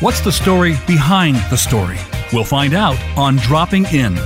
What's 0.00 0.20
the 0.20 0.30
story 0.30 0.74
behind 0.86 1.36
the 1.48 1.56
story? 1.56 1.96
We'll 2.30 2.44
find 2.44 2.74
out 2.74 2.98
on 3.16 3.36
Dropping 3.36 3.86
In. 3.86 4.18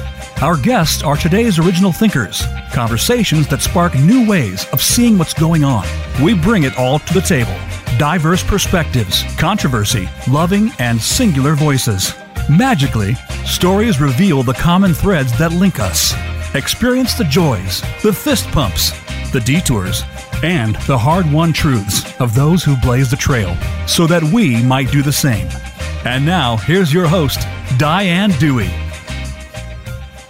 Our 0.43 0.57
guests 0.57 1.05
are 1.05 1.17
today's 1.17 1.61
original 1.61 1.93
thinkers, 1.93 2.43
conversations 2.73 3.47
that 3.47 3.63
spark 3.63 3.95
new 3.95 4.29
ways 4.29 4.67
of 4.73 4.83
seeing 4.83 5.17
what's 5.17 5.33
going 5.33 5.63
on. 5.63 5.87
We 6.21 6.35
bring 6.35 6.65
it 6.65 6.77
all 6.77 6.99
to 6.99 7.15
the 7.15 7.21
table 7.21 7.55
diverse 7.99 8.43
perspectives, 8.43 9.23
controversy, 9.37 10.09
loving, 10.29 10.73
and 10.81 11.01
singular 11.01 11.55
voices. 11.55 12.15
Magically, 12.49 13.15
stories 13.47 14.01
reveal 14.01 14.43
the 14.43 14.55
common 14.55 14.93
threads 14.93 15.39
that 15.39 15.53
link 15.53 15.79
us. 15.79 16.13
Experience 16.57 17.15
the 17.15 17.25
joys, 17.25 17.81
the 18.03 18.13
fist 18.13 18.49
pumps, 18.49 18.91
the 19.31 19.41
detours, 19.45 20.03
and 20.43 20.77
the 20.87 20.97
hard 20.97 21.31
won 21.31 21.53
truths 21.53 22.19
of 22.21 22.35
those 22.35 22.63
who 22.63 22.77
blaze 22.77 23.11
the 23.11 23.17
trail 23.17 23.57
so 23.87 24.07
that 24.07 24.23
we 24.23 24.63
might 24.63 24.91
do 24.91 25.03
the 25.03 25.13
same. 25.13 25.49
And 26.05 26.25
now, 26.25 26.57
here's 26.57 26.93
your 26.93 27.07
host, 27.07 27.41
Diane 27.77 28.31
Dewey. 28.39 28.71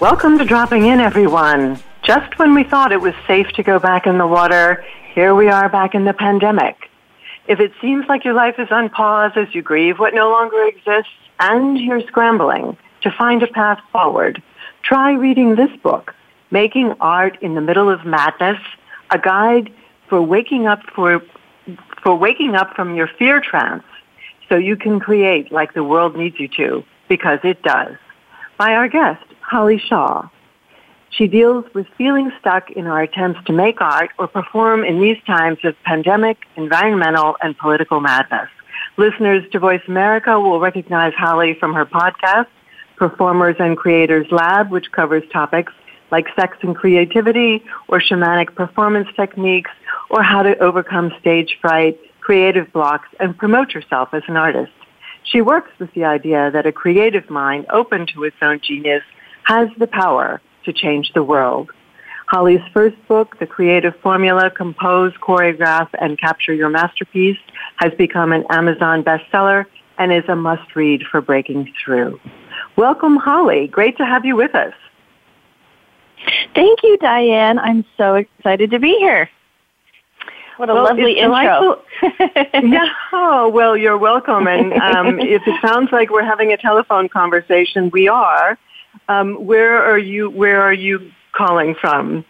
Welcome 0.01 0.39
to 0.39 0.45
Dropping 0.45 0.87
In, 0.87 0.99
everyone. 0.99 1.79
Just 2.03 2.39
when 2.39 2.55
we 2.55 2.65
thought 2.65 2.91
it 2.91 3.01
was 3.01 3.15
safe 3.27 3.49
to 3.49 3.63
go 3.63 3.79
back 3.79 4.07
in 4.07 4.19
the 4.19 4.27
water, 4.27 4.85
here 5.15 5.35
we 5.35 5.49
are 5.49 5.69
back 5.69 5.95
in 5.95 6.05
the 6.05 6.15
pandemic. 6.15 6.91
If 7.47 7.61
it 7.61 7.73
seems 7.81 8.07
like 8.09 8.25
your 8.25 8.35
life 8.35 8.59
is 8.59 8.71
on 8.71 8.89
pause 8.89 9.33
as 9.37 9.55
you 9.55 9.63
grieve 9.63 9.99
what 9.99 10.15
no 10.15 10.31
longer 10.31 10.65
exists 10.65 11.13
and 11.39 11.79
you're 11.79 12.07
scrambling 12.07 12.77
to 13.03 13.11
find 13.11 13.43
a 13.43 13.47
path 13.47 13.81
forward, 13.93 14.43
try 14.83 15.13
reading 15.13 15.55
this 15.55 15.75
book, 15.83 16.15
Making 16.51 16.95
Art 17.01 17.39
in 17.43 17.55
the 17.55 17.61
Middle 17.61 17.89
of 17.89 18.05
Madness, 18.05 18.59
a 19.11 19.19
guide 19.19 19.73
for 20.11 20.21
waking 20.21 20.67
up 20.67 20.83
for, 20.95 21.23
for 22.03 22.15
waking 22.15 22.55
up 22.55 22.75
from 22.75 22.95
your 22.95 23.09
fear 23.19 23.41
trance 23.41 23.85
so 24.51 24.57
you 24.57 24.77
can 24.77 25.01
create 25.01 25.51
like 25.51 25.73
the 25.73 25.85
world 25.85 26.17
needs 26.17 26.39
you 26.39 26.49
to, 26.49 26.85
because 27.09 27.39
it 27.45 27.63
does. 27.63 27.97
By 28.59 28.75
our 28.75 28.89
guest, 28.89 29.25
Holly 29.41 29.79
Shaw. 29.79 30.29
She 31.11 31.27
deals 31.27 31.65
with 31.75 31.87
feeling 31.99 32.31
stuck 32.39 32.71
in 32.71 32.87
our 32.87 33.03
attempts 33.03 33.41
to 33.47 33.53
make 33.53 33.81
art 33.81 34.11
or 34.19 34.29
perform 34.29 34.85
in 34.85 35.01
these 35.01 35.17
times 35.27 35.59
of 35.65 35.75
pandemic, 35.83 36.39
environmental, 36.57 37.37
and 37.43 37.57
political 37.59 38.01
madness. 38.01 38.49
Listeners 38.97 39.45
to 39.53 39.59
Voice 39.59 39.83
America 39.89 40.39
will 40.39 40.61
recognize 40.61 41.13
Holly 41.15 41.55
from 41.55 41.75
her 41.75 41.85
podcast, 41.85 42.47
Performers 42.97 43.57
and 43.59 43.77
Creators 43.77 44.27
Lab, 44.31 44.71
which 44.71 44.93
covers 44.93 45.25
topics 45.33 45.73
like 46.11 46.27
sex 46.37 46.57
and 46.63 46.77
creativity 46.77 47.65
or 47.89 47.99
shamanic 47.99 48.55
performance 48.55 49.09
techniques 49.17 49.71
or 50.11 50.23
how 50.23 50.43
to 50.43 50.59
overcome 50.59 51.13
stage 51.21 51.57
fright, 51.61 51.99
creative 52.21 52.71
blocks, 52.73 53.09
and 53.19 53.39
promote 53.39 53.73
yourself 53.73 54.11
as 54.13 54.23
an 54.29 54.37
artist. 54.37 54.73
She 55.23 55.41
works 55.41 55.71
with 55.79 55.93
the 55.95 56.05
idea 56.05 56.51
that 56.51 56.67
a 56.67 56.73
creative 56.73 57.31
mind 57.31 57.67
open 57.71 58.07
to 58.09 58.25
its 58.25 58.37
own 58.43 58.61
genius 58.63 59.03
has 59.45 59.69
the 59.79 59.87
power 59.87 60.41
to 60.65 60.73
change 60.73 61.13
the 61.15 61.23
world. 61.23 61.71
Holly's 62.27 62.61
first 62.73 62.97
book, 63.09 63.39
The 63.39 63.47
Creative 63.47 63.95
Formula, 64.03 64.51
Compose, 64.51 65.13
Choreograph, 65.15 65.89
and 66.01 66.19
Capture 66.19 66.55
Your 66.55 66.69
Masterpiece, 66.69 67.39
has 67.77 67.93
become 67.95 68.33
an 68.33 68.45
Amazon 68.51 69.03
bestseller 69.03 69.67
and 69.99 70.13
is 70.13 70.25
a 70.29 70.37
must-read 70.37 71.03
for 71.11 71.21
breaking 71.21 71.73
through. 71.85 72.21
Welcome, 72.77 73.17
Holly. 73.17 73.67
Great 73.67 73.97
to 73.99 74.07
have 74.07 74.25
you 74.25 74.37
with 74.37 74.55
us. 74.55 74.75
Thank 76.55 76.83
you, 76.83 76.97
Diane. 76.99 77.59
I'm 77.59 77.85
so 77.97 78.15
excited 78.15 78.71
to 78.71 78.79
be 78.79 78.97
here. 78.99 79.29
What 80.61 80.69
a 80.69 80.75
well, 80.75 80.85
lovely 80.85 81.19
intro. 81.19 81.81
yeah. 82.53 82.93
Oh, 83.15 83.49
well, 83.49 83.79
you're 83.79 83.97
welcome. 83.97 84.47
And 84.47 84.75
um, 84.75 85.19
if 85.21 85.41
it 85.47 85.59
sounds 85.63 85.91
like 85.91 86.11
we're 86.11 86.23
having 86.23 86.53
a 86.53 86.59
telephone 86.59 87.09
conversation, 87.09 87.89
we 87.95 88.09
are. 88.09 88.59
Um, 89.09 89.47
where 89.47 89.83
are 89.83 89.97
you? 89.99 90.29
Where 90.29 90.61
are 90.61 90.75
you 90.75 91.13
calling 91.33 91.77
from? 91.81 92.27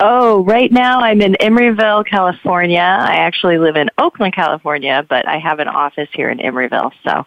Oh, 0.00 0.42
right 0.42 0.72
now 0.72 0.98
I'm 0.98 1.22
in 1.22 1.34
Emeryville, 1.34 2.04
California. 2.08 2.80
I 2.80 3.18
actually 3.18 3.58
live 3.58 3.76
in 3.76 3.88
Oakland, 3.96 4.34
California, 4.34 5.06
but 5.08 5.28
I 5.28 5.38
have 5.38 5.60
an 5.60 5.68
office 5.68 6.08
here 6.12 6.28
in 6.28 6.38
Emeryville. 6.38 6.90
So 7.04 7.24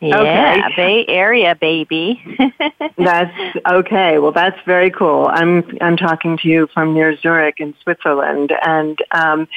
yeah, 0.00 0.68
okay. 0.72 0.76
Bay 0.76 1.04
Area, 1.08 1.54
baby. 1.54 2.22
that's 2.96 3.56
okay. 3.66 4.18
Well, 4.18 4.32
that's 4.32 4.58
very 4.64 4.90
cool. 4.90 5.28
I'm 5.30 5.78
I'm 5.80 5.96
talking 5.96 6.38
to 6.38 6.48
you 6.48 6.68
from 6.72 6.94
near 6.94 7.16
Zurich 7.16 7.60
in 7.60 7.74
Switzerland, 7.82 8.52
and 8.62 8.98
um, 9.10 9.48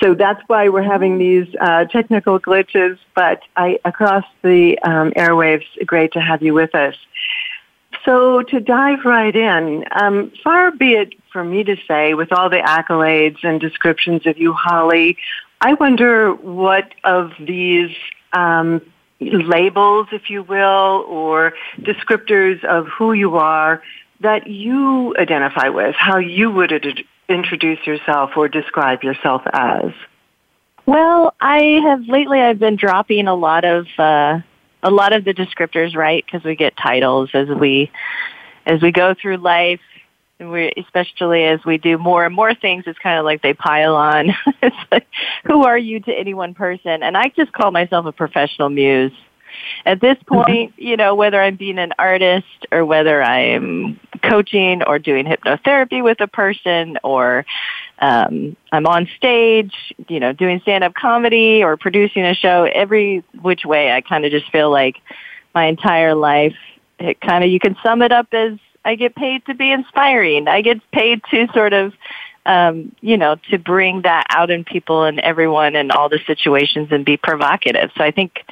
so 0.00 0.14
that's 0.14 0.42
why 0.48 0.68
we're 0.68 0.82
having 0.82 1.18
these 1.18 1.46
uh, 1.60 1.86
technical 1.86 2.38
glitches. 2.38 2.98
But 3.14 3.42
I 3.56 3.78
across 3.84 4.24
the 4.42 4.78
um, 4.80 5.12
airwaves, 5.12 5.64
great 5.86 6.12
to 6.12 6.20
have 6.20 6.42
you 6.42 6.52
with 6.52 6.74
us. 6.74 6.94
So 8.04 8.42
to 8.42 8.60
dive 8.60 9.04
right 9.04 9.34
in, 9.34 9.84
um, 9.90 10.30
far 10.44 10.70
be 10.70 10.92
it 10.92 11.14
for 11.32 11.42
me 11.42 11.64
to 11.64 11.76
say, 11.88 12.14
with 12.14 12.32
all 12.32 12.50
the 12.50 12.58
accolades 12.58 13.42
and 13.42 13.60
descriptions 13.60 14.26
of 14.26 14.38
you, 14.38 14.52
Holly, 14.52 15.16
I 15.60 15.74
wonder 15.74 16.34
what 16.34 16.92
of 17.02 17.32
these 17.40 17.90
um, 18.32 18.80
labels, 19.20 20.08
if 20.12 20.30
you 20.30 20.42
will, 20.42 21.04
or 21.08 21.54
descriptors 21.80 22.62
of 22.64 22.86
who 22.88 23.12
you 23.12 23.36
are 23.36 23.82
that 24.20 24.46
you 24.46 25.14
identify 25.18 25.68
with, 25.68 25.94
how 25.94 26.18
you 26.18 26.50
would 26.50 27.04
introduce 27.28 27.86
yourself 27.86 28.30
or 28.36 28.48
describe 28.48 29.02
yourself 29.02 29.42
as? 29.52 29.92
Well, 30.86 31.34
I 31.40 31.80
have 31.82 32.06
lately 32.06 32.40
I've 32.40 32.58
been 32.58 32.76
dropping 32.76 33.26
a 33.26 33.34
lot 33.34 33.64
of 33.64 33.86
uh, 33.98 34.40
a 34.82 34.90
lot 34.90 35.12
of 35.12 35.24
the 35.24 35.34
descriptors, 35.34 35.96
right? 35.96 36.24
Because 36.24 36.44
we 36.44 36.54
get 36.54 36.76
titles 36.76 37.30
as 37.34 37.48
we 37.48 37.90
as 38.64 38.80
we 38.80 38.92
go 38.92 39.14
through 39.14 39.38
life 39.38 39.80
we 40.38 40.72
especially 40.76 41.44
as 41.44 41.64
we 41.64 41.78
do 41.78 41.96
more 41.96 42.24
and 42.24 42.34
more 42.34 42.54
things 42.54 42.84
it's 42.86 42.98
kind 42.98 43.18
of 43.18 43.24
like 43.24 43.42
they 43.42 43.54
pile 43.54 43.96
on. 43.96 44.34
It's 44.62 44.76
like 44.90 45.06
who 45.44 45.64
are 45.64 45.78
you 45.78 46.00
to 46.00 46.12
any 46.12 46.34
one 46.34 46.54
person? 46.54 47.02
And 47.02 47.16
i 47.16 47.28
just 47.36 47.52
call 47.52 47.70
myself 47.70 48.06
a 48.06 48.12
professional 48.12 48.68
muse. 48.68 49.12
At 49.84 50.00
this 50.00 50.18
mm-hmm. 50.18 50.34
point 50.34 50.74
you 50.76 50.96
know 50.96 51.14
whether 51.14 51.40
i'm 51.40 51.56
being 51.56 51.78
an 51.78 51.92
artist 51.98 52.66
or 52.72 52.84
whether 52.84 53.22
i'm 53.22 53.98
coaching 54.22 54.82
or 54.82 54.98
doing 54.98 55.24
hypnotherapy 55.24 56.02
with 56.02 56.20
a 56.20 56.26
person 56.26 56.98
or 57.02 57.46
um 58.00 58.56
i'm 58.72 58.86
on 58.86 59.08
stage 59.16 59.72
you 60.08 60.20
know 60.20 60.32
doing 60.32 60.60
stand 60.60 60.84
up 60.84 60.94
comedy 60.94 61.62
or 61.62 61.76
producing 61.76 62.24
a 62.24 62.34
show 62.34 62.64
every 62.64 63.24
which 63.40 63.64
way 63.64 63.92
i 63.92 64.00
kind 64.00 64.24
of 64.24 64.32
just 64.32 64.50
feel 64.50 64.70
like 64.70 64.96
my 65.54 65.66
entire 65.66 66.14
life 66.14 66.56
it 66.98 67.20
kind 67.20 67.44
of 67.44 67.50
you 67.50 67.60
can 67.60 67.76
sum 67.82 68.02
it 68.02 68.12
up 68.12 68.26
as 68.32 68.58
I 68.86 68.94
get 68.94 69.16
paid 69.16 69.44
to 69.46 69.54
be 69.54 69.72
inspiring. 69.72 70.46
I 70.46 70.62
get 70.62 70.78
paid 70.92 71.20
to 71.32 71.48
sort 71.52 71.72
of, 71.72 71.92
um, 72.46 72.94
you 73.00 73.16
know, 73.16 73.34
to 73.50 73.58
bring 73.58 74.02
that 74.02 74.26
out 74.30 74.48
in 74.48 74.64
people 74.64 75.02
and 75.02 75.18
everyone 75.18 75.74
and 75.74 75.90
all 75.90 76.08
the 76.08 76.20
situations 76.24 76.88
and 76.92 77.04
be 77.04 77.16
provocative. 77.16 77.90
So 77.96 78.04
I 78.04 78.12
think 78.12 78.44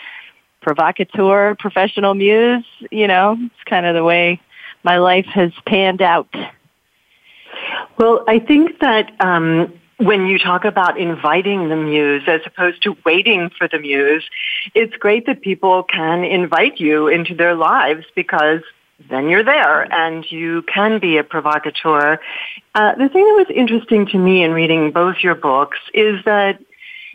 provocateur, 0.61 1.55
professional 1.55 2.15
muse, 2.15 2.67
you 2.91 3.06
know, 3.06 3.39
it's 3.41 3.65
kind 3.65 3.87
of 3.87 3.95
the 3.95 4.03
way 4.03 4.41
my 4.83 4.99
life 4.99 5.27
has 5.27 5.53
panned 5.67 6.03
out. 6.03 6.34
Well, 7.97 8.25
I 8.27 8.41
think 8.41 8.81
that 8.81 9.12
um, 9.21 9.72
when 9.99 10.27
you 10.27 10.41
talk 10.41 10.65
about 10.65 10.99
inviting 10.99 11.69
the 11.69 11.77
muse 11.77 12.25
as 12.27 12.41
opposed 12.45 12.83
to 12.83 12.97
waiting 13.06 13.51
for 13.56 13.69
the 13.69 13.78
muse, 13.78 14.25
it's 14.75 14.97
great 14.97 15.27
that 15.27 15.43
people 15.43 15.84
can 15.84 16.25
invite 16.25 16.81
you 16.81 17.06
into 17.06 17.37
their 17.37 17.55
lives 17.55 18.05
because 18.16 18.62
then 19.09 19.28
you're 19.28 19.44
there 19.44 19.92
and 19.92 20.31
you 20.31 20.62
can 20.62 20.98
be 20.98 21.16
a 21.19 21.25
provocateur. 21.25 22.19
Uh, 22.75 22.94
the 22.94 23.09
thing 23.09 23.25
that 23.25 23.47
was 23.47 23.54
interesting 23.54 24.06
to 24.06 24.19
me 24.19 24.42
in 24.42 24.53
reading 24.53 24.91
both 24.91 25.16
your 25.22 25.34
books 25.34 25.78
is 25.92 26.24
that 26.24 26.60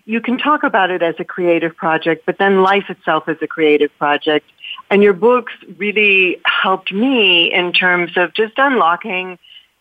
you 0.06 0.22
can 0.22 0.38
talk 0.38 0.64
about 0.64 0.90
it 0.90 1.04
as 1.04 1.16
a 1.20 1.24
creative 1.24 1.76
project, 1.76 2.26
but 2.26 2.38
then 2.38 2.64
life 2.64 2.90
itself 2.90 3.30
is 3.30 3.38
a 3.42 3.48
creative 3.48 3.96
project. 4.00 4.46
And 4.90 5.04
your 5.04 5.14
books 5.14 5.54
really 5.78 6.42
helped 6.46 6.92
me 6.92 7.54
in 7.54 7.74
terms 7.74 8.18
of 8.18 8.34
just 8.34 8.54
unlocking 8.58 9.38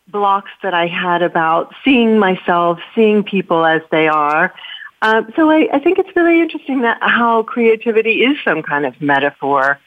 blocks 0.07 0.51
that 0.63 0.75
I 0.75 0.87
had 0.87 1.23
about 1.23 1.75
seeing 1.85 2.19
myself, 2.19 2.79
seeing 2.95 3.23
people 3.23 3.65
as 3.65 3.83
they 3.91 4.09
are. 4.09 4.53
Uh, 5.01 5.23
so 5.37 5.51
I, 5.51 5.69
I 5.73 5.79
think 5.79 5.99
it's 5.99 6.15
really 6.17 6.41
interesting 6.41 6.81
that 6.83 6.99
how 7.01 7.43
creativity 7.43 8.25
is 8.25 8.37
some 8.45 8.63
kind 8.63 8.85
of 8.85 9.01
metaphor 9.01 9.79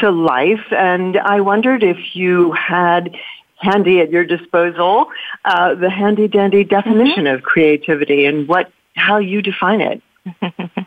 to 0.00 0.10
life. 0.10 0.66
And 0.70 1.18
I 1.18 1.40
wondered 1.40 1.82
if 1.82 2.14
you 2.14 2.52
had 2.52 3.14
handy 3.56 4.00
at 4.00 4.10
your 4.10 4.24
disposal 4.24 5.06
uh, 5.44 5.74
the 5.74 5.88
handy 5.88 6.28
dandy 6.28 6.64
definition 6.64 7.24
mm-hmm. 7.24 7.34
of 7.34 7.42
creativity 7.42 8.26
and 8.26 8.46
what 8.46 8.70
how 8.94 9.18
you 9.18 9.40
define 9.42 9.80
it. 9.80 10.02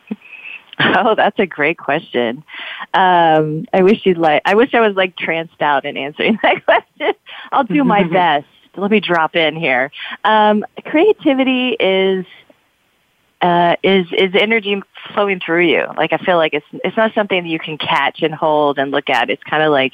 Oh, 0.80 1.16
that's 1.16 1.40
a 1.40 1.48
great 1.48 1.78
question. 1.78 2.44
Um, 2.94 3.66
I 3.74 3.82
wish 3.82 4.06
you'd 4.06 4.18
like. 4.18 4.44
I 4.46 4.54
wish 4.54 4.74
I 4.74 4.80
was 4.80 4.96
like 4.96 5.16
tranced 5.16 5.62
out 5.62 5.86
in 5.86 5.98
answering 5.98 6.38
that 6.44 6.64
question. 6.66 7.14
I'll 7.52 7.64
do 7.64 7.84
my 7.84 8.04
best. 8.12 8.46
Let 8.76 8.92
me 8.92 9.00
drop 9.00 9.36
in 9.36 9.56
here. 9.56 9.92
Um, 10.24 10.64
creativity 10.86 11.70
is 11.80 12.26
uh, 13.42 13.76
is 13.82 14.06
is 14.16 14.36
energy 14.36 14.82
flowing 15.14 15.40
through 15.40 15.66
you. 15.68 15.86
Like 15.98 16.14
I 16.14 16.18
feel 16.18 16.38
like 16.38 16.54
it's 16.54 16.66
it's 16.84 16.98
not 16.98 17.14
something 17.14 17.44
that 17.44 17.50
you 17.50 17.60
can 17.60 17.78
catch 17.78 18.22
and 18.22 18.34
hold 18.34 18.80
and 18.80 18.92
look 18.92 19.10
at. 19.10 19.30
It's 19.30 19.44
kind 19.44 19.64
of 19.64 19.72
like 19.72 19.94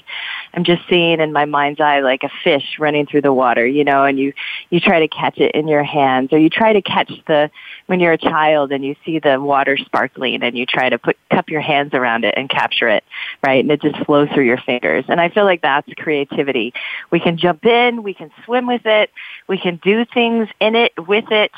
I'm 0.54 0.64
just 0.64 0.82
seeing 0.90 1.20
in 1.20 1.32
my 1.32 1.46
mind's 1.46 1.80
eye 1.80 2.02
like 2.02 2.24
a 2.24 2.30
fish 2.44 2.78
running 2.80 3.06
through 3.06 3.22
the 3.22 3.34
water, 3.34 3.66
you 3.66 3.84
know, 3.84 4.04
and 4.06 4.20
you 4.20 4.34
you 4.70 4.80
try 4.80 5.00
to 5.00 5.08
catch 5.08 5.38
it 5.38 5.54
in 5.56 5.68
your 5.68 5.84
hands 5.84 6.32
or 6.32 6.38
you 6.38 6.50
try 6.50 6.74
to 6.74 6.82
catch 6.82 7.12
the 7.28 7.50
when 7.88 8.00
you're 8.00 8.14
a 8.14 8.18
child 8.18 8.72
and 8.72 8.84
you 8.86 8.96
see 9.06 9.20
the 9.20 9.40
water 9.40 9.78
sparkling 9.78 10.42
and 10.44 10.58
you 10.58 10.66
try 10.66 10.90
to 10.90 10.98
put 10.98 11.18
cup 11.30 11.50
your 11.50 11.62
hands 11.62 11.94
around 11.94 12.24
it 12.24 12.34
and 12.38 12.50
capture 12.50 12.88
it, 12.88 13.04
right? 13.44 13.64
And 13.64 13.72
it 13.72 13.82
just 13.82 13.98
flows 14.06 14.30
through 14.34 14.46
your 14.46 14.58
fingers. 14.58 15.06
And 15.08 15.20
I 15.20 15.30
feel 15.30 15.46
like 15.46 15.62
that's 15.62 15.92
creativity. 15.96 16.74
We 17.12 17.20
can 17.20 17.38
jump 17.38 17.66
in, 17.66 18.04
we 18.04 18.14
can 18.14 18.32
swim 18.46 18.68
with 18.68 18.86
it, 18.86 19.12
we 19.48 19.58
can 19.58 19.78
do 19.84 20.06
things 20.06 20.48
in 20.60 20.76
it 20.76 20.94
with 21.08 21.32
it. 21.32 21.52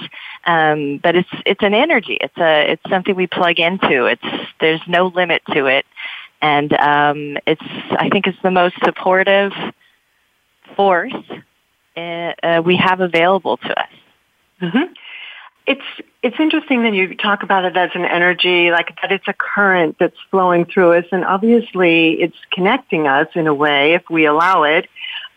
Um, 0.45 0.99
but 1.03 1.15
it's 1.15 1.29
it's 1.45 1.63
an 1.63 1.73
energy. 1.73 2.17
It's 2.19 2.37
a 2.37 2.71
it's 2.71 2.89
something 2.89 3.15
we 3.15 3.27
plug 3.27 3.44
into. 3.53 4.05
It's 4.05 4.47
there's 4.59 4.81
no 4.87 5.07
limit 5.07 5.41
to 5.53 5.65
it, 5.67 5.85
and 6.41 6.73
um, 6.73 7.37
it's 7.45 7.61
I 7.91 8.09
think 8.09 8.27
it's 8.27 8.41
the 8.43 8.51
most 8.51 8.75
supportive 8.83 9.53
force 10.75 11.13
uh, 11.97 12.33
uh, 12.43 12.61
we 12.65 12.75
have 12.75 12.99
available 12.99 13.57
to 13.57 13.79
us. 13.79 13.89
Mm-hmm. 14.61 14.93
It's 15.67 15.81
it's 16.21 16.39
interesting 16.39 16.83
that 16.83 16.93
you 16.93 17.15
talk 17.15 17.43
about 17.43 17.65
it 17.65 17.75
as 17.75 17.91
an 17.95 18.05
energy, 18.05 18.71
like 18.71 18.95
that 19.01 19.11
it's 19.11 19.27
a 19.27 19.33
current 19.33 19.97
that's 19.99 20.17
flowing 20.29 20.65
through 20.65 20.93
us, 20.93 21.05
and 21.11 21.25
obviously 21.25 22.21
it's 22.21 22.37
connecting 22.51 23.07
us 23.07 23.27
in 23.35 23.47
a 23.47 23.53
way 23.53 23.93
if 23.93 24.09
we 24.09 24.25
allow 24.25 24.63
it. 24.63 24.87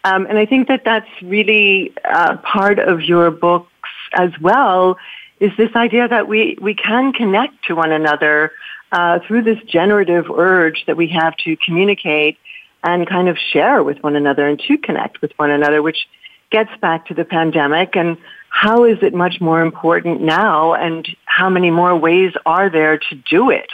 Um, 0.05 0.27
and 0.27 0.39
I 0.39 0.47
think 0.47 0.69
that 0.69 0.85
that's 0.85 1.11
really 1.23 1.93
uh, 2.05 2.37
part 2.39 2.79
of 2.79 3.03
your 3.03 3.31
books 3.31 3.69
as 4.13 4.31
well. 4.41 4.97
Is 5.41 5.53
this 5.57 5.71
idea 5.77 6.09
that 6.09 6.29
we 6.29 6.59
we 6.61 6.75
can 6.75 7.13
connect 7.13 7.65
to 7.67 7.75
one 7.75 7.93
another 7.93 8.53
uh, 8.93 9.21
through 9.27 9.43
this 9.43 9.59
generative 9.67 10.31
urge 10.31 10.85
that 10.87 10.97
we 10.97 11.09
have 11.09 11.37
to 11.39 11.57
communicate 11.57 12.39
and 12.83 13.07
kind 13.09 13.29
of 13.29 13.37
share 13.53 13.83
with 13.83 14.03
one 14.03 14.17
another 14.17 14.47
and 14.47 14.59
to 14.61 14.79
connect 14.79 15.21
with 15.21 15.33
one 15.37 15.51
another, 15.51 15.83
which 15.83 16.09
gets 16.51 16.71
back 16.81 17.07
to 17.07 17.15
the 17.15 17.25
pandemic 17.25 17.97
and 17.97 18.17
how 18.49 18.85
is 18.85 18.99
it 19.03 19.15
much 19.15 19.41
more 19.41 19.61
important 19.61 20.23
now 20.23 20.73
and 20.73 21.07
how 21.27 21.51
many 21.51 21.71
more 21.71 21.95
ways 21.95 22.33
are 22.47 22.71
there 22.71 22.99
to 22.99 23.15
do 23.15 23.51
it? 23.51 23.71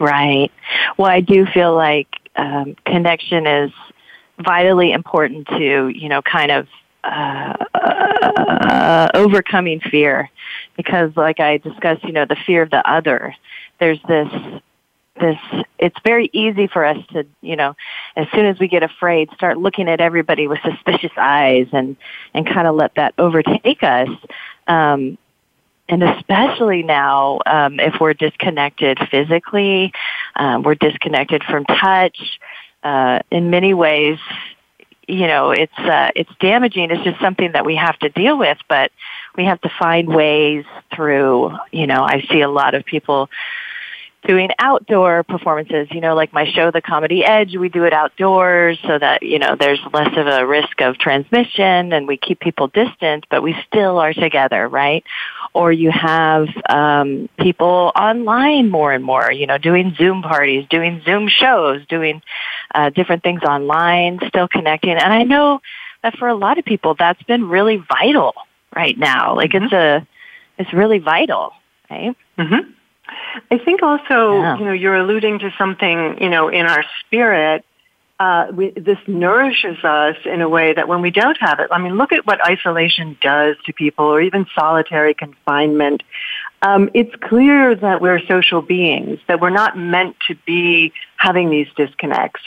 Right. 0.00 0.50
Well, 0.96 1.10
I 1.10 1.20
do 1.20 1.46
feel 1.46 1.74
like 1.74 2.08
um, 2.34 2.76
connection 2.86 3.46
is 3.46 3.70
vitally 4.38 4.92
important 4.92 5.46
to, 5.48 5.88
you 5.88 6.08
know, 6.08 6.22
kind 6.22 6.50
of 6.50 6.66
uh, 7.04 7.54
overcoming 9.14 9.80
fear 9.80 10.30
because 10.76 11.16
like 11.16 11.40
I 11.40 11.58
discussed, 11.58 12.04
you 12.04 12.12
know, 12.12 12.24
the 12.24 12.36
fear 12.46 12.62
of 12.62 12.70
the 12.70 12.88
other. 12.88 13.34
There's 13.78 14.00
this 14.06 14.28
this 15.20 15.38
it's 15.78 15.96
very 16.04 16.30
easy 16.32 16.66
for 16.66 16.84
us 16.84 16.96
to 17.12 17.26
you 17.42 17.54
know 17.54 17.76
as 18.16 18.26
soon 18.32 18.46
as 18.46 18.58
we 18.58 18.66
get 18.66 18.82
afraid 18.82 19.28
start 19.34 19.58
looking 19.58 19.88
at 19.88 20.00
everybody 20.00 20.46
with 20.46 20.58
suspicious 20.64 21.12
eyes 21.18 21.66
and 21.72 21.96
and 22.32 22.46
kind 22.46 22.66
of 22.66 22.74
let 22.74 22.94
that 22.94 23.12
overtake 23.18 23.82
us 23.82 24.08
um 24.68 25.18
and 25.88 26.02
especially 26.02 26.82
now 26.82 27.40
um 27.46 27.78
if 27.78 28.00
we're 28.00 28.14
disconnected 28.14 28.98
physically 29.10 29.92
um 30.36 30.62
we're 30.62 30.74
disconnected 30.74 31.44
from 31.44 31.64
touch 31.66 32.40
uh 32.82 33.18
in 33.30 33.50
many 33.50 33.74
ways 33.74 34.18
you 35.08 35.26
know 35.26 35.50
it's 35.50 35.76
uh 35.78 36.10
it's 36.14 36.30
damaging 36.40 36.90
it's 36.90 37.02
just 37.02 37.20
something 37.20 37.52
that 37.52 37.64
we 37.64 37.74
have 37.76 37.98
to 37.98 38.08
deal 38.10 38.38
with 38.38 38.58
but 38.68 38.92
we 39.36 39.44
have 39.44 39.60
to 39.60 39.70
find 39.78 40.08
ways 40.08 40.64
through 40.94 41.50
you 41.70 41.86
know 41.86 42.02
i 42.02 42.24
see 42.30 42.40
a 42.40 42.48
lot 42.48 42.74
of 42.74 42.84
people 42.84 43.28
doing 44.26 44.50
outdoor 44.58 45.24
performances, 45.24 45.88
you 45.90 46.00
know, 46.00 46.14
like 46.14 46.32
my 46.32 46.50
show, 46.50 46.70
The 46.70 46.80
Comedy 46.80 47.24
Edge, 47.24 47.56
we 47.56 47.68
do 47.68 47.84
it 47.84 47.92
outdoors 47.92 48.78
so 48.86 48.98
that, 48.98 49.22
you 49.22 49.38
know, 49.38 49.56
there's 49.56 49.80
less 49.92 50.16
of 50.16 50.26
a 50.26 50.46
risk 50.46 50.80
of 50.80 50.98
transmission 50.98 51.92
and 51.92 52.06
we 52.06 52.16
keep 52.16 52.38
people 52.38 52.68
distant, 52.68 53.26
but 53.30 53.42
we 53.42 53.56
still 53.66 53.98
are 53.98 54.12
together, 54.12 54.68
right? 54.68 55.04
Or 55.54 55.72
you 55.72 55.90
have 55.90 56.48
um, 56.68 57.28
people 57.38 57.92
online 57.96 58.70
more 58.70 58.92
and 58.92 59.04
more, 59.04 59.30
you 59.32 59.46
know, 59.46 59.58
doing 59.58 59.94
Zoom 59.98 60.22
parties, 60.22 60.66
doing 60.70 61.02
Zoom 61.04 61.28
shows, 61.28 61.84
doing 61.88 62.22
uh, 62.74 62.90
different 62.90 63.22
things 63.22 63.42
online, 63.42 64.18
still 64.28 64.48
connecting. 64.48 64.90
And 64.90 65.12
I 65.12 65.22
know 65.22 65.60
that 66.02 66.16
for 66.18 66.28
a 66.28 66.34
lot 66.34 66.58
of 66.58 66.64
people, 66.64 66.94
that's 66.98 67.22
been 67.24 67.48
really 67.48 67.76
vital 67.76 68.34
right 68.74 68.98
now. 68.98 69.36
Like 69.36 69.52
mm-hmm. 69.52 69.64
it's 69.64 69.72
a, 69.72 70.06
it's 70.58 70.72
really 70.72 70.98
vital, 70.98 71.52
right? 71.90 72.16
Mm-hmm. 72.38 72.70
I 73.50 73.58
think 73.58 73.82
also, 73.82 74.40
yeah. 74.40 74.58
you 74.58 74.64
know, 74.64 74.72
you're 74.72 74.96
alluding 74.96 75.40
to 75.40 75.52
something, 75.58 76.22
you 76.22 76.28
know, 76.28 76.48
in 76.48 76.66
our 76.66 76.84
spirit. 77.00 77.64
Uh, 78.20 78.46
we, 78.52 78.70
this 78.70 78.98
nourishes 79.08 79.82
us 79.82 80.16
in 80.24 80.42
a 80.42 80.48
way 80.48 80.72
that 80.72 80.86
when 80.86 81.02
we 81.02 81.10
don't 81.10 81.38
have 81.40 81.58
it, 81.58 81.68
I 81.72 81.78
mean, 81.78 81.96
look 81.96 82.12
at 82.12 82.24
what 82.24 82.44
isolation 82.46 83.18
does 83.20 83.56
to 83.66 83.72
people, 83.72 84.04
or 84.04 84.20
even 84.20 84.46
solitary 84.54 85.12
confinement. 85.12 86.04
Um, 86.62 86.88
it's 86.94 87.12
clear 87.16 87.74
that 87.74 88.00
we're 88.00 88.20
social 88.26 88.62
beings, 88.62 89.18
that 89.26 89.40
we're 89.40 89.50
not 89.50 89.76
meant 89.76 90.14
to 90.28 90.36
be 90.46 90.92
having 91.16 91.50
these 91.50 91.66
disconnects. 91.76 92.42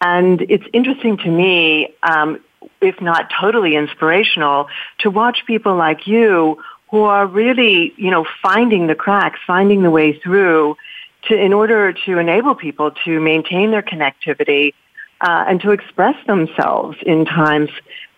And 0.00 0.42
it's 0.42 0.64
interesting 0.72 1.16
to 1.18 1.28
me, 1.30 1.94
um, 2.02 2.40
if 2.80 3.00
not 3.00 3.30
totally 3.40 3.76
inspirational, 3.76 4.68
to 4.98 5.10
watch 5.10 5.44
people 5.46 5.76
like 5.76 6.06
you 6.06 6.62
who 6.90 7.02
are 7.02 7.26
really, 7.26 7.94
you 7.96 8.10
know, 8.10 8.26
finding 8.42 8.86
the 8.86 8.94
cracks, 8.94 9.40
finding 9.46 9.82
the 9.82 9.90
way 9.90 10.18
through 10.18 10.76
to, 11.24 11.34
in 11.34 11.52
order 11.52 11.92
to 11.92 12.18
enable 12.18 12.54
people 12.54 12.92
to 13.04 13.20
maintain 13.20 13.70
their 13.70 13.82
connectivity 13.82 14.74
uh, 15.20 15.44
and 15.48 15.60
to 15.62 15.70
express 15.70 16.14
themselves 16.26 16.96
in 17.04 17.24
times 17.24 17.70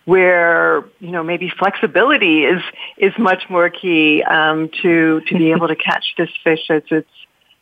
where 0.05 0.85
you 0.99 1.11
know 1.11 1.23
maybe 1.23 1.51
flexibility 1.59 2.43
is 2.43 2.61
is 2.97 3.13
much 3.19 3.43
more 3.49 3.69
key 3.69 4.23
um, 4.23 4.69
to 4.81 5.21
to 5.27 5.37
be 5.37 5.51
able 5.51 5.67
to 5.67 5.75
catch 5.75 6.15
this 6.17 6.29
fish 6.43 6.69
as 6.69 6.81
it's 6.89 7.07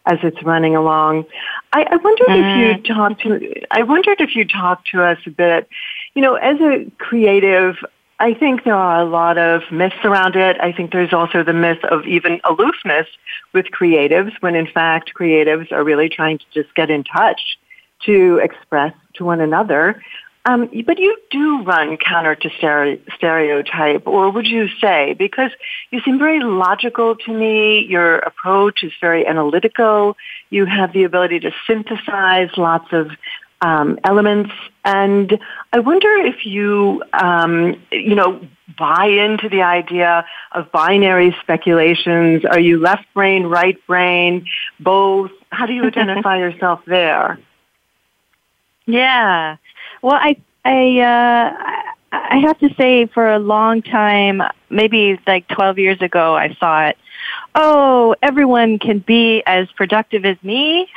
as 0.08 0.20
it's 0.24 0.42
running 0.44 0.76
along. 0.76 1.26
I, 1.74 1.84
I 1.92 1.96
wondered 1.98 2.28
mm. 2.28 2.38
if 2.38 2.60
you 2.60 2.84
mm-hmm. 2.84 2.94
talked 2.94 3.22
to 3.22 3.64
I 3.72 3.84
wondered 3.84 4.22
if 4.22 4.36
you 4.36 4.46
talked 4.46 4.88
to 4.90 5.04
us 5.04 5.20
a 5.26 5.30
bit. 5.30 5.70
You 6.16 6.22
know, 6.22 6.36
as 6.36 6.60
a 6.62 6.90
creative, 6.98 7.76
I 8.20 8.34
think 8.34 8.64
there 8.64 8.76
are 8.76 9.02
a 9.02 9.06
lot 9.06 9.38
of 9.38 9.62
myths 9.72 10.04
around 10.04 10.36
it. 10.36 10.58
I 10.60 10.72
think 10.72 10.92
there's 10.92 11.14
also 11.14 11.44
the 11.44 11.54
myth 11.54 11.84
of 11.86 12.06
even 12.06 12.40
aloofness 12.46 13.08
with 13.54 13.68
creatives 13.68 14.32
when 14.40 14.56
in 14.56 14.68
fact 14.68 15.12
creatives 15.16 15.72
are 15.72 15.84
really 15.84 16.10
trying 16.10 16.40
to 16.40 16.46
just 16.54 16.74
get 16.76 16.90
in 16.90 17.04
touch 17.04 17.58
to 18.06 18.40
express 18.42 18.94
to 19.16 19.26
one 19.26 19.42
another. 19.42 20.02
Um, 20.48 20.70
but 20.86 20.98
you 20.98 21.18
do 21.30 21.64
run 21.64 21.98
counter 21.98 22.34
to 22.34 22.50
stereotype, 23.18 24.08
or 24.08 24.32
would 24.32 24.48
you 24.48 24.70
say? 24.80 25.14
Because 25.14 25.52
you 25.92 26.00
seem 26.06 26.18
very 26.18 26.40
logical 26.40 27.18
to 27.18 27.34
me. 27.34 27.86
Your 27.86 28.20
approach 28.20 28.82
is 28.82 28.94
very 29.02 29.28
analytical. 29.28 30.16
You 30.50 30.66
have 30.66 30.94
the 30.94 31.04
ability 31.04 31.42
to 31.42 31.52
synthesize 31.68 32.50
lots 32.56 32.88
of 32.94 33.12
um, 33.60 34.00
elements. 34.06 34.52
And 34.86 35.38
I 35.74 35.80
wonder 35.80 36.16
if 36.16 36.46
you, 36.46 37.04
um, 37.12 37.76
you 37.92 38.16
know, 38.16 38.40
buy 38.80 39.08
into 39.08 39.50
the 39.50 39.64
idea 39.64 40.26
of 40.54 40.72
binary 40.72 41.36
speculations. 41.42 42.46
Are 42.46 42.60
you 42.60 42.80
left 42.80 43.04
brain, 43.14 43.48
right 43.48 43.86
brain, 43.86 44.46
both? 44.80 45.32
How 45.50 45.66
do 45.66 45.74
you 45.74 45.84
identify 45.88 46.38
yourself 46.38 46.80
there? 46.88 47.38
Yeah. 48.86 49.58
Well, 50.02 50.20
I, 50.20 50.38
I, 50.64 51.00
uh, 51.00 51.88
I 52.12 52.38
have 52.40 52.60
to 52.60 52.74
say 52.76 53.06
for 53.08 53.32
a 53.32 53.40
long 53.40 53.82
time, 53.82 54.42
maybe 54.70 55.20
like 55.28 55.48
12 55.48 55.80
years 55.80 56.02
ago, 56.02 56.36
I 56.36 56.54
thought, 56.54 56.96
oh, 57.56 58.16
everyone 58.22 58.80
can 58.80 59.00
be 59.00 59.44
as 59.46 59.70
productive 59.72 60.26
as 60.26 60.38
me. 60.44 60.90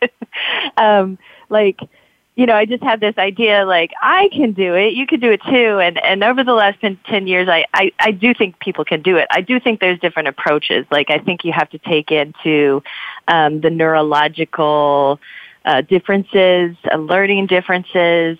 um, 0.76 1.18
like, 1.48 1.80
you 2.38 2.46
know, 2.46 2.54
I 2.54 2.66
just 2.66 2.84
had 2.84 3.00
this 3.00 3.18
idea 3.18 3.66
like 3.66 3.90
I 4.00 4.28
can 4.32 4.52
do 4.52 4.76
it, 4.76 4.94
you 4.94 5.08
can 5.08 5.18
do 5.18 5.32
it 5.32 5.42
too. 5.42 5.80
And 5.80 5.98
and 5.98 6.22
over 6.22 6.44
the 6.44 6.52
last 6.52 6.80
10, 6.80 6.96
10 7.04 7.26
years, 7.26 7.48
I, 7.48 7.64
I 7.74 7.90
I 7.98 8.12
do 8.12 8.32
think 8.32 8.60
people 8.60 8.84
can 8.84 9.02
do 9.02 9.16
it. 9.16 9.26
I 9.30 9.40
do 9.40 9.58
think 9.58 9.80
there's 9.80 9.98
different 9.98 10.28
approaches. 10.28 10.86
Like 10.88 11.10
I 11.10 11.18
think 11.18 11.44
you 11.44 11.52
have 11.52 11.68
to 11.70 11.78
take 11.78 12.12
into 12.12 12.80
um, 13.26 13.60
the 13.60 13.70
neurological 13.70 15.18
uh, 15.68 15.82
differences, 15.82 16.76
uh, 16.90 16.96
learning 16.96 17.46
differences. 17.46 18.38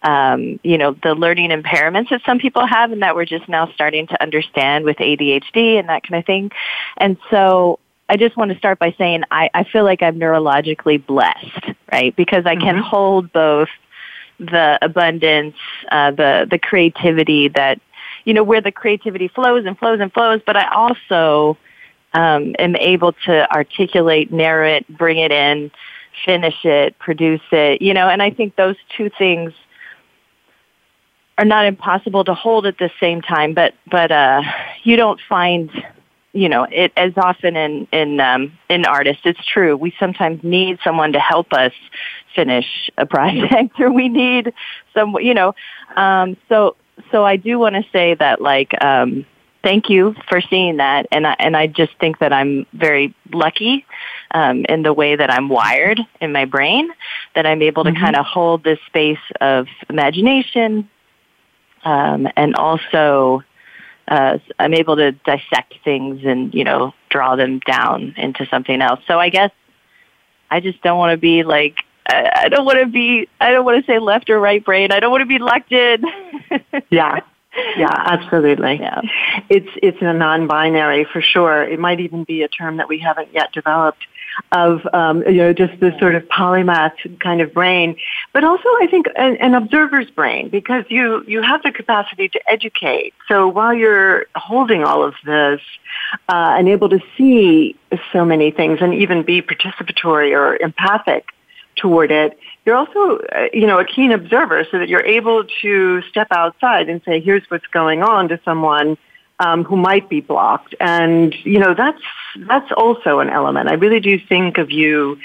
Um, 0.00 0.60
you 0.62 0.78
know, 0.78 0.92
the 1.02 1.16
learning 1.16 1.50
impairments 1.50 2.10
that 2.10 2.22
some 2.24 2.38
people 2.38 2.64
have 2.64 2.92
and 2.92 3.02
that 3.02 3.16
we're 3.16 3.24
just 3.24 3.48
now 3.48 3.68
starting 3.72 4.06
to 4.06 4.22
understand 4.22 4.84
with 4.84 4.96
ADHD 4.98 5.76
and 5.76 5.88
that 5.88 6.04
kind 6.04 6.20
of 6.20 6.24
thing. 6.24 6.52
And 6.98 7.16
so 7.30 7.80
I 8.08 8.16
just 8.16 8.36
want 8.36 8.52
to 8.52 8.58
start 8.58 8.78
by 8.78 8.94
saying 8.96 9.24
I, 9.32 9.50
I 9.52 9.64
feel 9.64 9.82
like 9.82 10.00
I'm 10.00 10.20
neurologically 10.20 11.04
blessed, 11.04 11.74
right? 11.92 12.14
Because 12.14 12.46
I 12.46 12.54
can 12.54 12.76
mm-hmm. 12.76 12.84
hold 12.84 13.32
both 13.32 13.70
the 14.38 14.78
abundance, 14.80 15.56
uh, 15.90 16.12
the 16.12 16.46
the 16.48 16.60
creativity 16.60 17.48
that 17.48 17.80
you 18.24 18.34
know 18.34 18.44
where 18.44 18.60
the 18.60 18.70
creativity 18.70 19.26
flows 19.26 19.66
and 19.66 19.76
flows 19.76 19.98
and 19.98 20.12
flows, 20.12 20.40
but 20.46 20.56
I 20.56 20.72
also 20.72 21.58
um, 22.12 22.54
am 22.60 22.76
able 22.76 23.14
to 23.26 23.50
articulate, 23.52 24.32
narrow 24.32 24.68
it, 24.68 24.86
bring 24.88 25.18
it 25.18 25.32
in, 25.32 25.72
finish 26.24 26.64
it, 26.64 26.98
produce 26.98 27.40
it, 27.52 27.82
you 27.82 27.94
know, 27.94 28.08
and 28.08 28.22
I 28.22 28.30
think 28.30 28.56
those 28.56 28.76
two 28.96 29.10
things 29.16 29.52
are 31.36 31.44
not 31.44 31.66
impossible 31.66 32.24
to 32.24 32.34
hold 32.34 32.66
at 32.66 32.78
the 32.78 32.90
same 33.00 33.22
time, 33.22 33.54
but, 33.54 33.74
but, 33.90 34.10
uh, 34.10 34.42
you 34.82 34.96
don't 34.96 35.20
find, 35.28 35.70
you 36.32 36.48
know, 36.48 36.66
it 36.70 36.92
as 36.96 37.12
often 37.16 37.56
in, 37.56 37.86
in, 37.92 38.20
um, 38.20 38.52
in 38.68 38.84
artists. 38.84 39.22
It's 39.24 39.44
true. 39.44 39.76
We 39.76 39.94
sometimes 40.00 40.42
need 40.42 40.78
someone 40.82 41.12
to 41.12 41.20
help 41.20 41.52
us 41.52 41.72
finish 42.34 42.90
a 42.98 43.06
project 43.06 43.74
or 43.80 43.92
we 43.92 44.08
need 44.08 44.52
some, 44.94 45.16
you 45.20 45.34
know, 45.34 45.54
um, 45.96 46.36
so, 46.48 46.76
so 47.12 47.24
I 47.24 47.36
do 47.36 47.58
want 47.58 47.76
to 47.76 47.84
say 47.92 48.14
that 48.14 48.40
like, 48.40 48.72
um, 48.82 49.24
thank 49.62 49.88
you 49.88 50.14
for 50.28 50.40
seeing 50.40 50.78
that. 50.78 51.06
And 51.10 51.26
I, 51.26 51.36
and 51.38 51.56
I 51.56 51.66
just 51.66 51.92
think 51.98 52.18
that 52.18 52.32
I'm 52.32 52.66
very 52.72 53.14
lucky 53.32 53.86
um, 54.32 54.64
in 54.68 54.82
the 54.82 54.92
way 54.92 55.16
that 55.16 55.30
I'm 55.30 55.48
wired 55.48 56.00
in 56.20 56.32
my 56.32 56.44
brain, 56.44 56.88
that 57.34 57.46
I'm 57.46 57.62
able 57.62 57.84
to 57.84 57.90
mm-hmm. 57.90 58.02
kind 58.02 58.16
of 58.16 58.24
hold 58.24 58.64
this 58.64 58.78
space 58.86 59.18
of 59.40 59.66
imagination, 59.88 60.88
um, 61.84 62.28
and 62.36 62.54
also 62.56 63.42
uh, 64.08 64.38
I'm 64.58 64.74
able 64.74 64.96
to 64.96 65.12
dissect 65.12 65.74
things 65.84 66.20
and 66.24 66.52
you 66.54 66.64
know 66.64 66.94
draw 67.10 67.36
them 67.36 67.60
down 67.60 68.14
into 68.16 68.46
something 68.46 68.80
else. 68.80 69.00
So 69.06 69.18
I 69.18 69.28
guess 69.28 69.50
I 70.50 70.60
just 70.60 70.82
don't 70.82 70.98
want 70.98 71.12
to 71.12 71.18
be 71.18 71.42
like 71.42 71.76
I 72.08 72.30
I 72.34 72.48
don't 72.48 72.64
want 72.64 72.78
to 72.80 72.86
be 72.86 73.28
I 73.40 73.52
don't 73.52 73.64
want 73.64 73.84
to 73.84 73.90
say 73.90 73.98
left 73.98 74.30
or 74.30 74.38
right 74.40 74.64
brain. 74.64 74.92
I 74.92 75.00
don't 75.00 75.10
want 75.10 75.22
to 75.22 75.26
be 75.26 75.38
locked 75.38 75.72
in. 75.72 76.04
yeah 76.90 77.20
yeah, 77.76 77.94
absolutely. 78.06 78.78
Yeah. 78.80 79.00
It's 79.48 79.68
it's 79.82 79.98
a 80.00 80.12
non-binary 80.12 81.04
for 81.04 81.20
sure. 81.20 81.62
It 81.62 81.78
might 81.78 82.00
even 82.00 82.24
be 82.24 82.42
a 82.42 82.48
term 82.48 82.76
that 82.78 82.88
we 82.88 82.98
haven't 82.98 83.32
yet 83.32 83.52
developed 83.52 84.04
of 84.52 84.86
um, 84.92 85.22
you 85.26 85.38
know 85.38 85.52
just 85.52 85.78
this 85.80 85.98
sort 85.98 86.14
of 86.14 86.22
polymath 86.24 86.92
kind 87.20 87.40
of 87.40 87.52
brain, 87.52 87.96
but 88.32 88.44
also 88.44 88.68
I 88.80 88.86
think 88.90 89.06
an, 89.16 89.36
an 89.36 89.54
observer's 89.54 90.10
brain 90.10 90.48
because 90.48 90.84
you 90.88 91.24
you 91.26 91.42
have 91.42 91.62
the 91.62 91.72
capacity 91.72 92.28
to 92.28 92.50
educate. 92.50 93.14
So 93.26 93.48
while 93.48 93.74
you're 93.74 94.26
holding 94.34 94.84
all 94.84 95.02
of 95.02 95.14
this 95.24 95.60
uh, 96.28 96.54
and 96.58 96.68
able 96.68 96.88
to 96.90 97.00
see 97.16 97.76
so 98.12 98.24
many 98.24 98.50
things 98.50 98.78
and 98.80 98.94
even 98.94 99.22
be 99.22 99.42
participatory 99.42 100.32
or 100.32 100.56
empathic 100.56 101.30
toward 101.76 102.10
it, 102.10 102.38
you're 102.64 102.76
also, 102.76 103.18
uh, 103.18 103.46
you 103.52 103.66
know, 103.66 103.78
a 103.78 103.84
keen 103.84 104.12
observer 104.12 104.66
so 104.70 104.78
that 104.78 104.88
you're 104.88 105.04
able 105.04 105.44
to 105.62 106.02
step 106.02 106.28
outside 106.30 106.88
and 106.88 107.02
say, 107.04 107.20
here's 107.20 107.42
what's 107.48 107.66
going 107.68 108.02
on 108.02 108.28
to 108.28 108.40
someone 108.44 108.98
um, 109.40 109.64
who 109.64 109.76
might 109.76 110.08
be 110.08 110.20
blocked. 110.20 110.74
And, 110.80 111.34
you 111.44 111.58
know, 111.58 111.74
that's, 111.74 112.02
that's 112.36 112.70
also 112.76 113.20
an 113.20 113.30
element. 113.30 113.68
I 113.68 113.74
really 113.74 114.00
do 114.00 114.18
think 114.18 114.58
of 114.58 114.70
you 114.70 115.18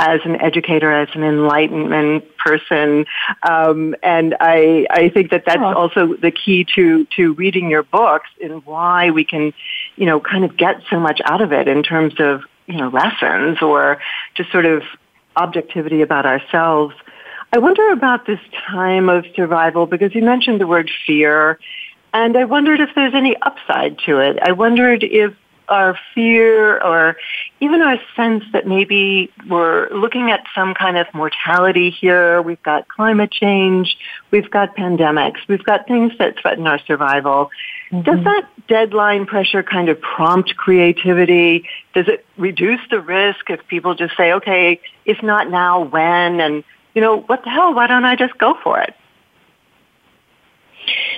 as 0.00 0.20
an 0.24 0.40
educator, 0.40 0.90
as 0.90 1.08
an 1.12 1.22
enlightenment 1.22 2.24
person, 2.38 3.04
um, 3.42 3.94
and 4.02 4.34
I 4.40 4.86
I 4.90 5.10
think 5.10 5.30
that 5.30 5.44
that's 5.44 5.60
oh. 5.60 5.74
also 5.74 6.14
the 6.14 6.30
key 6.30 6.64
to 6.74 7.04
to 7.16 7.34
reading 7.34 7.68
your 7.68 7.82
books 7.82 8.30
and 8.42 8.64
why 8.64 9.10
we 9.10 9.24
can, 9.24 9.52
you 9.96 10.06
know, 10.06 10.18
kind 10.18 10.46
of 10.46 10.56
get 10.56 10.82
so 10.88 10.98
much 10.98 11.20
out 11.26 11.42
of 11.42 11.52
it 11.52 11.68
in 11.68 11.82
terms 11.82 12.14
of 12.18 12.42
you 12.66 12.78
know 12.78 12.88
lessons 12.88 13.60
or 13.60 13.98
just 14.34 14.50
sort 14.50 14.64
of 14.64 14.82
objectivity 15.36 16.02
about 16.02 16.26
ourselves. 16.26 16.94
I 17.52 17.58
wonder 17.58 17.90
about 17.90 18.26
this 18.26 18.40
time 18.68 19.08
of 19.08 19.24
survival 19.34 19.86
because 19.86 20.14
you 20.14 20.22
mentioned 20.22 20.60
the 20.60 20.66
word 20.66 20.90
fear, 21.06 21.58
and 22.12 22.36
I 22.36 22.44
wondered 22.44 22.80
if 22.80 22.90
there's 22.94 23.14
any 23.14 23.36
upside 23.42 23.98
to 24.06 24.18
it. 24.18 24.38
I 24.40 24.52
wondered 24.52 25.02
if 25.02 25.34
our 25.70 25.96
fear 26.14 26.82
or 26.82 27.16
even 27.60 27.80
our 27.80 27.96
sense 28.16 28.42
that 28.52 28.66
maybe 28.66 29.30
we're 29.48 29.88
looking 29.90 30.30
at 30.30 30.44
some 30.54 30.74
kind 30.74 30.98
of 30.98 31.06
mortality 31.14 31.90
here. 31.90 32.42
We've 32.42 32.62
got 32.62 32.88
climate 32.88 33.30
change. 33.30 33.96
We've 34.32 34.50
got 34.50 34.76
pandemics. 34.76 35.38
We've 35.48 35.62
got 35.62 35.86
things 35.86 36.12
that 36.18 36.38
threaten 36.40 36.66
our 36.66 36.80
survival. 36.86 37.50
Mm-hmm. 37.92 38.02
Does 38.02 38.24
that 38.24 38.48
deadline 38.66 39.26
pressure 39.26 39.62
kind 39.62 39.88
of 39.88 40.00
prompt 40.00 40.56
creativity? 40.56 41.68
Does 41.94 42.08
it 42.08 42.26
reduce 42.36 42.80
the 42.90 43.00
risk 43.00 43.48
if 43.48 43.66
people 43.68 43.94
just 43.94 44.16
say, 44.16 44.32
okay, 44.32 44.80
if 45.10 45.22
not 45.22 45.50
now, 45.50 45.80
when? 45.82 46.40
And, 46.40 46.64
you 46.94 47.00
know, 47.00 47.20
what 47.20 47.42
the 47.42 47.50
hell? 47.50 47.74
Why 47.74 47.86
don't 47.88 48.04
I 48.04 48.14
just 48.14 48.38
go 48.38 48.56
for 48.62 48.80
it? 48.80 48.94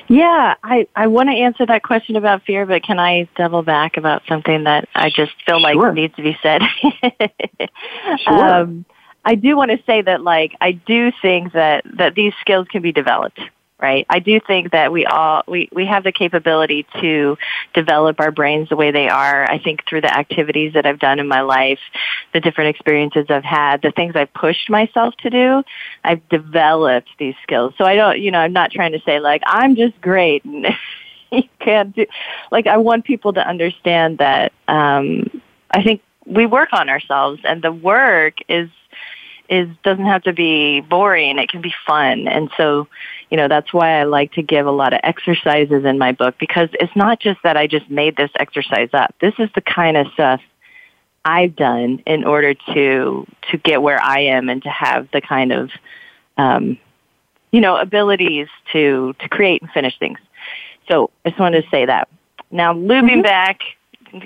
Yeah, 0.08 0.54
I, 0.62 0.88
I 0.96 1.06
want 1.06 1.28
to 1.28 1.36
answer 1.36 1.64
that 1.66 1.82
question 1.82 2.16
about 2.16 2.42
fear, 2.42 2.66
but 2.66 2.82
can 2.82 2.98
I 2.98 3.28
double 3.36 3.62
back 3.62 3.96
about 3.96 4.22
something 4.28 4.64
that 4.64 4.88
I 4.94 5.10
just 5.10 5.32
feel 5.46 5.60
like 5.60 5.74
sure. 5.74 5.92
needs 5.92 6.14
to 6.16 6.22
be 6.22 6.36
said? 6.42 6.62
sure. 8.24 8.54
Um, 8.54 8.84
I 9.24 9.34
do 9.36 9.56
want 9.56 9.70
to 9.70 9.78
say 9.86 10.02
that, 10.02 10.22
like, 10.22 10.56
I 10.60 10.72
do 10.72 11.12
think 11.22 11.52
that, 11.52 11.84
that 11.98 12.14
these 12.14 12.32
skills 12.40 12.66
can 12.68 12.82
be 12.82 12.92
developed 12.92 13.40
right? 13.82 14.06
I 14.08 14.20
do 14.20 14.38
think 14.40 14.70
that 14.70 14.92
we 14.92 15.04
all 15.04 15.42
we, 15.48 15.68
we 15.72 15.84
have 15.86 16.04
the 16.04 16.12
capability 16.12 16.86
to 17.00 17.36
develop 17.74 18.20
our 18.20 18.30
brains 18.30 18.68
the 18.68 18.76
way 18.76 18.92
they 18.92 19.08
are. 19.08 19.44
I 19.50 19.58
think 19.58 19.86
through 19.88 20.02
the 20.02 20.16
activities 20.16 20.74
that 20.74 20.86
I've 20.86 21.00
done 21.00 21.18
in 21.18 21.26
my 21.26 21.40
life, 21.40 21.80
the 22.32 22.40
different 22.40 22.70
experiences 22.70 23.26
I've 23.28 23.44
had, 23.44 23.82
the 23.82 23.90
things 23.90 24.14
I've 24.14 24.32
pushed 24.32 24.70
myself 24.70 25.14
to 25.18 25.30
do, 25.30 25.64
I've 26.04 26.26
developed 26.28 27.10
these 27.18 27.34
skills. 27.42 27.74
So 27.76 27.84
I 27.84 27.96
don't, 27.96 28.20
you 28.20 28.30
know, 28.30 28.38
I'm 28.38 28.52
not 28.52 28.70
trying 28.70 28.92
to 28.92 29.00
say 29.00 29.18
like 29.18 29.42
I'm 29.44 29.74
just 29.74 30.00
great 30.00 30.44
and 30.44 30.66
you 31.32 31.42
can't 31.58 31.94
do 31.94 32.06
like 32.52 32.68
I 32.68 32.76
want 32.76 33.04
people 33.04 33.32
to 33.32 33.46
understand 33.46 34.18
that 34.18 34.52
um 34.68 35.28
I 35.72 35.82
think 35.82 36.02
we 36.24 36.46
work 36.46 36.68
on 36.72 36.88
ourselves 36.88 37.40
and 37.44 37.62
the 37.62 37.72
work 37.72 38.36
is 38.48 38.70
is 39.52 39.68
doesn't 39.82 40.06
have 40.06 40.22
to 40.22 40.32
be 40.32 40.80
boring. 40.80 41.38
It 41.38 41.50
can 41.50 41.60
be 41.60 41.74
fun. 41.86 42.26
And 42.26 42.50
so, 42.56 42.88
you 43.30 43.36
know, 43.36 43.48
that's 43.48 43.70
why 43.70 44.00
I 44.00 44.04
like 44.04 44.32
to 44.32 44.42
give 44.42 44.66
a 44.66 44.70
lot 44.70 44.94
of 44.94 45.00
exercises 45.02 45.84
in 45.84 45.98
my 45.98 46.12
book 46.12 46.36
because 46.40 46.70
it's 46.80 46.96
not 46.96 47.20
just 47.20 47.38
that 47.44 47.54
I 47.54 47.66
just 47.66 47.90
made 47.90 48.16
this 48.16 48.30
exercise 48.36 48.88
up. 48.94 49.14
This 49.20 49.34
is 49.38 49.50
the 49.54 49.60
kind 49.60 49.98
of 49.98 50.06
stuff 50.14 50.40
I've 51.26 51.54
done 51.54 52.02
in 52.06 52.24
order 52.24 52.54
to 52.54 53.26
to 53.50 53.58
get 53.58 53.82
where 53.82 54.02
I 54.02 54.20
am 54.20 54.48
and 54.48 54.62
to 54.62 54.70
have 54.70 55.08
the 55.12 55.20
kind 55.20 55.52
of 55.52 55.70
um, 56.38 56.78
you 57.50 57.60
know 57.60 57.76
abilities 57.76 58.48
to 58.72 59.14
to 59.20 59.28
create 59.28 59.60
and 59.60 59.70
finish 59.70 59.98
things. 59.98 60.18
So 60.88 61.10
I 61.26 61.28
just 61.28 61.40
wanted 61.40 61.62
to 61.62 61.68
say 61.68 61.84
that. 61.84 62.08
Now, 62.50 62.72
looping 62.72 63.08
mm-hmm. 63.08 63.22
back 63.22 63.60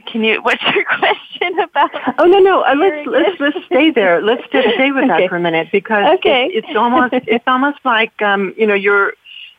can 0.06 0.24
you? 0.24 0.42
What's 0.42 0.62
your 0.74 0.84
question 0.98 1.58
about? 1.58 1.90
Oh 2.18 2.24
no, 2.24 2.38
no. 2.38 2.62
Uh, 2.62 2.74
let's 2.74 3.06
let's 3.06 3.40
let's 3.40 3.66
stay 3.66 3.90
there. 3.90 4.20
Let's 4.26 4.42
just 4.50 4.74
stay 4.74 4.90
with 4.90 5.04
okay. 5.04 5.22
that 5.22 5.28
for 5.28 5.36
a 5.36 5.40
minute 5.40 5.68
because 5.70 6.18
okay. 6.18 6.46
it, 6.46 6.64
it's 6.64 6.76
almost 6.76 7.12
it's 7.12 7.44
almost 7.46 7.78
like 7.84 8.20
um, 8.22 8.54
you 8.56 8.66
know 8.66 8.74
you're 8.74 9.14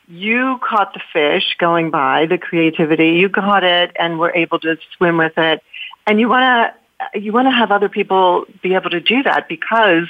you 0.10 0.60
caught 0.62 0.94
the 0.94 1.02
fish 1.14 1.56
going 1.58 1.92
by 1.92 2.26
the 2.26 2.38
creativity. 2.38 3.12
You 3.12 3.30
caught 3.30 3.64
it 3.64 3.92
and 4.00 4.20
were 4.20 4.34
able 4.34 4.60
to 4.60 4.78
swim 4.96 5.18
with 5.18 5.38
it, 5.38 5.64
and 6.06 6.20
you 6.20 6.28
want 6.28 6.74
to 7.14 7.20
you 7.20 7.32
want 7.32 7.48
to 7.48 7.52
have 7.52 7.72
other 7.72 7.90
people 7.90 8.46
be 8.62 8.74
able 8.74 8.90
to 8.90 9.00
do 9.00 9.24
that 9.24 9.48
because 9.48 10.08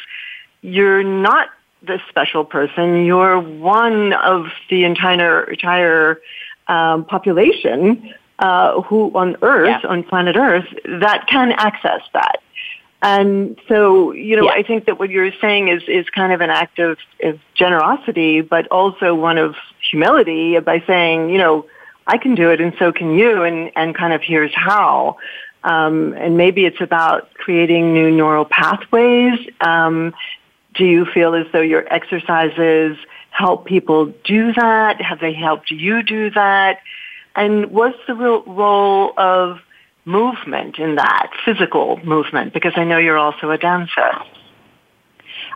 you're 0.61 1.03
not 1.03 1.49
the 1.83 1.99
special 2.09 2.43
person. 2.43 3.05
You're 3.05 3.39
one 3.39 4.13
of 4.13 4.47
the 4.69 4.83
entire 4.83 5.43
entire 5.43 6.21
um, 6.67 7.05
population 7.05 8.13
uh, 8.39 8.81
who 8.81 9.11
on 9.15 9.35
Earth, 9.41 9.81
yeah. 9.83 9.89
on 9.89 10.03
planet 10.03 10.35
Earth, 10.35 10.67
that 10.85 11.27
can 11.27 11.51
access 11.51 12.01
that. 12.13 12.41
And 13.01 13.59
so, 13.67 14.11
you 14.11 14.35
know, 14.35 14.45
yeah. 14.45 14.51
I 14.51 14.63
think 14.63 14.85
that 14.85 14.99
what 14.99 15.09
you're 15.09 15.31
saying 15.39 15.67
is, 15.67 15.83
is 15.87 16.09
kind 16.09 16.33
of 16.33 16.41
an 16.41 16.49
act 16.49 16.79
of, 16.79 16.97
of 17.23 17.39
generosity, 17.53 18.41
but 18.41 18.67
also 18.69 19.13
one 19.13 19.37
of 19.37 19.55
humility 19.89 20.59
by 20.59 20.83
saying, 20.87 21.29
you 21.29 21.37
know, 21.37 21.67
I 22.07 22.17
can 22.17 22.35
do 22.35 22.49
it 22.49 22.59
and 22.59 22.73
so 22.79 22.91
can 22.91 23.11
you 23.11 23.43
and, 23.43 23.71
and 23.75 23.95
kind 23.95 24.13
of 24.13 24.21
here's 24.21 24.53
how. 24.53 25.17
Um, 25.63 26.13
and 26.13 26.37
maybe 26.37 26.65
it's 26.65 26.81
about 26.81 27.33
creating 27.33 27.93
new 27.93 28.09
neural 28.09 28.45
pathways. 28.45 29.39
Um, 29.61 30.13
do 30.73 30.85
you 30.85 31.05
feel 31.05 31.35
as 31.35 31.45
though 31.51 31.61
your 31.61 31.91
exercises 31.93 32.97
help 33.31 33.65
people 33.65 34.13
do 34.23 34.53
that? 34.53 35.01
Have 35.01 35.19
they 35.19 35.33
helped 35.33 35.69
you 35.69 36.01
do 36.01 36.29
that? 36.31 36.79
And 37.37 37.71
what's 37.71 37.97
the 38.07 38.15
real 38.15 38.43
role 38.43 39.13
of 39.15 39.59
movement 40.05 40.79
in 40.79 40.95
that, 40.95 41.29
physical 41.45 41.99
movement? 42.03 42.53
Because 42.53 42.73
I 42.75 42.83
know 42.83 42.97
you're 42.97 43.17
also 43.17 43.51
a 43.51 43.57
dancer. 43.57 44.11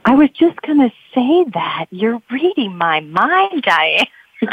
I 0.06 0.16
was 0.16 0.30
just 0.30 0.62
going 0.62 0.80
to 0.80 0.92
say 1.14 1.46
that. 1.54 1.88
You're 1.90 2.22
reading 2.30 2.78
my 2.78 3.00
mind, 3.00 3.64
Diane. 3.64 4.06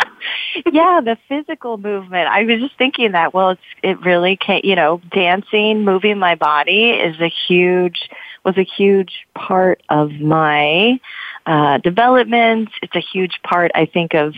yeah, 0.72 1.00
the 1.02 1.16
physical 1.28 1.78
movement. 1.78 2.28
I 2.28 2.44
was 2.44 2.60
just 2.60 2.76
thinking 2.76 3.12
that. 3.12 3.32
Well, 3.32 3.50
it's 3.50 3.60
it 3.82 4.00
really 4.00 4.36
can. 4.36 4.60
You 4.64 4.74
know, 4.74 5.00
dancing, 5.10 5.84
moving 5.84 6.18
my 6.18 6.34
body 6.34 6.90
is 6.90 7.18
a 7.20 7.32
huge 7.46 8.08
was 8.44 8.56
a 8.56 8.64
huge 8.64 9.26
part 9.34 9.82
of 9.88 10.12
my 10.12 11.00
uh, 11.46 11.78
development. 11.78 12.70
It's 12.82 12.94
a 12.94 13.00
huge 13.00 13.40
part, 13.42 13.70
I 13.74 13.86
think, 13.86 14.14
of 14.14 14.34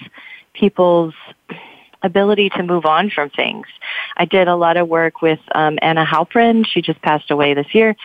people's 0.54 1.14
ability 2.02 2.50
to 2.50 2.62
move 2.62 2.87
on 2.87 3.11
from 3.11 3.30
things. 3.30 3.66
I 4.16 4.25
did 4.25 4.49
a 4.49 4.57
lot 4.57 4.76
of 4.76 4.88
work 4.88 5.23
with 5.23 5.40
um, 5.54 5.78
Anna 5.83 6.04
Halprin. 6.04 6.66
She 6.66 6.83
just 6.83 7.00
passed 7.02 7.30
away 7.30 7.54
this 7.54 7.75
year. 7.75 7.97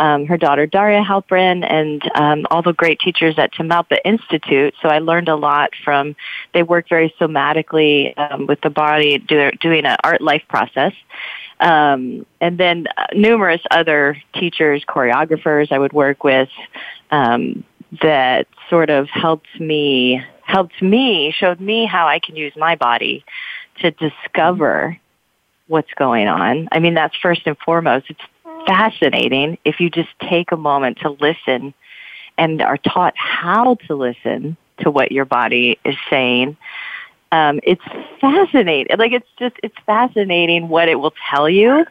Um, 0.00 0.26
her 0.26 0.36
daughter 0.36 0.64
Daria 0.64 1.02
Halprin 1.02 1.68
and 1.68 2.00
um, 2.14 2.46
all 2.52 2.62
the 2.62 2.72
great 2.72 3.00
teachers 3.00 3.36
at 3.36 3.52
Tamalpa 3.52 3.98
Institute. 4.04 4.74
So 4.80 4.88
I 4.88 5.00
learned 5.00 5.28
a 5.28 5.34
lot 5.34 5.70
from. 5.84 6.14
They 6.54 6.62
work 6.62 6.88
very 6.88 7.12
somatically 7.20 8.16
um, 8.16 8.46
with 8.46 8.60
the 8.60 8.70
body, 8.70 9.18
do, 9.18 9.50
doing 9.60 9.84
an 9.86 9.96
art 10.04 10.20
life 10.20 10.42
process. 10.48 10.92
Um, 11.58 12.24
and 12.40 12.58
then 12.58 12.86
uh, 12.96 13.06
numerous 13.12 13.60
other 13.72 14.22
teachers, 14.34 14.84
choreographers 14.84 15.72
I 15.72 15.80
would 15.80 15.92
work 15.92 16.22
with 16.22 16.50
um, 17.10 17.64
that 18.02 18.46
sort 18.70 18.90
of 18.90 19.08
helped 19.10 19.48
me 19.58 20.22
helped 20.48 20.80
me 20.80 21.32
showed 21.36 21.60
me 21.60 21.84
how 21.84 22.08
I 22.08 22.18
can 22.18 22.34
use 22.34 22.54
my 22.56 22.74
body 22.74 23.24
to 23.80 23.90
discover 23.90 24.98
what's 25.66 25.92
going 25.94 26.26
on. 26.26 26.68
I 26.72 26.78
mean, 26.78 26.94
that's 26.94 27.14
first 27.16 27.42
and 27.44 27.56
foremost. 27.58 28.06
It's 28.08 28.66
fascinating 28.66 29.58
if 29.64 29.78
you 29.78 29.90
just 29.90 30.08
take 30.22 30.50
a 30.50 30.56
moment 30.56 31.00
to 31.00 31.10
listen 31.10 31.74
and 32.38 32.62
are 32.62 32.78
taught 32.78 33.14
how 33.16 33.74
to 33.86 33.94
listen 33.94 34.56
to 34.80 34.90
what 34.90 35.12
your 35.12 35.26
body 35.26 35.78
is 35.84 35.96
saying 36.08 36.56
um, 37.30 37.60
it's 37.62 37.82
fascinating. 38.20 38.96
Like 38.98 39.12
it's 39.12 39.28
just 39.38 39.56
it's 39.62 39.76
fascinating 39.84 40.68
what 40.68 40.88
it 40.88 40.96
will 40.96 41.14
tell 41.30 41.48
you, 41.48 41.84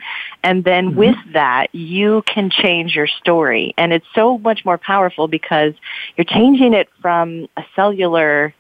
and 0.44 0.64
then 0.64 0.90
mm-hmm. 0.90 0.98
with 0.98 1.16
that 1.34 1.74
you 1.76 2.24
can 2.26 2.50
change 2.50 2.96
your 2.96 3.08
story, 3.08 3.74
and 3.78 3.94
it's 3.94 4.06
so 4.16 4.38
much 4.40 4.66
more 4.66 4.78
powerful 4.78 5.28
because 5.28 5.74
you're 6.16 6.26
changing 6.26 6.74
it 6.74 6.90
from 7.02 7.48
a 7.56 7.64
cellular 7.76 8.54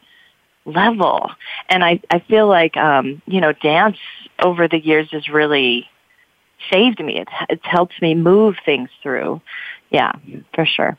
level. 0.66 1.32
And 1.70 1.84
I 1.84 2.00
I 2.12 2.20
feel 2.20 2.48
like 2.48 2.78
um, 2.78 3.22
you 3.26 3.42
know 3.42 3.54
dance 3.54 3.98
over 4.44 4.68
the 4.68 4.80
years 4.80 5.10
has 5.12 5.28
really 5.30 5.90
saved 6.72 7.04
me. 7.04 7.20
It's 7.20 7.32
it's 7.50 7.66
helped 7.66 8.00
me 8.02 8.14
move 8.14 8.56
things 8.64 8.90
through. 9.02 9.42
Yeah, 9.90 10.12
for 10.54 10.66
sure. 10.66 10.98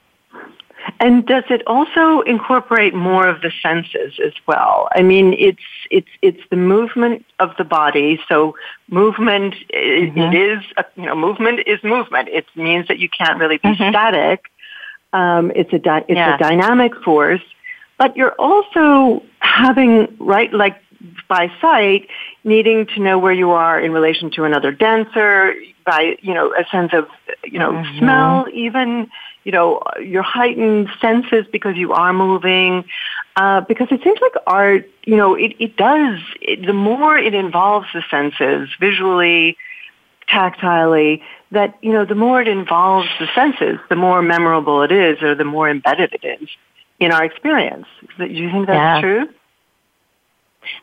And 1.01 1.27
does 1.27 1.45
it 1.51 1.63
also 1.67 2.21
incorporate 2.23 2.95
more 2.95 3.29
of 3.29 3.41
the 3.41 3.53
senses 3.63 4.19
as 4.25 4.33
well? 4.47 4.89
I 4.93 5.03
mean, 5.03 5.35
it's 5.39 5.63
it's 5.91 6.09
it's 6.23 6.41
the 6.51 6.57
movement 6.57 7.25
of 7.39 7.57
the 7.57 7.65
body. 7.65 8.21
So 8.29 8.57
movement 8.91 9.55
mm-hmm. 9.73 10.19
it 10.19 10.35
is 10.35 10.65
a, 10.77 10.85
you 10.97 11.07
know 11.07 11.15
movement 11.15 11.61
is 11.67 11.83
movement. 11.83 12.29
It 12.29 12.47
means 12.55 12.89
that 12.89 12.99
you 12.99 13.09
can't 13.09 13.39
really 13.39 13.59
be 13.59 13.69
mm-hmm. 13.69 13.91
static. 13.91 14.51
Um, 15.13 15.53
it's 15.55 15.73
a 15.73 15.79
di- 15.79 16.05
it's 16.09 16.17
yeah. 16.17 16.35
a 16.35 16.39
dynamic 16.39 16.95
force, 17.03 17.43
but 17.97 18.17
you're 18.17 18.35
also 18.39 19.23
having 19.41 20.17
right 20.19 20.53
like 20.53 20.77
by 21.29 21.51
sight 21.61 22.09
needing 22.45 22.87
to 22.87 23.01
know 23.01 23.19
where 23.19 23.33
you 23.33 23.51
are 23.51 23.81
in 23.81 23.93
relation 23.93 24.31
to 24.33 24.45
another 24.45 24.73
dancer 24.73 25.55
by 25.87 26.17
you 26.21 26.35
know 26.35 26.53
a 26.53 26.65
sense 26.71 26.93
of 26.93 27.09
you 27.45 27.59
know 27.59 27.73
mm-hmm. 27.73 27.99
smell 27.99 28.47
even 28.53 29.09
you 29.45 29.53
know, 29.53 29.83
your 30.01 30.23
heightened 30.23 30.89
senses 31.01 31.47
because 31.51 31.77
you 31.77 31.93
are 31.93 32.13
moving. 32.13 32.85
Uh, 33.37 33.61
because 33.63 33.87
it 33.91 34.03
seems 34.03 34.19
like 34.21 34.33
art, 34.47 34.91
you 35.05 35.17
know, 35.17 35.35
it, 35.35 35.55
it 35.61 35.77
does, 35.77 36.21
it, 36.41 36.67
the 36.67 36.73
more 36.73 37.17
it 37.17 37.35
involves 37.35 37.87
the 37.95 38.03
senses, 38.11 38.69
visually, 38.81 39.57
tactilely, 40.29 41.23
that, 41.53 41.79
you 41.81 41.93
know, 41.93 42.05
the 42.05 42.17
more 42.17 42.41
it 42.41 42.49
involves 42.49 43.09
the 43.21 43.29
senses, 43.35 43.79
the 43.89 43.97
more 43.97 44.23
memorable 44.23 44.83
it 44.83 44.93
is 44.93 45.23
or 45.23 45.35
the 45.35 45.45
more 45.45 45.71
embedded 45.71 46.13
it 46.21 46.43
is 46.43 46.49
in 46.99 47.13
our 47.13 47.25
experience. 47.25 47.87
Do 48.19 48.27
you 48.27 48.51
think 48.51 48.67
that's 48.67 48.77
yeah. 48.77 49.01
true? 49.01 49.29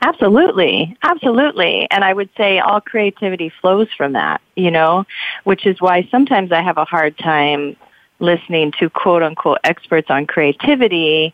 Absolutely. 0.01 0.97
Absolutely. 1.03 1.87
And 1.91 2.03
I 2.03 2.13
would 2.13 2.29
say 2.37 2.59
all 2.59 2.81
creativity 2.81 3.51
flows 3.61 3.87
from 3.95 4.13
that, 4.13 4.41
you 4.55 4.71
know, 4.71 5.05
which 5.43 5.65
is 5.65 5.79
why 5.81 6.07
sometimes 6.09 6.51
I 6.51 6.61
have 6.61 6.77
a 6.77 6.85
hard 6.85 7.17
time 7.17 7.75
listening 8.19 8.71
to 8.79 8.89
quote 8.89 9.23
unquote 9.23 9.59
experts 9.63 10.09
on 10.09 10.25
creativity 10.25 11.33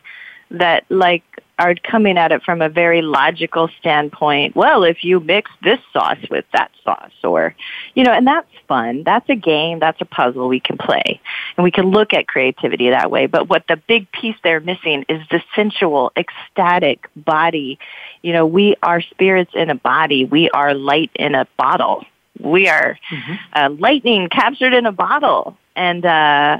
that 0.50 0.84
like 0.90 1.22
are 1.58 1.74
coming 1.74 2.18
at 2.18 2.32
it 2.32 2.42
from 2.42 2.60
a 2.60 2.68
very 2.68 3.02
logical 3.02 3.68
standpoint. 3.78 4.56
Well, 4.56 4.82
if 4.82 5.04
you 5.04 5.20
mix 5.20 5.50
this 5.62 5.78
sauce 5.92 6.18
with 6.30 6.44
that 6.52 6.72
sauce 6.82 7.12
or, 7.22 7.54
you 7.94 8.02
know, 8.04 8.12
and 8.12 8.26
that's 8.26 8.48
fun. 8.66 9.02
That's 9.04 9.28
a 9.28 9.36
game. 9.36 9.78
That's 9.78 10.00
a 10.00 10.04
puzzle 10.04 10.48
we 10.48 10.60
can 10.60 10.76
play 10.76 11.20
and 11.56 11.62
we 11.62 11.70
can 11.70 11.90
look 11.90 12.14
at 12.14 12.26
creativity 12.26 12.90
that 12.90 13.10
way. 13.10 13.26
But 13.26 13.48
what 13.48 13.64
the 13.68 13.76
big 13.76 14.10
piece 14.12 14.36
they're 14.42 14.60
missing 14.60 15.04
is 15.08 15.22
the 15.30 15.42
sensual, 15.54 16.10
ecstatic 16.16 17.06
body. 17.14 17.78
You 18.22 18.32
know, 18.32 18.46
we 18.46 18.74
are 18.82 19.00
spirits 19.00 19.52
in 19.54 19.70
a 19.70 19.76
body. 19.76 20.24
We 20.24 20.50
are 20.50 20.74
light 20.74 21.10
in 21.14 21.34
a 21.34 21.46
bottle. 21.56 22.04
We 22.40 22.68
are 22.68 22.98
mm-hmm. 23.12 23.34
uh, 23.52 23.70
lightning 23.78 24.28
captured 24.30 24.72
in 24.72 24.86
a 24.86 24.92
bottle. 24.92 25.56
And, 25.76 26.04
uh, 26.04 26.58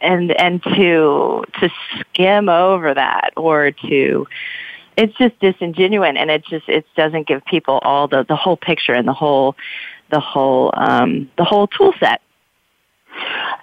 and 0.00 0.32
and 0.32 0.62
to 0.62 1.44
to 1.60 1.70
skim 1.98 2.48
over 2.48 2.94
that 2.94 3.30
or 3.36 3.70
to 3.70 4.26
it's 4.96 5.16
just 5.16 5.38
disingenuous 5.40 6.14
and 6.16 6.30
it 6.30 6.44
just 6.44 6.68
it 6.68 6.84
doesn't 6.96 7.26
give 7.26 7.44
people 7.44 7.78
all 7.82 8.08
the 8.08 8.24
the 8.24 8.36
whole 8.36 8.56
picture 8.56 8.92
and 8.92 9.06
the 9.06 9.12
whole 9.12 9.56
the 10.10 10.20
whole 10.20 10.72
um 10.74 11.30
the 11.36 11.44
whole 11.44 11.66
tool 11.66 11.92
set 12.00 12.20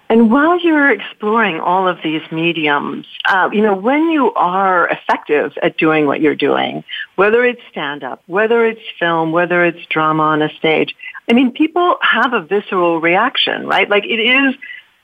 and 0.09 0.31
while 0.31 0.59
you're 0.59 0.89
exploring 0.89 1.59
all 1.59 1.87
of 1.87 1.97
these 2.01 2.21
mediums, 2.31 3.05
uh, 3.25 3.49
you 3.51 3.61
know, 3.61 3.75
when 3.75 4.09
you 4.09 4.33
are 4.33 4.87
effective 4.87 5.51
at 5.61 5.77
doing 5.77 6.05
what 6.05 6.21
you're 6.21 6.35
doing, 6.35 6.83
whether 7.15 7.43
it's 7.43 7.61
stand 7.69 8.03
up, 8.03 8.23
whether 8.27 8.65
it's 8.65 8.81
film, 8.99 9.31
whether 9.33 9.65
it's 9.65 9.85
drama 9.87 10.23
on 10.23 10.41
a 10.41 10.49
stage, 10.55 10.95
I 11.29 11.33
mean, 11.33 11.51
people 11.51 11.97
have 12.01 12.33
a 12.33 12.41
visceral 12.41 13.01
reaction, 13.01 13.67
right? 13.67 13.89
Like 13.89 14.05
it 14.05 14.19
is 14.19 14.55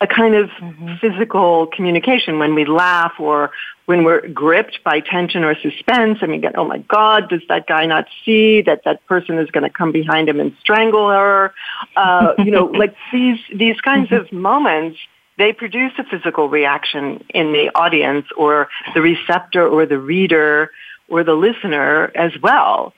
a 0.04 0.08
kind 0.08 0.36
of 0.36 0.50
mm-hmm. 0.50 0.96
physical 1.00 1.68
communication 1.68 2.38
when 2.38 2.54
we 2.54 2.66
laugh 2.66 3.14
or 3.20 3.52
when 3.86 4.04
we're 4.04 4.28
gripped 4.28 4.84
by 4.84 5.00
tension 5.00 5.46
or 5.46 5.56
suspense. 5.56 6.20
I 6.22 6.26
mean, 6.26 6.44
oh 6.56 6.66
my 6.66 6.80
God, 6.80 7.30
does 7.30 7.42
that 7.48 7.68
guy 7.68 7.86
not 7.86 8.06
see 8.26 8.62
that 8.64 8.84
that 8.84 9.06
person 9.08 9.40
is 9.40 9.50
going 9.50 9.64
to 9.64 9.70
come 9.70 9.94
behind 9.94 10.28
him 10.28 10.42
and 10.42 10.56
strangle 10.60 11.10
her? 11.10 11.54
Uh, 11.96 12.34
you 12.40 12.52
know, 12.52 12.66
like 12.84 12.94
these 13.14 13.40
these 13.56 13.80
kinds 13.80 14.10
mm-hmm. 14.10 14.26
of 14.26 14.32
moments. 14.34 15.00
They 15.36 15.52
produce 15.52 15.94
a 15.98 16.04
physical 16.04 16.48
reaction 16.48 17.24
in 17.30 17.54
the 17.54 17.72
audience 17.74 18.28
or 18.38 18.68
the 18.94 19.02
receptor 19.02 19.68
or 19.68 19.88
the 19.88 19.98
reader 19.98 20.70
or 21.10 21.24
the 21.24 21.34
listener 21.34 22.12
as 22.14 22.32
well. 22.40 22.94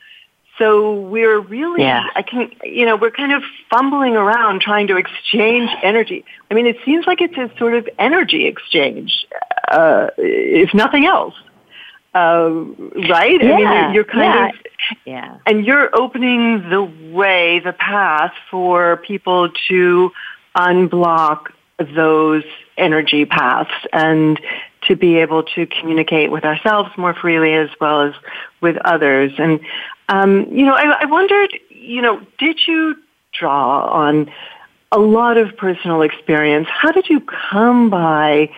So 0.57 1.01
we're 1.01 1.39
really, 1.39 1.81
yeah. 1.81 2.03
I 2.15 2.21
can, 2.21 2.49
you 2.63 2.85
know, 2.85 2.95
we're 2.95 3.11
kind 3.11 3.33
of 3.33 3.43
fumbling 3.69 4.15
around 4.15 4.61
trying 4.61 4.87
to 4.87 4.97
exchange 4.97 5.69
energy. 5.83 6.23
I 6.49 6.53
mean, 6.53 6.65
it 6.65 6.77
seems 6.85 7.05
like 7.05 7.19
it's 7.21 7.37
a 7.37 7.51
sort 7.57 7.73
of 7.73 7.89
energy 7.99 8.45
exchange, 8.45 9.27
uh, 9.69 10.07
if 10.17 10.73
nothing 10.73 11.05
else. 11.05 11.35
Uh, 12.13 12.49
right? 13.09 13.43
Yeah. 13.43 13.53
I 13.53 13.57
mean, 13.57 13.59
you're, 13.59 13.93
you're 13.93 14.03
kind 14.05 14.23
yeah. 14.23 14.47
of, 14.47 14.97
yeah. 15.05 15.37
and 15.45 15.65
you're 15.65 15.89
opening 15.93 16.69
the 16.69 16.83
way, 17.11 17.59
the 17.59 17.73
path 17.73 18.33
for 18.49 18.97
people 18.97 19.49
to 19.67 20.11
unblock 20.55 21.51
those 21.93 22.45
energy 22.77 23.25
paths 23.25 23.73
and 23.91 24.39
to 24.87 24.95
be 24.95 25.17
able 25.17 25.43
to 25.43 25.65
communicate 25.65 26.31
with 26.31 26.43
ourselves 26.43 26.89
more 26.97 27.13
freely 27.13 27.53
as 27.53 27.69
well 27.79 28.01
as 28.01 28.13
with 28.61 28.77
others. 28.77 29.33
And 29.37 29.59
um, 30.09 30.47
you 30.51 30.65
know, 30.65 30.73
I, 30.73 31.01
I 31.01 31.05
wondered, 31.05 31.57
you 31.69 32.01
know, 32.01 32.21
did 32.37 32.59
you 32.67 32.95
draw 33.37 33.87
on 33.87 34.31
a 34.91 34.99
lot 34.99 35.37
of 35.37 35.57
personal 35.57 36.01
experience? 36.01 36.67
How 36.69 36.91
did 36.91 37.09
you 37.09 37.21
come 37.21 37.89
by 37.89 38.51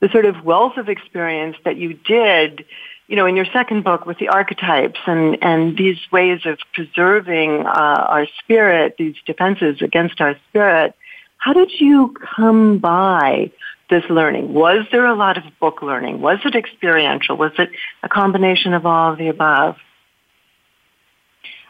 the 0.00 0.08
sort 0.08 0.26
of 0.26 0.44
wealth 0.44 0.76
of 0.76 0.88
experience 0.88 1.56
that 1.64 1.76
you 1.76 1.94
did, 1.94 2.64
you 3.08 3.16
know, 3.16 3.26
in 3.26 3.36
your 3.36 3.44
second 3.46 3.84
book 3.84 4.06
with 4.06 4.18
the 4.18 4.28
archetypes 4.28 5.00
and, 5.06 5.38
and 5.42 5.76
these 5.76 5.98
ways 6.10 6.40
of 6.44 6.58
preserving 6.72 7.66
uh, 7.66 8.06
our 8.08 8.26
spirit, 8.38 8.96
these 8.96 9.16
defenses 9.26 9.82
against 9.82 10.20
our 10.20 10.36
spirit? 10.48 10.94
How 11.36 11.52
did 11.52 11.72
you 11.80 12.14
come 12.36 12.78
by 12.78 13.50
this 13.92 14.08
learning? 14.08 14.54
Was 14.54 14.86
there 14.90 15.06
a 15.06 15.14
lot 15.14 15.36
of 15.36 15.44
book 15.60 15.82
learning? 15.82 16.20
Was 16.20 16.38
it 16.44 16.56
experiential? 16.56 17.36
Was 17.36 17.52
it 17.58 17.70
a 18.02 18.08
combination 18.08 18.72
of 18.72 18.86
all 18.86 19.12
of 19.12 19.18
the 19.18 19.28
above? 19.28 19.76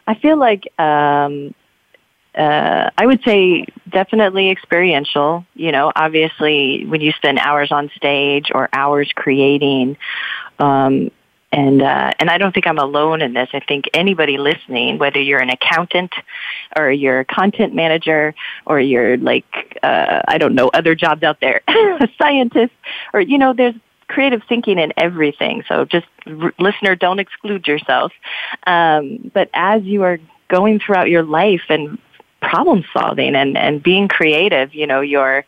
I 0.07 0.15
feel 0.15 0.39
like 0.39 0.63
um, 0.79 1.55
uh, 2.35 2.91
I 2.97 3.07
would 3.07 3.23
say 3.25 3.67
definitely 3.89 4.51
experiential. 4.51 5.45
You 5.55 5.73
know, 5.73 5.91
obviously, 5.95 6.87
when 6.87 7.01
you 7.01 7.13
spend 7.13 7.39
hours 7.39 7.73
on 7.73 7.91
stage 7.97 8.51
or 8.55 8.69
hours 8.73 9.11
creating, 9.15 9.97
um, 10.61 11.11
and 11.53 11.83
uh, 11.83 12.12
and 12.19 12.31
I 12.31 12.38
don't 12.38 12.53
think 12.53 12.67
I'm 12.67 12.79
alone 12.79 13.23
in 13.23 13.35
this. 13.35 13.49
I 13.53 13.61
think 13.61 13.85
anybody 13.95 14.38
listening, 14.38 14.99
whether 14.99 15.21
you're 15.21 15.41
an 15.41 15.51
accountant 15.51 16.12
or 16.77 16.91
you're 16.91 17.21
a 17.21 17.25
content 17.25 17.75
manager 17.75 18.35
or 18.67 18.81
you're 18.81 19.17
like 19.19 19.79
uh, 19.83 20.23
I 20.27 20.38
don't 20.38 20.55
know 20.55 20.69
other 20.69 20.95
jobs 20.95 21.23
out 21.23 21.41
there, 21.41 21.61
a 21.69 22.09
scientist, 22.19 22.73
or 23.12 23.21
you 23.21 23.38
know, 23.38 23.53
there's 23.53 23.75
creative 24.12 24.43
thinking 24.49 24.79
in 24.79 24.93
everything. 24.97 25.65
So 25.67 25.85
just 25.85 26.07
r- 26.27 26.55
listener, 26.59 26.95
don't 26.95 27.19
exclude 27.19 27.67
yourself. 27.67 28.12
Um, 28.67 29.31
but 29.33 29.49
as 29.55 29.83
you 29.83 30.03
are 30.03 30.19
going 30.49 30.79
throughout 30.79 31.09
your 31.09 31.23
life 31.23 31.62
and 31.69 31.99
problem 32.41 32.85
solving 32.93 33.35
and, 33.35 33.57
and 33.57 33.83
being 33.83 34.09
creative, 34.09 34.75
you 34.75 34.87
know, 34.87 35.01
you're, 35.01 35.45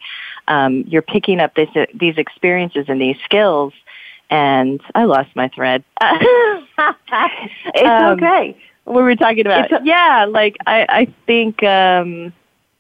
um, 0.49 0.85
you're 0.87 1.03
picking 1.03 1.41
up 1.41 1.55
this, 1.55 1.69
uh, 1.77 1.87
these 1.95 2.17
experiences 2.17 2.87
and 2.89 3.01
these 3.01 3.17
skills. 3.25 3.73
And 4.31 4.81
I 4.95 5.05
lost 5.05 5.35
my 5.37 5.49
thread. 5.49 5.85
it's 6.01 7.83
um, 7.85 8.19
okay. 8.19 8.57
What 8.85 8.97
were 8.97 9.07
we 9.07 9.17
talking 9.17 9.47
about? 9.47 9.73
A- 9.73 9.81
yeah, 9.85 10.27
like 10.29 10.57
I, 10.67 10.87
I 10.89 11.15
think, 11.27 11.63
um, 11.63 12.33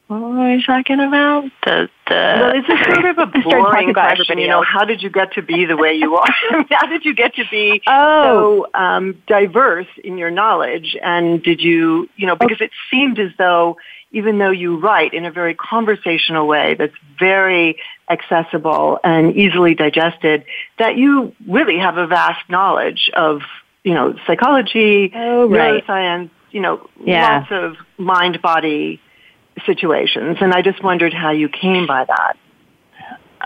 what 0.08 0.20
were 0.20 0.54
we 0.54 0.62
talking 0.62 1.00
about? 1.00 1.44
The, 1.64 1.88
the 2.06 2.14
well, 2.14 2.52
it's 2.54 2.68
a 2.68 2.92
sort 2.92 3.06
of 3.06 3.18
a 3.18 3.26
boring 3.42 3.94
question. 3.94 4.38
You 4.38 4.48
know, 4.48 4.62
how 4.62 4.84
did 4.84 5.02
you 5.02 5.08
get 5.08 5.32
to 5.32 5.42
be 5.42 5.64
the 5.64 5.76
way 5.76 5.94
you 5.94 6.14
are? 6.16 6.26
how 6.70 6.86
did 6.86 7.04
you 7.04 7.14
get 7.14 7.34
to 7.36 7.44
be 7.50 7.82
oh. 7.86 8.66
so 8.74 8.78
um, 8.78 9.22
diverse 9.26 9.86
in 10.02 10.18
your 10.18 10.30
knowledge? 10.30 10.96
And 11.02 11.42
did 11.42 11.62
you, 11.62 12.08
you 12.16 12.26
know, 12.26 12.36
because 12.36 12.60
it 12.60 12.70
seemed 12.90 13.18
as 13.18 13.30
though 13.38 13.78
even 14.14 14.38
though 14.38 14.50
you 14.50 14.78
write 14.78 15.12
in 15.12 15.24
a 15.26 15.30
very 15.30 15.54
conversational 15.54 16.46
way 16.46 16.74
that's 16.74 16.94
very 17.18 17.78
accessible 18.08 18.98
and 19.04 19.36
easily 19.36 19.74
digested, 19.74 20.44
that 20.78 20.96
you 20.96 21.34
really 21.46 21.78
have 21.78 21.96
a 21.98 22.06
vast 22.06 22.48
knowledge 22.48 23.10
of, 23.14 23.42
you 23.82 23.92
know, 23.92 24.14
psychology, 24.26 25.12
oh, 25.14 25.48
right. 25.48 25.84
neuroscience, 25.84 26.30
you 26.52 26.60
know, 26.60 26.88
yeah. 27.04 27.38
lots 27.38 27.50
of 27.50 27.76
mind-body 27.98 29.00
situations. 29.66 30.38
And 30.40 30.52
I 30.52 30.62
just 30.62 30.82
wondered 30.82 31.12
how 31.12 31.32
you 31.32 31.48
came 31.48 31.86
by 31.86 32.04
that. 32.04 32.36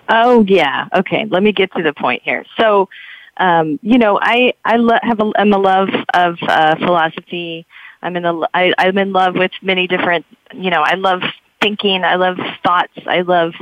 Oh 0.08 0.44
yeah. 0.46 0.88
Okay. 0.94 1.26
Let 1.28 1.42
me 1.42 1.52
get 1.52 1.72
to 1.72 1.82
the 1.82 1.92
point 1.92 2.22
here. 2.22 2.44
So, 2.58 2.88
um, 3.36 3.78
you 3.82 3.98
know, 3.98 4.18
I 4.20 4.54
I 4.64 4.76
lo- 4.76 4.98
have 5.02 5.20
a, 5.20 5.32
I'm 5.36 5.52
a 5.52 5.58
love 5.58 5.90
of 6.14 6.38
uh, 6.42 6.76
philosophy. 6.76 7.66
I'm 8.02 8.16
in 8.16 8.22
the 8.22 8.48
I, 8.54 8.72
I'm 8.78 8.98
in 8.98 9.12
love 9.12 9.34
with 9.34 9.52
many 9.62 9.86
different. 9.86 10.26
You 10.52 10.70
know, 10.70 10.82
I 10.82 10.94
love 10.94 11.22
thinking. 11.60 12.04
I 12.04 12.14
love 12.14 12.38
thoughts. 12.62 12.92
I 13.06 13.22
love 13.22 13.52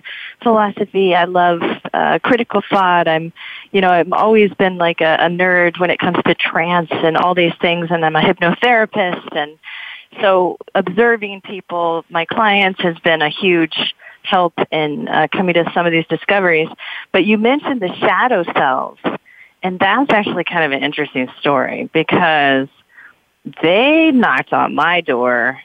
philosophy. 0.42 1.14
I 1.14 1.25
love 1.25 1.62
uh, 1.94 2.18
critical 2.22 2.62
thought. 2.68 3.09
I'm, 3.09 3.33
you 3.72 3.81
know, 3.81 3.90
I've 3.90 4.12
always 4.12 4.53
been 4.55 4.77
like 4.77 5.01
a, 5.01 5.16
a 5.18 5.29
nerd 5.29 5.81
when 5.81 5.90
it 5.90 5.99
comes 5.99 6.18
to 6.27 6.35
trance 6.35 6.90
and 6.90 7.16
all 7.16 7.35
these 7.35 7.55
things. 7.61 7.88
And 7.90 8.05
I'm 8.05 8.16
a 8.16 8.20
hypnotherapist 8.20 9.35
and 9.35 9.59
so 10.20 10.57
observing 10.75 11.42
people, 11.42 12.05
my 12.09 12.25
clients, 12.25 12.81
has 12.83 12.99
been 13.01 13.22
a 13.22 13.29
huge 13.29 13.94
help 14.22 14.55
in 14.70 15.09
uh, 15.09 15.29
coming 15.33 15.55
to 15.55 15.70
some 15.75 15.87
of 15.87 15.92
these 15.92 16.07
discoveries. 16.07 16.68
But 17.12 17.25
you 17.25 17.38
mentioned 17.38 17.81
the 17.81 17.94
shadow 17.96 18.44
selves, 18.55 19.01
and 19.62 19.79
that's 19.79 20.11
actually 20.11 20.44
kind 20.44 20.64
of 20.64 20.72
an 20.72 20.83
interesting 20.83 21.29
story 21.40 21.90
because 21.92 22.68
they 23.62 24.11
knocked 24.11 24.52
on 24.52 24.74
my 24.74 25.00
door. 25.00 25.61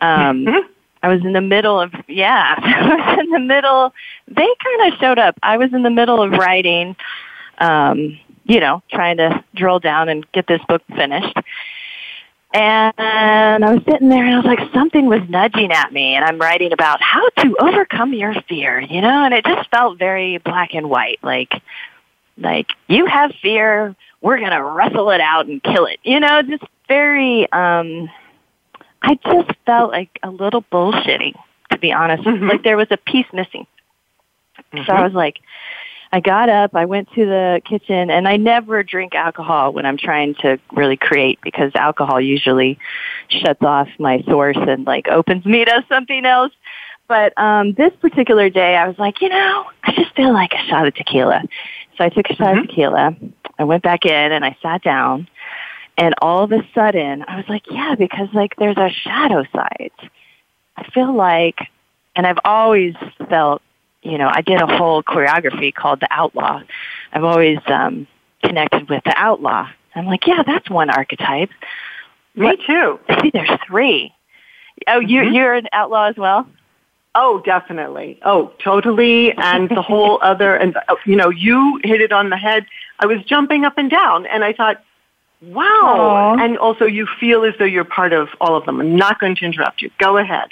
Um, 0.00 0.44
mm-hmm. 0.44 0.66
I 1.02 1.08
was 1.08 1.24
in 1.24 1.32
the 1.32 1.40
middle 1.40 1.80
of 1.80 1.92
yeah, 2.08 2.56
I 2.58 3.14
was 3.14 3.18
in 3.20 3.30
the 3.30 3.38
middle. 3.38 3.94
They 4.26 4.48
kind 4.64 4.92
of 4.92 4.98
showed 4.98 5.18
up. 5.18 5.38
I 5.42 5.56
was 5.56 5.72
in 5.72 5.82
the 5.82 5.90
middle 5.90 6.20
of 6.20 6.32
writing, 6.32 6.96
um, 7.58 8.18
you 8.44 8.58
know, 8.58 8.82
trying 8.90 9.18
to 9.18 9.44
drill 9.54 9.78
down 9.78 10.08
and 10.08 10.30
get 10.32 10.48
this 10.48 10.60
book 10.68 10.82
finished. 10.96 11.36
And 12.54 12.94
I 12.98 13.74
was 13.74 13.82
sitting 13.84 14.08
there 14.08 14.24
and 14.24 14.34
I 14.34 14.36
was 14.36 14.46
like, 14.46 14.72
something 14.72 15.06
was 15.06 15.20
nudging 15.28 15.70
at 15.70 15.92
me 15.92 16.14
and 16.14 16.24
I'm 16.24 16.38
writing 16.38 16.72
about 16.72 17.02
how 17.02 17.28
to 17.28 17.56
overcome 17.60 18.14
your 18.14 18.34
fear, 18.48 18.80
you 18.80 19.02
know, 19.02 19.24
and 19.24 19.34
it 19.34 19.44
just 19.44 19.68
felt 19.70 19.98
very 19.98 20.38
black 20.38 20.74
and 20.74 20.88
white, 20.88 21.18
like, 21.22 21.52
like, 22.38 22.68
you 22.86 23.04
have 23.04 23.32
fear, 23.42 23.94
we're 24.20 24.38
gonna 24.38 24.62
wrestle 24.62 25.10
it 25.10 25.20
out 25.20 25.46
and 25.46 25.62
kill 25.62 25.86
it, 25.86 25.98
you 26.02 26.20
know, 26.20 26.42
just 26.42 26.64
very, 26.88 27.50
um, 27.52 28.08
I 29.02 29.18
just 29.24 29.50
felt 29.64 29.90
like 29.92 30.18
a 30.22 30.30
little 30.30 30.62
bullshitting, 30.62 31.34
to 31.70 31.78
be 31.78 31.92
honest. 31.92 32.24
Mm-hmm. 32.24 32.48
Like 32.48 32.64
there 32.64 32.76
was 32.76 32.88
a 32.90 32.96
piece 32.96 33.26
missing. 33.32 33.66
Mm-hmm. 34.72 34.84
So 34.86 34.92
I 34.92 35.04
was 35.04 35.12
like, 35.12 35.38
I 36.10 36.20
got 36.20 36.48
up, 36.48 36.74
I 36.74 36.86
went 36.86 37.12
to 37.12 37.26
the 37.26 37.60
kitchen, 37.64 38.10
and 38.10 38.26
I 38.26 38.36
never 38.36 38.82
drink 38.82 39.14
alcohol 39.14 39.72
when 39.72 39.84
I'm 39.84 39.98
trying 39.98 40.34
to 40.36 40.58
really 40.72 40.96
create 40.96 41.38
because 41.42 41.70
alcohol 41.74 42.20
usually 42.20 42.78
shuts 43.28 43.62
off 43.62 43.88
my 43.98 44.22
source 44.22 44.56
and 44.58 44.86
like 44.86 45.08
opens 45.08 45.44
me 45.44 45.64
to 45.66 45.84
something 45.88 46.24
else. 46.24 46.52
But 47.08 47.32
um 47.36 47.72
this 47.72 47.92
particular 48.00 48.50
day 48.50 48.76
I 48.76 48.86
was 48.86 48.98
like, 48.98 49.20
you 49.20 49.28
know, 49.28 49.64
I 49.82 49.92
just 49.92 50.14
feel 50.14 50.32
like 50.32 50.52
a 50.52 50.66
shot 50.68 50.86
of 50.86 50.94
tequila. 50.94 51.42
So 51.96 52.04
I 52.04 52.08
took 52.10 52.30
a 52.30 52.34
shot 52.34 52.54
mm-hmm. 52.54 52.60
of 52.60 52.68
tequila. 52.68 53.16
I 53.58 53.64
went 53.64 53.82
back 53.82 54.04
in 54.04 54.32
and 54.32 54.44
I 54.44 54.56
sat 54.62 54.82
down 54.82 55.28
and 55.96 56.14
all 56.22 56.44
of 56.44 56.52
a 56.52 56.62
sudden 56.74 57.24
I 57.26 57.36
was 57.36 57.46
like, 57.48 57.64
yeah, 57.70 57.94
because 57.98 58.28
like 58.32 58.54
there's 58.56 58.76
a 58.76 58.90
shadow 58.90 59.44
side. 59.52 59.92
I 60.76 60.88
feel 60.90 61.14
like 61.14 61.68
and 62.14 62.26
I've 62.26 62.38
always 62.44 62.94
felt 63.28 63.62
you 64.02 64.16
know, 64.16 64.30
I 64.32 64.42
did 64.42 64.60
a 64.62 64.66
whole 64.66 65.02
choreography 65.02 65.74
called 65.74 66.00
The 66.00 66.08
Outlaw. 66.10 66.62
I've 67.12 67.24
always 67.24 67.58
um, 67.66 68.06
connected 68.44 68.88
with 68.88 69.02
the 69.04 69.12
outlaw. 69.16 69.68
I'm 69.94 70.06
like, 70.06 70.26
yeah, 70.26 70.42
that's 70.46 70.70
one 70.70 70.90
archetype. 70.90 71.50
Me 72.34 72.56
too. 72.66 73.00
See, 73.22 73.30
there's 73.32 73.50
three. 73.66 74.14
Oh, 74.86 75.00
you 75.00 75.22
mm-hmm. 75.22 75.34
you're 75.34 75.54
an 75.54 75.66
outlaw 75.72 76.08
as 76.08 76.16
well. 76.16 76.48
Oh, 77.14 77.40
definitely. 77.44 78.18
Oh, 78.24 78.52
totally. 78.62 79.32
And 79.32 79.68
the 79.68 79.82
whole 79.82 80.18
other, 80.22 80.54
and 80.54 80.76
uh, 80.76 80.96
you 81.04 81.16
know, 81.16 81.30
you 81.30 81.80
hit 81.82 82.00
it 82.00 82.12
on 82.12 82.30
the 82.30 82.36
head. 82.36 82.66
I 83.00 83.06
was 83.06 83.18
jumping 83.24 83.64
up 83.64 83.78
and 83.78 83.90
down, 83.90 84.26
and 84.26 84.44
I 84.44 84.52
thought, 84.52 84.82
wow. 85.42 86.36
Aww. 86.36 86.44
And 86.44 86.58
also, 86.58 86.84
you 86.84 87.06
feel 87.18 87.44
as 87.44 87.54
though 87.58 87.64
you're 87.64 87.84
part 87.84 88.12
of 88.12 88.28
all 88.40 88.56
of 88.56 88.66
them. 88.66 88.80
I'm 88.80 88.96
not 88.96 89.18
going 89.18 89.36
to 89.36 89.44
interrupt 89.44 89.82
you. 89.82 89.90
Go 89.98 90.16
ahead. 90.16 90.48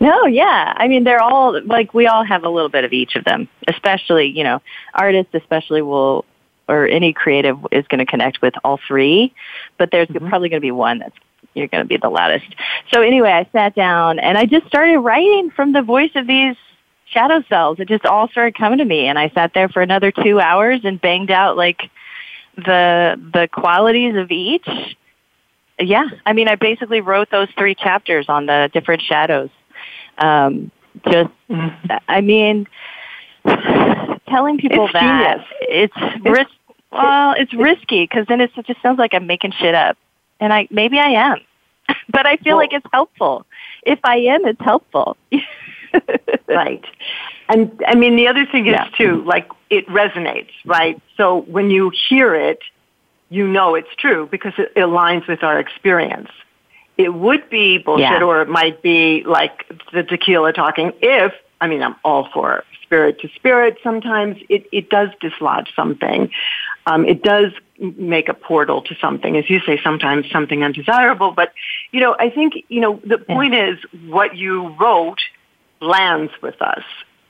No, 0.00 0.26
yeah. 0.26 0.74
I 0.76 0.88
mean, 0.88 1.04
they're 1.04 1.22
all 1.22 1.60
like 1.64 1.94
we 1.94 2.06
all 2.06 2.24
have 2.24 2.42
a 2.44 2.48
little 2.48 2.68
bit 2.68 2.84
of 2.84 2.92
each 2.92 3.14
of 3.14 3.24
them. 3.24 3.48
Especially, 3.68 4.26
you 4.26 4.44
know, 4.44 4.60
artists 4.94 5.32
especially 5.34 5.82
will 5.82 6.24
or 6.68 6.86
any 6.86 7.12
creative 7.12 7.58
is 7.72 7.86
going 7.88 7.98
to 7.98 8.06
connect 8.06 8.40
with 8.40 8.54
all 8.62 8.78
three, 8.86 9.34
but 9.76 9.90
there's 9.90 10.08
mm-hmm. 10.08 10.28
probably 10.28 10.48
going 10.48 10.60
to 10.60 10.64
be 10.64 10.70
one 10.70 11.00
that's 11.00 11.16
you're 11.54 11.68
going 11.68 11.82
to 11.82 11.88
be 11.88 11.96
the 11.96 12.08
loudest. 12.08 12.46
So 12.92 13.02
anyway, 13.02 13.30
I 13.30 13.48
sat 13.52 13.74
down 13.74 14.18
and 14.18 14.38
I 14.38 14.46
just 14.46 14.66
started 14.66 14.98
writing 14.98 15.50
from 15.50 15.72
the 15.72 15.82
voice 15.82 16.12
of 16.14 16.26
these 16.26 16.56
shadow 17.06 17.42
selves. 17.48 17.80
It 17.80 17.88
just 17.88 18.06
all 18.06 18.28
started 18.28 18.54
coming 18.56 18.78
to 18.78 18.84
me 18.84 19.06
and 19.06 19.18
I 19.18 19.30
sat 19.30 19.52
there 19.54 19.68
for 19.68 19.82
another 19.82 20.12
2 20.12 20.40
hours 20.40 20.80
and 20.84 21.00
banged 21.00 21.30
out 21.30 21.56
like 21.56 21.90
the 22.56 23.20
the 23.32 23.48
qualities 23.52 24.16
of 24.16 24.30
each 24.30 24.68
yeah, 25.82 26.04
I 26.26 26.34
mean, 26.34 26.46
I 26.46 26.56
basically 26.56 27.00
wrote 27.00 27.30
those 27.30 27.48
three 27.56 27.74
chapters 27.74 28.26
on 28.28 28.44
the 28.44 28.68
different 28.70 29.00
shadows 29.00 29.48
um, 30.20 30.70
just, 31.06 31.30
mm-hmm. 31.48 31.92
I 32.08 32.20
mean, 32.20 32.66
telling 34.28 34.58
people 34.58 34.84
it's 34.84 34.92
that 34.92 35.38
genius. 35.60 35.92
it's 35.94 36.24
risk. 36.24 36.50
Well, 36.92 37.34
it's 37.38 37.54
risky 37.54 38.04
because 38.04 38.26
then 38.26 38.40
it 38.40 38.50
just 38.66 38.82
sounds 38.82 38.98
like 38.98 39.14
I'm 39.14 39.26
making 39.26 39.52
shit 39.52 39.74
up, 39.74 39.96
and 40.40 40.52
I 40.52 40.68
maybe 40.70 40.98
I 40.98 41.10
am, 41.10 41.38
but 42.08 42.26
I 42.26 42.36
feel 42.38 42.56
well, 42.56 42.64
like 42.64 42.72
it's 42.72 42.86
helpful. 42.92 43.46
If 43.82 43.98
I 44.04 44.16
am, 44.16 44.44
it's 44.46 44.60
helpful. 44.60 45.16
right. 46.48 46.84
And 47.48 47.82
I 47.86 47.94
mean, 47.94 48.16
the 48.16 48.28
other 48.28 48.46
thing 48.46 48.66
is 48.66 48.72
yeah. 48.72 48.88
too, 48.96 49.22
like 49.24 49.48
it 49.70 49.86
resonates, 49.88 50.50
right? 50.64 51.00
So 51.16 51.38
when 51.42 51.70
you 51.70 51.92
hear 52.08 52.34
it, 52.34 52.60
you 53.28 53.46
know 53.46 53.74
it's 53.74 53.94
true 53.96 54.28
because 54.30 54.52
it 54.58 54.74
aligns 54.74 55.26
with 55.28 55.42
our 55.42 55.58
experience 55.58 56.30
it 57.00 57.14
would 57.14 57.48
be 57.48 57.78
bullshit 57.78 58.02
yeah. 58.02 58.22
or 58.22 58.42
it 58.42 58.48
might 58.48 58.82
be 58.82 59.22
like 59.24 59.66
the 59.92 60.02
tequila 60.02 60.52
talking 60.52 60.92
if 61.00 61.32
I 61.60 61.66
mean 61.66 61.82
I'm 61.82 61.96
all 62.04 62.28
for 62.32 62.64
spirit 62.82 63.20
to 63.20 63.28
spirit 63.36 63.78
sometimes 63.82 64.36
it, 64.50 64.66
it 64.72 64.90
does 64.90 65.08
dislodge 65.20 65.72
something. 65.74 66.30
Um, 66.86 67.04
it 67.04 67.22
does 67.22 67.52
make 67.78 68.28
a 68.28 68.34
portal 68.34 68.82
to 68.82 68.94
something, 69.00 69.36
as 69.36 69.48
you 69.48 69.60
say, 69.60 69.80
sometimes 69.82 70.30
something 70.30 70.62
undesirable. 70.62 71.32
But, 71.32 71.52
you 71.92 72.00
know, 72.00 72.14
I 72.18 72.30
think, 72.30 72.54
you 72.68 72.80
know, 72.80 73.00
the 73.04 73.18
point 73.18 73.54
yeah. 73.54 73.72
is 73.72 73.78
what 74.06 74.36
you 74.36 74.68
wrote 74.76 75.20
lands 75.80 76.32
with 76.42 76.60
us. 76.60 76.84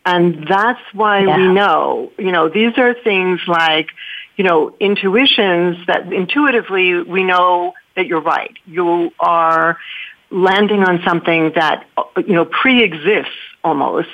And 0.04 0.46
that's 0.48 0.80
why 0.92 1.20
yeah. 1.20 1.36
we 1.36 1.48
know, 1.48 2.10
you 2.18 2.32
know, 2.32 2.48
these 2.48 2.76
are 2.78 2.94
things 2.94 3.40
like, 3.46 3.90
you 4.36 4.44
know, 4.44 4.74
intuitions 4.80 5.86
that 5.86 6.12
intuitively 6.12 7.02
we 7.02 7.22
know 7.22 7.74
that 7.96 8.06
you're 8.06 8.22
right. 8.22 8.56
You 8.66 9.12
are 9.20 9.78
landing 10.30 10.82
on 10.82 11.02
something 11.04 11.52
that, 11.54 11.86
you 12.16 12.34
know, 12.34 12.44
pre-exists 12.44 13.32
almost 13.62 14.08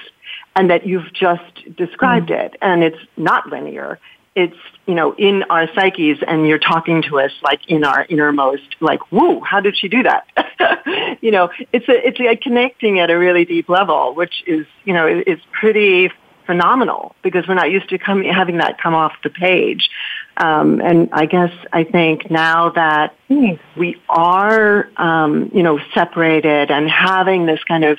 and 0.57 0.71
that 0.71 0.87
you've 0.87 1.13
just 1.13 1.77
described 1.77 2.31
mm. 2.31 2.45
it 2.45 2.57
and 2.61 2.83
it's 2.83 2.99
not 3.17 3.49
linear. 3.49 3.99
It's, 4.35 4.57
you 4.87 4.95
know, 4.95 5.15
in 5.17 5.43
our 5.45 5.69
psyches 5.75 6.19
and 6.27 6.47
you're 6.47 6.59
talking 6.59 7.03
to 7.03 7.19
us 7.19 7.33
like 7.43 7.61
in 7.69 7.85
our 7.85 8.07
innermost, 8.09 8.77
like, 8.81 9.01
whoa, 9.13 9.41
how 9.41 9.61
did 9.61 9.77
she 9.77 9.89
do 9.89 10.05
that? 10.05 11.19
you 11.21 11.31
know, 11.31 11.51
it's 11.73 11.89
a, 11.89 12.07
it's 12.07 12.19
like 12.19 12.41
connecting 12.41 13.01
at 13.01 13.11
a 13.11 13.19
really 13.19 13.45
deep 13.45 13.69
level, 13.69 14.15
which 14.15 14.45
is, 14.47 14.67
you 14.85 14.93
know, 14.93 15.07
is 15.07 15.41
pretty 15.53 16.11
phenomenal 16.47 17.17
because 17.23 17.47
we're 17.49 17.55
not 17.55 17.71
used 17.71 17.89
to 17.89 17.99
come, 17.99 18.23
having 18.23 18.59
that 18.59 18.81
come 18.81 18.95
off 18.95 19.13
the 19.23 19.31
page. 19.31 19.91
Um, 20.37 20.81
and 20.81 21.09
I 21.13 21.27
guess 21.27 21.53
I 21.73 21.85
think 21.85 22.31
now 22.31 22.71
that 22.71 23.15
we 23.29 24.01
are, 24.09 24.89
um, 24.97 25.51
you 25.53 25.63
know, 25.63 25.81
separated 25.95 26.71
and 26.71 26.89
having 26.89 27.47
this 27.47 27.63
kind 27.65 27.85
of, 27.85 27.99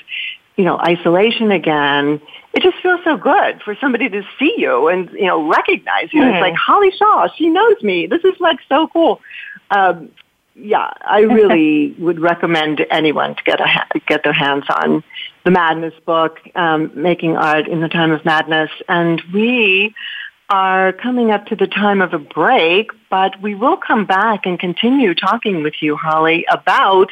you 0.58 0.64
know, 0.64 0.80
isolation 0.80 1.52
again, 1.52 2.20
it 2.54 2.64
just 2.64 2.78
feels 2.82 3.00
so 3.04 3.16
good 3.16 3.62
for 3.64 3.76
somebody 3.80 4.10
to 4.10 4.24
see 4.40 4.56
you 4.58 4.88
and 4.88 5.10
you 5.12 5.28
know 5.28 5.48
recognize 5.48 6.12
you. 6.12 6.22
Mm. 6.22 6.34
It's 6.34 6.42
like 6.42 6.56
Holly 6.56 6.92
Shaw, 6.92 7.28
she 7.38 7.50
knows 7.50 7.82
me. 7.84 8.08
This 8.08 8.24
is 8.24 8.34
like 8.40 8.58
so 8.68 8.88
cool. 8.88 9.22
Um, 9.70 10.10
yeah, 10.56 10.92
I 11.02 11.20
really 11.20 11.94
would 12.00 12.20
recommend 12.20 12.84
anyone 12.90 13.36
to 13.36 13.44
get 13.44 13.62
a 13.62 13.68
ha- 13.68 13.88
get 14.08 14.24
their 14.24 14.34
hands 14.34 14.66
on 14.70 15.04
the 15.46 15.52
Madness 15.52 15.94
book, 16.04 16.40
um, 16.56 16.92
Making 16.96 17.38
Art 17.38 17.68
in 17.68 17.80
the 17.80 17.90
Time 17.90 18.12
of 18.12 18.26
Madness, 18.26 18.72
and 18.90 19.22
we 19.32 19.94
are 20.50 20.94
coming 20.94 21.30
up 21.30 21.46
to 21.48 21.56
the 21.56 21.68
time 21.68 22.02
of 22.02 22.14
a 22.14 22.20
break, 22.20 22.90
but 23.12 23.40
we 23.42 23.54
will 23.54 23.78
come 23.78 24.06
back 24.06 24.46
and 24.46 24.60
continue 24.60 25.14
talking 25.14 25.62
with 25.62 25.76
you, 25.82 25.96
Holly, 25.96 26.46
about 26.50 27.12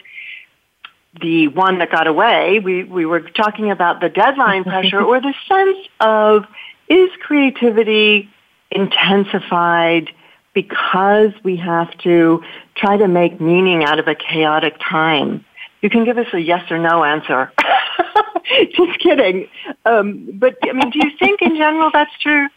the 1.21 1.47
one 1.49 1.80
that 1.80 1.91
got 1.91 2.08
away. 2.08 2.60
We 2.60 2.84
we 2.84 3.06
were 3.06 3.21
talking 3.21 3.71
about 3.71 4.01
the 4.01 4.10
deadline 4.10 4.63
pressure 4.71 5.01
or 5.01 5.19
the 5.21 5.34
sense 5.47 5.78
of 5.99 6.45
is 6.88 7.10
creativity 7.21 8.30
intensified 8.71 10.12
because 10.54 11.32
we 11.43 11.58
have 11.58 11.95
to 11.99 12.43
try 12.75 12.97
to 12.97 13.08
make 13.08 13.39
meaning 13.39 13.84
out 13.84 13.99
of 13.99 14.08
a 14.08 14.15
chaotic 14.15 14.75
time. 14.80 15.45
You 15.82 15.89
can 15.89 16.06
give 16.06 16.17
us 16.17 16.28
a 16.34 16.39
yes 16.39 16.71
or 16.71 16.80
no 16.80 17.04
answer. 17.04 17.51
Just 18.75 18.99
kidding. 18.99 19.47
Um, 19.86 20.30
but 20.34 20.58
I 20.63 20.73
mean, 20.73 20.89
do 20.89 20.99
you 20.99 21.15
think 21.17 21.41
in 21.41 21.56
general 21.58 21.91
that's 21.91 22.17
true? 22.19 22.47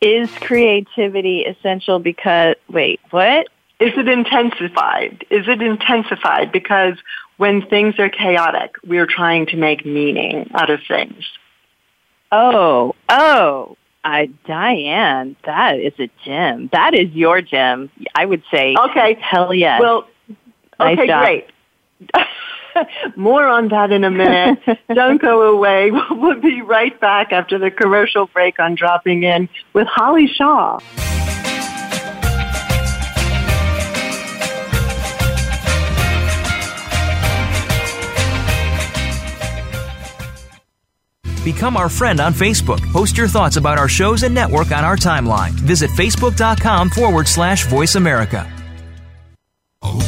Is 0.00 0.30
creativity 0.38 1.44
essential 1.44 1.98
because, 1.98 2.54
wait, 2.68 3.00
what? 3.10 3.48
Is 3.80 3.92
it 3.96 4.08
intensified? 4.08 5.24
Is 5.30 5.48
it 5.48 5.62
intensified 5.62 6.52
because 6.52 6.94
when 7.36 7.66
things 7.66 7.98
are 7.98 8.08
chaotic, 8.08 8.76
we're 8.84 9.06
trying 9.06 9.46
to 9.46 9.56
make 9.56 9.84
meaning 9.84 10.50
out 10.54 10.70
of 10.70 10.80
things? 10.86 11.24
Oh, 12.32 12.94
oh, 13.08 13.76
uh, 14.04 14.26
Diane, 14.46 15.36
that 15.44 15.80
is 15.80 15.92
a 15.98 16.08
gem. 16.24 16.68
That 16.72 16.94
is 16.94 17.10
your 17.12 17.40
gem. 17.42 17.90
I 18.14 18.24
would 18.24 18.42
say. 18.50 18.76
Okay. 18.78 19.18
Hell 19.20 19.52
yes. 19.52 19.80
Well, 19.80 20.08
okay, 20.80 21.06
great. 21.06 21.50
More 23.16 23.46
on 23.46 23.68
that 23.68 23.90
in 23.90 24.04
a 24.04 24.10
minute. 24.10 24.60
Don't 24.94 25.20
go 25.20 25.42
away. 25.54 25.90
We'll 26.10 26.40
be 26.40 26.62
right 26.62 26.98
back 27.00 27.32
after 27.32 27.58
the 27.58 27.70
commercial 27.70 28.26
break 28.26 28.58
on 28.58 28.74
Dropping 28.74 29.22
In 29.24 29.48
with 29.72 29.86
Holly 29.86 30.26
Shaw. 30.26 30.78
Become 41.46 41.76
our 41.76 41.88
friend 41.88 42.18
on 42.18 42.34
Facebook. 42.34 42.80
Post 42.92 43.16
your 43.16 43.28
thoughts 43.28 43.56
about 43.56 43.78
our 43.78 43.88
shows 43.88 44.24
and 44.24 44.34
network 44.34 44.72
on 44.72 44.84
our 44.84 44.96
timeline. 44.96 45.52
Visit 45.52 45.90
facebook.com 45.90 46.90
forward 46.90 47.28
slash 47.28 47.68
voice 47.68 47.94
America. 47.94 48.52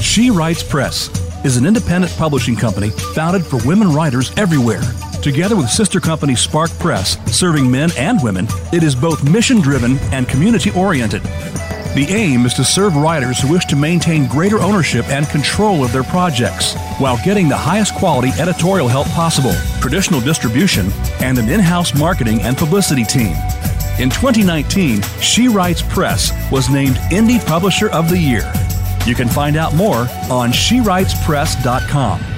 She 0.02 0.30
Writes 0.30 0.64
Press 0.64 1.08
is 1.44 1.56
an 1.56 1.64
independent 1.64 2.12
publishing 2.16 2.56
company 2.56 2.90
founded 3.14 3.46
for 3.46 3.64
women 3.64 3.92
writers 3.92 4.36
everywhere. 4.36 4.82
Together 5.22 5.54
with 5.54 5.70
sister 5.70 6.00
company 6.00 6.34
Spark 6.34 6.76
Press, 6.80 7.16
serving 7.32 7.70
men 7.70 7.90
and 7.96 8.20
women, 8.20 8.48
it 8.72 8.82
is 8.82 8.96
both 8.96 9.22
mission 9.22 9.60
driven 9.60 9.96
and 10.10 10.28
community 10.28 10.72
oriented. 10.72 11.22
The 11.98 12.14
aim 12.14 12.46
is 12.46 12.54
to 12.54 12.62
serve 12.62 12.94
writers 12.94 13.40
who 13.40 13.50
wish 13.50 13.64
to 13.64 13.74
maintain 13.74 14.28
greater 14.28 14.60
ownership 14.60 15.08
and 15.08 15.28
control 15.30 15.82
of 15.82 15.90
their 15.90 16.04
projects 16.04 16.76
while 16.98 17.18
getting 17.24 17.48
the 17.48 17.56
highest 17.56 17.92
quality 17.96 18.28
editorial 18.38 18.86
help 18.86 19.08
possible, 19.08 19.52
traditional 19.80 20.20
distribution, 20.20 20.92
and 21.20 21.38
an 21.38 21.48
in 21.48 21.58
house 21.58 21.98
marketing 21.98 22.40
and 22.42 22.56
publicity 22.56 23.02
team. 23.02 23.34
In 23.98 24.10
2019, 24.10 25.02
She 25.20 25.48
Writes 25.48 25.82
Press 25.82 26.30
was 26.52 26.70
named 26.70 26.98
Indie 27.10 27.44
Publisher 27.44 27.90
of 27.90 28.08
the 28.08 28.16
Year. 28.16 28.48
You 29.04 29.16
can 29.16 29.26
find 29.26 29.56
out 29.56 29.74
more 29.74 30.06
on 30.30 30.52
SheWritesPress.com. 30.52 32.37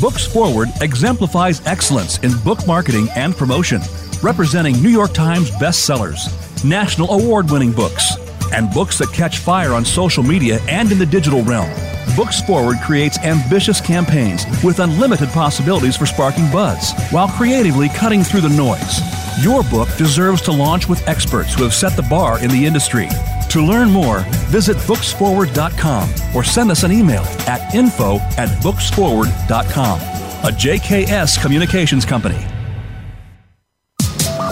Books 0.00 0.26
Forward 0.26 0.70
exemplifies 0.80 1.60
excellence 1.66 2.18
in 2.20 2.32
book 2.38 2.66
marketing 2.66 3.08
and 3.16 3.36
promotion, 3.36 3.82
representing 4.22 4.82
New 4.82 4.88
York 4.88 5.12
Times 5.12 5.50
bestsellers, 5.50 6.24
national 6.64 7.10
award 7.10 7.50
winning 7.50 7.70
books, 7.70 8.16
and 8.54 8.72
books 8.72 8.96
that 8.98 9.12
catch 9.12 9.38
fire 9.38 9.74
on 9.74 9.84
social 9.84 10.22
media 10.22 10.58
and 10.68 10.90
in 10.90 10.98
the 10.98 11.04
digital 11.04 11.42
realm. 11.42 11.70
Books 12.16 12.40
Forward 12.40 12.78
creates 12.82 13.18
ambitious 13.18 13.78
campaigns 13.78 14.46
with 14.64 14.80
unlimited 14.80 15.28
possibilities 15.30 15.98
for 15.98 16.06
sparking 16.06 16.50
buzz 16.50 16.92
while 17.10 17.28
creatively 17.28 17.90
cutting 17.90 18.22
through 18.22 18.40
the 18.40 18.48
noise. 18.48 19.00
Your 19.44 19.62
book 19.64 19.94
deserves 19.98 20.40
to 20.42 20.52
launch 20.52 20.88
with 20.88 21.06
experts 21.06 21.52
who 21.52 21.62
have 21.62 21.74
set 21.74 21.94
the 21.94 22.02
bar 22.02 22.42
in 22.42 22.50
the 22.50 22.64
industry. 22.64 23.08
To 23.50 23.60
learn 23.60 23.90
more, 23.90 24.20
visit 24.48 24.76
booksforward.com 24.86 26.08
or 26.36 26.44
send 26.44 26.70
us 26.70 26.84
an 26.84 26.92
email 26.92 27.22
at 27.48 27.74
info 27.74 28.18
at 28.38 28.48
booksforward.com. 28.62 30.00
A 30.00 30.52
JKS 30.52 31.42
Communications 31.42 32.04
Company. 32.04 32.38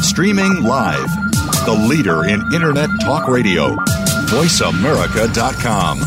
Streaming 0.02 0.62
live, 0.64 1.08
the 1.64 1.86
leader 1.88 2.24
in 2.24 2.42
Internet 2.52 2.90
Talk 3.00 3.28
Radio, 3.28 3.76
voiceamerica.com. 4.26 6.00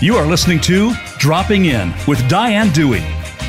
You 0.00 0.16
are 0.16 0.26
listening 0.26 0.60
to 0.60 0.92
Dropping 1.18 1.64
In 1.64 1.92
with 2.06 2.28
Diane 2.28 2.70
Dewey. 2.72 3.02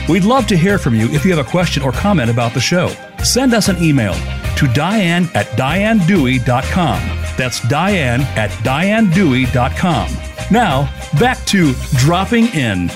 We'd 0.08 0.24
love 0.24 0.46
to 0.48 0.58
hear 0.58 0.78
from 0.78 0.94
you 0.94 1.08
if 1.10 1.26
you 1.26 1.36
have 1.36 1.44
a 1.44 1.50
question 1.50 1.82
or 1.82 1.92
comment 1.92 2.30
about 2.30 2.54
the 2.54 2.60
show. 2.60 2.90
Send 3.24 3.56
us 3.56 3.70
an 3.70 3.84
email 3.84 4.14
to 4.58 4.72
diane 4.74 5.28
at 5.34 5.48
dianedewey.com. 5.58 7.00
That's 7.38 7.68
diane 7.68 8.22
at 8.22 8.52
dianedewey.com. 8.52 10.10
Now, 10.52 10.94
back 11.20 11.44
to 11.46 11.74
Dropping 11.96 12.46
In. 12.54 12.92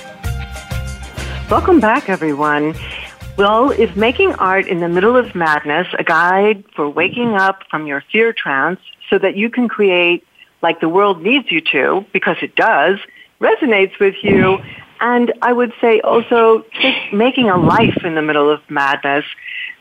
Welcome 1.50 1.80
back, 1.80 2.10
everyone. 2.10 2.76
Well, 3.38 3.72
is 3.72 3.96
Making 3.96 4.34
Art 4.34 4.68
in 4.68 4.80
the 4.80 4.88
Middle 4.88 5.18
of 5.18 5.34
Madness 5.34 5.88
a 5.98 6.04
guide 6.04 6.64
for 6.76 6.88
waking 6.88 7.34
up 7.34 7.64
from 7.72 7.88
your 7.88 8.04
fear 8.12 8.34
trance 8.34 8.80
so 9.10 9.18
that 9.18 9.36
you 9.36 9.50
can 9.50 9.68
create 9.68 10.24
like 10.62 10.80
the 10.80 10.90
world 10.90 11.24
needs 11.24 11.52
you 11.52 11.62
to, 11.72 12.06
because 12.14 12.38
it 12.44 12.56
does, 12.56 13.00
resonates 13.42 13.98
with 14.00 14.16
you 14.22 14.60
and 15.00 15.34
I 15.42 15.54
would 15.54 15.74
say 15.82 16.02
also 16.02 16.66
just 16.82 17.14
making 17.14 17.50
a 17.50 17.58
life 17.58 18.04
in 18.04 18.16
the 18.16 18.22
middle 18.22 18.50
of 18.50 18.62
madness. 18.70 19.26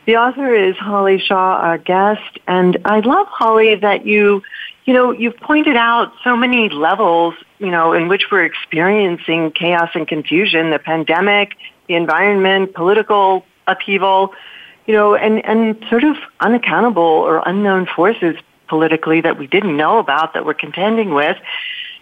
The 0.05 0.15
author 0.17 0.53
is 0.53 0.75
Holly 0.77 1.19
Shaw, 1.19 1.57
our 1.57 1.77
guest, 1.77 2.39
and 2.47 2.77
I 2.85 2.99
love 3.01 3.27
Holly 3.27 3.75
that 3.75 4.05
you, 4.05 4.41
you 4.85 4.93
know, 4.93 5.11
you've 5.11 5.37
pointed 5.37 5.75
out 5.75 6.13
so 6.23 6.35
many 6.35 6.69
levels, 6.69 7.35
you 7.59 7.69
know, 7.69 7.93
in 7.93 8.07
which 8.07 8.31
we're 8.31 8.45
experiencing 8.45 9.51
chaos 9.51 9.89
and 9.93 10.07
confusion, 10.07 10.71
the 10.71 10.79
pandemic, 10.79 11.55
the 11.87 11.95
environment, 11.95 12.73
political 12.73 13.45
upheaval, 13.67 14.33
you 14.87 14.93
know, 14.93 15.15
and, 15.15 15.45
and 15.45 15.85
sort 15.89 16.03
of 16.03 16.15
unaccountable 16.39 17.03
or 17.03 17.43
unknown 17.45 17.85
forces 17.85 18.35
politically 18.67 19.21
that 19.21 19.37
we 19.37 19.47
didn't 19.47 19.75
know 19.75 19.99
about 19.99 20.33
that 20.33 20.45
we're 20.45 20.53
contending 20.53 21.13
with. 21.13 21.37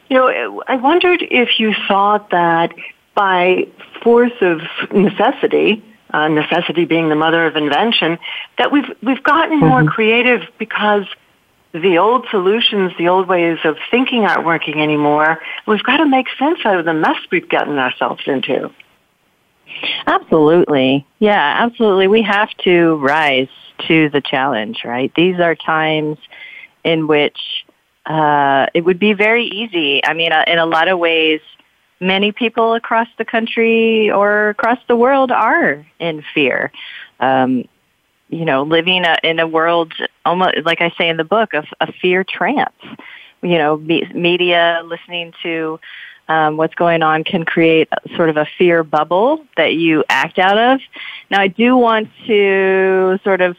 You 0.09 0.15
know, 0.17 0.63
I 0.67 0.77
wondered 0.77 1.21
if 1.21 1.59
you 1.59 1.73
thought 1.87 2.29
that 2.29 2.73
by 3.17 3.67
force 4.03 4.31
of 4.41 4.61
necessity, 4.93 5.83
uh, 6.11 6.27
necessity 6.27 6.85
being 6.85 7.09
the 7.09 7.15
mother 7.15 7.47
of 7.47 7.55
invention, 7.55 8.19
that 8.59 8.71
we've 8.71 8.89
we've 9.01 9.23
gotten 9.23 9.59
mm-hmm. 9.59 9.67
more 9.67 9.83
creative 9.85 10.41
because 10.59 11.05
the 11.73 11.97
old 11.97 12.27
solutions, 12.29 12.93
the 12.97 13.09
old 13.09 13.27
ways 13.27 13.57
of 13.65 13.75
thinking 13.91 14.23
aren't 14.23 14.45
working 14.45 14.81
anymore. 14.81 15.41
We've 15.65 15.83
got 15.83 15.97
to 15.97 16.05
make 16.05 16.27
sense 16.37 16.59
out 16.63 16.79
of 16.79 16.85
the 16.85 16.93
mess 16.93 17.17
we've 17.31 17.49
gotten 17.49 17.77
ourselves 17.77 18.21
into. 18.27 18.71
Absolutely. 20.05 21.05
Yeah, 21.19 21.65
absolutely. 21.65 22.07
We 22.07 22.21
have 22.21 22.49
to 22.63 22.95
rise 22.95 23.49
to 23.87 24.09
the 24.09 24.21
challenge, 24.21 24.83
right? 24.85 25.11
These 25.15 25.39
are 25.39 25.55
times 25.55 26.17
in 26.83 27.07
which 27.07 27.37
uh, 28.05 28.67
it 28.73 28.85
would 28.85 28.99
be 28.99 29.13
very 29.13 29.45
easy. 29.45 30.01
I 30.05 30.13
mean, 30.13 30.31
uh, 30.31 30.45
in 30.47 30.57
a 30.57 30.65
lot 30.65 30.87
of 30.87 30.97
ways, 30.99 31.41
many 31.99 32.31
people 32.31 32.73
across 32.73 33.07
the 33.17 33.25
country 33.25 34.11
or 34.11 34.49
across 34.49 34.79
the 34.87 34.95
world 34.95 35.31
are 35.31 35.85
in 35.99 36.23
fear. 36.33 36.71
Um, 37.19 37.67
you 38.29 38.45
know, 38.45 38.63
living 38.63 39.05
a, 39.05 39.17
in 39.23 39.39
a 39.39 39.47
world 39.47 39.93
almost 40.25 40.57
like 40.65 40.81
I 40.81 40.93
say 40.97 41.09
in 41.09 41.17
the 41.17 41.23
book 41.23 41.53
of 41.53 41.65
a 41.79 41.91
fear 41.91 42.23
trance. 42.23 42.75
You 43.41 43.57
know, 43.57 43.77
me- 43.77 44.11
media 44.13 44.81
listening 44.83 45.33
to 45.43 45.79
um, 46.27 46.57
what's 46.57 46.75
going 46.75 47.03
on 47.03 47.23
can 47.23 47.45
create 47.45 47.87
sort 48.15 48.29
of 48.29 48.37
a 48.37 48.45
fear 48.57 48.83
bubble 48.83 49.45
that 49.55 49.75
you 49.75 50.03
act 50.09 50.39
out 50.39 50.57
of. 50.57 50.81
Now, 51.31 51.39
I 51.39 51.47
do 51.47 51.77
want 51.77 52.09
to 52.25 53.19
sort 53.23 53.41
of 53.41 53.55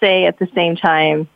say 0.00 0.24
at 0.24 0.38
the 0.38 0.48
same 0.54 0.76
time, 0.76 1.28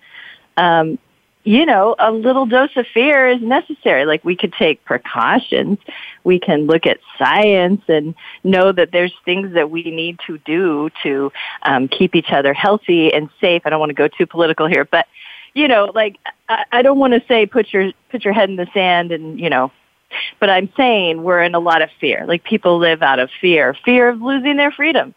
um, 0.57 0.99
you 1.45 1.67
know, 1.67 1.95
a 1.99 2.11
little 2.11 2.47
dose 2.47 2.75
of 2.75 2.87
fear 2.93 3.29
is 3.29 3.43
necessary. 3.43 4.07
Like 4.07 4.25
we 4.25 4.35
could 4.35 4.55
take 4.55 4.83
precautions. 4.85 5.79
We 6.25 6.41
can 6.41 6.67
look 6.67 6.87
at 6.87 6.99
science 7.19 7.83
and 7.87 8.15
know 8.43 8.73
that 8.73 8.93
there's 8.93 9.13
things 9.27 9.53
that 9.53 9.71
we 9.71 9.83
need 9.85 10.19
to 10.27 10.39
do 10.39 10.89
to 11.03 11.31
um, 11.63 11.89
keep 11.89 12.15
each 12.15 12.31
other 12.31 12.55
healthy 12.55 13.13
and 13.13 13.29
safe. 13.43 13.63
I 13.67 13.71
don't 13.71 13.79
want 13.79 13.91
to 13.91 13.95
go 13.95 14.09
too 14.09 14.27
political 14.27 14.67
here, 14.67 14.87
but 14.87 15.07
you 15.53 15.69
know, 15.69 15.93
like 15.95 16.19
I, 16.49 16.65
I 16.73 16.83
don't 16.83 16.99
want 16.99 17.13
to 17.13 17.23
say 17.29 17.45
put 17.45 17.73
your 17.75 17.93
put 18.11 18.25
your 18.25 18.33
head 18.33 18.49
in 18.49 18.57
the 18.57 18.67
sand 18.73 19.13
and 19.13 19.39
you 19.39 19.51
know, 19.51 19.71
but 20.41 20.49
I'm 20.49 20.71
saying 20.79 21.23
we're 21.23 21.43
in 21.43 21.55
a 21.55 21.61
lot 21.61 21.83
of 21.83 21.91
fear. 22.01 22.25
Like 22.27 22.45
people 22.45 22.79
live 22.79 23.03
out 23.03 23.19
of 23.19 23.29
fear, 23.43 23.77
fear 23.85 24.09
of 24.09 24.23
losing 24.23 24.57
their 24.57 24.73
freedom, 24.73 25.15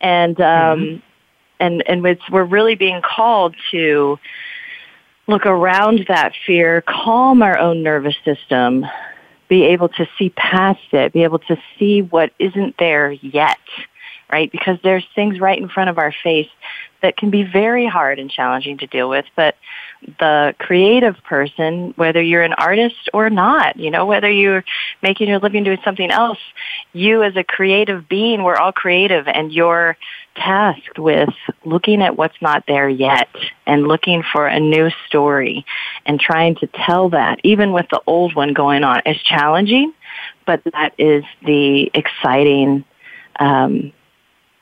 and 0.00 0.38
um, 0.40 0.80
mm-hmm. 0.80 1.00
and 1.60 1.88
and 1.88 2.04
it's, 2.06 2.28
we're 2.28 2.42
really 2.42 2.74
being 2.74 3.02
called 3.02 3.54
to 3.70 4.18
look 5.30 5.46
around 5.46 6.04
that 6.08 6.32
fear, 6.46 6.82
calm 6.82 7.42
our 7.42 7.58
own 7.58 7.82
nervous 7.82 8.16
system, 8.24 8.84
be 9.48 9.64
able 9.64 9.88
to 9.88 10.06
see 10.18 10.30
past 10.30 10.80
it, 10.92 11.12
be 11.12 11.24
able 11.24 11.38
to 11.38 11.56
see 11.78 12.02
what 12.02 12.32
isn't 12.38 12.76
there 12.78 13.12
yet, 13.12 13.58
right? 14.30 14.50
Because 14.52 14.78
there's 14.82 15.06
things 15.14 15.40
right 15.40 15.60
in 15.60 15.68
front 15.68 15.90
of 15.90 15.98
our 15.98 16.14
face 16.22 16.48
that 17.02 17.16
can 17.16 17.30
be 17.30 17.42
very 17.42 17.86
hard 17.86 18.18
and 18.18 18.30
challenging 18.30 18.78
to 18.78 18.86
deal 18.86 19.08
with, 19.08 19.24
but 19.34 19.56
the 20.18 20.54
creative 20.58 21.16
person, 21.24 21.94
whether 21.96 22.22
you're 22.22 22.42
an 22.42 22.52
artist 22.52 23.08
or 23.14 23.30
not, 23.30 23.76
you 23.76 23.90
know, 23.90 24.06
whether 24.06 24.30
you're 24.30 24.64
making 25.02 25.28
your 25.28 25.38
living 25.38 25.64
doing 25.64 25.78
something 25.84 26.10
else, 26.10 26.38
you 26.92 27.22
as 27.22 27.36
a 27.36 27.44
creative 27.44 28.08
being, 28.08 28.42
we're 28.42 28.56
all 28.56 28.72
creative 28.72 29.26
and 29.26 29.52
you're 29.52 29.96
tasked 30.36 30.98
with 30.98 31.30
looking 31.64 32.02
at 32.02 32.16
what's 32.16 32.40
not 32.40 32.64
there 32.66 32.88
yet 32.88 33.28
and 33.66 33.86
looking 33.86 34.22
for 34.32 34.46
a 34.46 34.60
new 34.60 34.90
story 35.06 35.64
and 36.06 36.20
trying 36.20 36.54
to 36.56 36.66
tell 36.68 37.10
that, 37.10 37.40
even 37.44 37.72
with 37.72 37.86
the 37.90 38.00
old 38.06 38.34
one 38.34 38.52
going 38.52 38.84
on, 38.84 39.02
is 39.06 39.20
challenging, 39.22 39.92
but 40.46 40.62
that 40.72 40.94
is 40.98 41.24
the 41.44 41.90
exciting 41.94 42.84
um, 43.38 43.92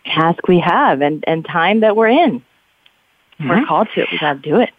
task 0.05 0.47
we 0.49 0.61
have 0.61 1.01
and, 1.03 1.25
and 1.27 1.45
time 1.45 1.81
that 1.81 1.97
we're 1.97 2.09
in. 2.09 2.41
Mm-hmm. 2.41 3.49
We're 3.49 3.67
called 3.67 3.89
to 3.95 4.03
it. 4.03 4.09
We 4.11 4.19
got 4.19 4.43
to 4.43 4.51
do 4.51 4.61
it. 4.61 4.71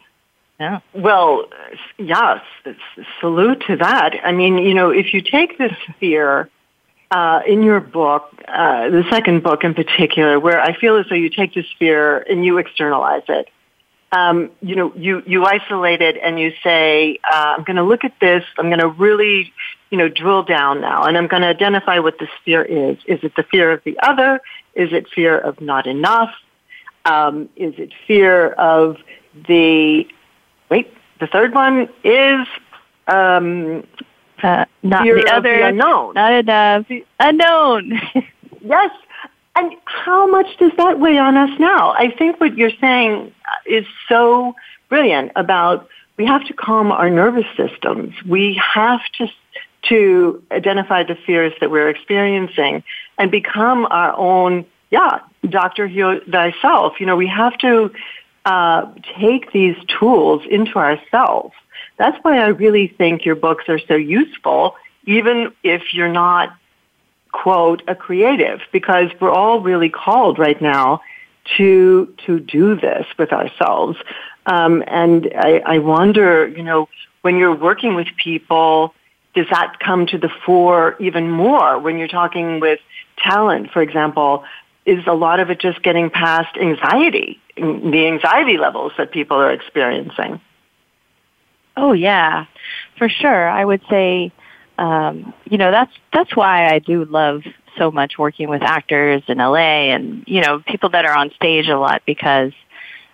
Yeah. 0.59 0.81
Well, 0.93 1.45
yes, 1.97 2.41
salute 3.21 3.63
to 3.67 3.77
that. 3.77 4.15
I 4.25 4.33
mean, 4.33 4.57
you 4.57 4.73
know, 4.73 4.89
if 4.89 5.13
you 5.13 5.21
take 5.21 5.57
this 5.57 5.71
fear 6.01 6.49
uh, 7.11 7.41
in 7.47 7.63
your 7.63 7.79
book, 7.79 8.31
uh, 8.47 8.89
the 8.89 9.03
second 9.09 9.43
book 9.43 9.63
in 9.63 9.73
particular, 9.73 10.39
where 10.39 10.61
I 10.61 10.77
feel 10.77 10.97
as 10.97 11.07
though 11.09 11.15
you 11.15 11.29
take 11.29 11.53
this 11.53 11.65
fear 11.77 12.19
and 12.19 12.45
you 12.45 12.57
externalize 12.57 13.23
it. 13.27 13.49
Um, 14.11 14.49
you 14.61 14.75
know, 14.75 14.91
you, 14.95 15.21
you 15.27 15.45
isolate 15.45 16.01
it 16.01 16.17
and 16.21 16.39
you 16.39 16.53
say, 16.63 17.19
uh, 17.23 17.55
I'm 17.57 17.63
going 17.63 17.75
to 17.75 17.83
look 17.83 18.03
at 18.03 18.19
this. 18.19 18.43
I'm 18.57 18.67
going 18.67 18.79
to 18.79 18.87
really, 18.87 19.53
you 19.91 19.97
know, 19.97 20.09
drill 20.09 20.43
down 20.43 20.81
now 20.81 21.03
and 21.03 21.15
I'm 21.15 21.27
going 21.27 21.43
to 21.43 21.47
identify 21.47 21.99
what 21.99 22.17
this 22.19 22.29
fear 22.43 22.63
is. 22.63 22.97
Is 23.05 23.19
it 23.23 23.35
the 23.35 23.43
fear 23.43 23.71
of 23.71 23.83
the 23.83 23.99
other? 24.01 24.41
Is 24.73 24.93
it 24.93 25.07
fear 25.09 25.37
of 25.37 25.61
not 25.61 25.85
enough? 25.85 26.33
Um, 27.05 27.49
is 27.55 27.75
it 27.77 27.91
fear 28.07 28.49
of 28.49 28.97
the 29.47 30.07
wait, 30.69 30.93
the 31.19 31.27
third 31.27 31.53
one 31.53 31.89
is 32.03 32.47
um, 33.07 33.83
uh, 34.43 34.65
not 34.83 35.03
fear 35.03 35.15
the 35.15 35.33
other 35.33 35.57
the 35.57 35.67
unknown. 35.67 36.13
Not 36.13 36.33
enough. 36.33 36.87
The, 36.87 37.05
unknown. 37.19 38.01
yes. 38.61 38.91
And 39.55 39.73
how 39.85 40.27
much 40.27 40.47
does 40.57 40.71
that 40.77 40.99
weigh 40.99 41.17
on 41.17 41.35
us 41.35 41.59
now? 41.59 41.91
I 41.91 42.11
think 42.17 42.39
what 42.39 42.57
you're 42.57 42.71
saying 42.79 43.33
is 43.65 43.85
so 44.07 44.55
brilliant 44.87 45.31
about 45.35 45.89
we 46.17 46.25
have 46.25 46.45
to 46.45 46.53
calm 46.53 46.91
our 46.91 47.09
nervous 47.09 47.45
systems. 47.57 48.13
We 48.27 48.61
have 48.73 49.01
to 49.17 49.27
to 49.83 50.43
identify 50.51 51.03
the 51.03 51.15
fears 51.25 51.53
that 51.61 51.71
we're 51.71 51.89
experiencing 51.89 52.83
and 53.17 53.31
become 53.31 53.87
our 53.89 54.13
own, 54.17 54.65
yeah, 54.91 55.19
doctor 55.47 55.87
heal 55.87 56.19
thyself. 56.29 56.99
You 56.99 57.05
know, 57.05 57.15
we 57.15 57.27
have 57.27 57.57
to 57.59 57.91
uh, 58.45 58.91
take 59.19 59.51
these 59.51 59.77
tools 59.99 60.43
into 60.49 60.75
ourselves. 60.75 61.53
That's 61.99 62.17
why 62.23 62.39
I 62.39 62.47
really 62.47 62.87
think 62.87 63.25
your 63.25 63.35
books 63.35 63.65
are 63.67 63.77
so 63.77 63.95
useful, 63.95 64.75
even 65.05 65.51
if 65.63 65.93
you're 65.93 66.11
not, 66.11 66.55
quote, 67.33 67.83
a 67.87 67.93
creative, 67.93 68.61
because 68.71 69.11
we're 69.19 69.29
all 69.29 69.59
really 69.59 69.89
called 69.89 70.39
right 70.39 70.59
now 70.59 71.01
to 71.57 72.13
to 72.25 72.39
do 72.39 72.75
this 72.75 73.05
with 73.17 73.31
ourselves. 73.33 73.97
Um, 74.45 74.83
and 74.87 75.31
I, 75.35 75.61
I 75.65 75.79
wonder, 75.79 76.47
you 76.47 76.63
know, 76.63 76.87
when 77.21 77.37
you're 77.37 77.55
working 77.55 77.95
with 77.95 78.07
people, 78.15 78.95
does 79.35 79.47
that 79.51 79.79
come 79.79 80.07
to 80.07 80.17
the 80.17 80.29
fore 80.45 80.95
even 80.99 81.29
more 81.29 81.77
when 81.79 81.97
you're 81.97 82.07
talking 82.07 82.61
with 82.61 82.79
talent, 83.17 83.71
for 83.71 83.81
example? 83.81 84.45
Is 84.85 85.05
a 85.05 85.13
lot 85.13 85.41
of 85.41 85.51
it 85.51 85.59
just 85.59 85.83
getting 85.83 86.09
past 86.09 86.57
anxiety 86.57 87.39
the 87.59 88.07
anxiety 88.07 88.57
levels 88.57 88.93
that 88.97 89.11
people 89.11 89.37
are 89.37 89.51
experiencing. 89.51 90.39
Oh 91.77 91.93
yeah, 91.93 92.45
for 92.97 93.09
sure. 93.09 93.47
I 93.49 93.63
would 93.63 93.81
say, 93.89 94.31
um, 94.77 95.33
you 95.45 95.57
know, 95.57 95.71
that's 95.71 95.93
that's 96.13 96.35
why 96.35 96.67
I 96.67 96.79
do 96.79 97.05
love 97.05 97.43
so 97.77 97.91
much 97.91 98.17
working 98.17 98.49
with 98.49 98.61
actors 98.61 99.23
in 99.27 99.37
LA 99.37 99.93
and 99.93 100.23
you 100.27 100.41
know 100.41 100.61
people 100.67 100.89
that 100.89 101.05
are 101.05 101.15
on 101.15 101.31
stage 101.31 101.67
a 101.67 101.77
lot 101.77 102.01
because 102.05 102.51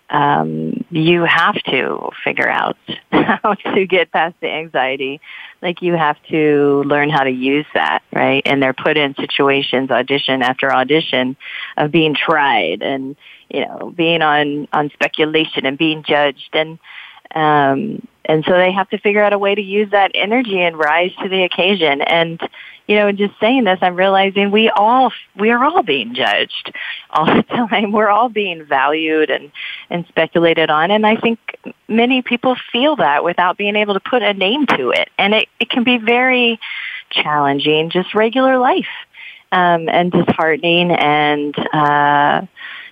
um, 0.10 0.86
you 0.92 1.24
have 1.24 1.56
to 1.64 2.10
figure 2.24 2.48
out 2.50 2.78
how 3.12 3.54
to 3.74 3.86
get 3.88 4.12
past 4.12 4.36
the 4.42 4.50
anxiety. 4.50 5.20
Like 5.62 5.82
you 5.82 5.94
have 5.94 6.18
to 6.30 6.84
learn 6.86 7.10
how 7.10 7.24
to 7.24 7.32
use 7.32 7.66
that, 7.74 8.04
right? 8.14 8.44
And 8.46 8.62
they're 8.62 8.74
put 8.74 8.98
in 8.98 9.16
situations, 9.16 9.90
audition 9.90 10.42
after 10.44 10.72
audition, 10.72 11.36
of 11.78 11.92
being 11.92 12.16
tried 12.16 12.82
and 12.82 13.16
you 13.50 13.66
know 13.66 13.94
being 13.96 14.22
on 14.22 14.68
on 14.74 14.90
speculation 14.92 15.66
and 15.66 15.78
being 15.78 16.04
judged 16.04 16.50
and 16.54 16.80
um, 17.36 18.02
and 18.28 18.44
so 18.46 18.54
they 18.54 18.72
have 18.72 18.90
to 18.90 18.98
figure 18.98 19.24
out 19.24 19.34
a 19.34 19.38
way 19.38 19.54
to 19.54 19.62
use 19.62 19.92
that 19.92 20.12
energy 20.16 20.60
and 20.62 20.78
rise 20.78 21.12
to 21.22 21.30
the 21.30 21.44
occasion. 21.44 22.02
And, 22.02 22.42
you 22.88 22.96
know, 22.96 23.12
just 23.12 23.40
saying 23.40 23.66
this, 23.66 23.78
I'm 23.82 23.96
realizing 23.96 24.52
we 24.52 24.70
all, 24.70 25.12
we 25.38 25.52
are 25.52 25.64
all 25.64 25.84
being 25.84 26.16
judged 26.16 26.74
all 27.12 27.26
the 27.36 27.44
time. 27.44 27.92
We're 27.92 28.10
all 28.10 28.30
being 28.30 28.66
valued 28.66 29.30
and, 29.30 29.52
and 29.90 30.08
speculated 30.08 30.70
on. 30.70 30.92
And 30.92 31.06
I 31.06 31.18
think 31.18 31.40
many 31.88 32.22
people 32.22 32.56
feel 32.72 32.96
that 32.96 33.24
without 33.24 33.58
being 33.58 33.76
able 33.76 33.94
to 33.94 34.00
put 34.00 34.24
a 34.24 34.34
name 34.34 34.66
to 34.68 34.90
it. 34.90 35.10
And 35.20 35.34
it, 35.36 35.48
it 35.60 35.70
can 35.70 35.84
be 35.84 35.98
very 35.98 36.60
challenging, 37.12 37.92
just 37.92 38.16
regular 38.16 38.58
life, 38.58 38.88
um, 39.52 39.88
and 39.88 40.12
disheartening 40.12 40.92
and, 40.92 41.56
uh, 41.74 42.42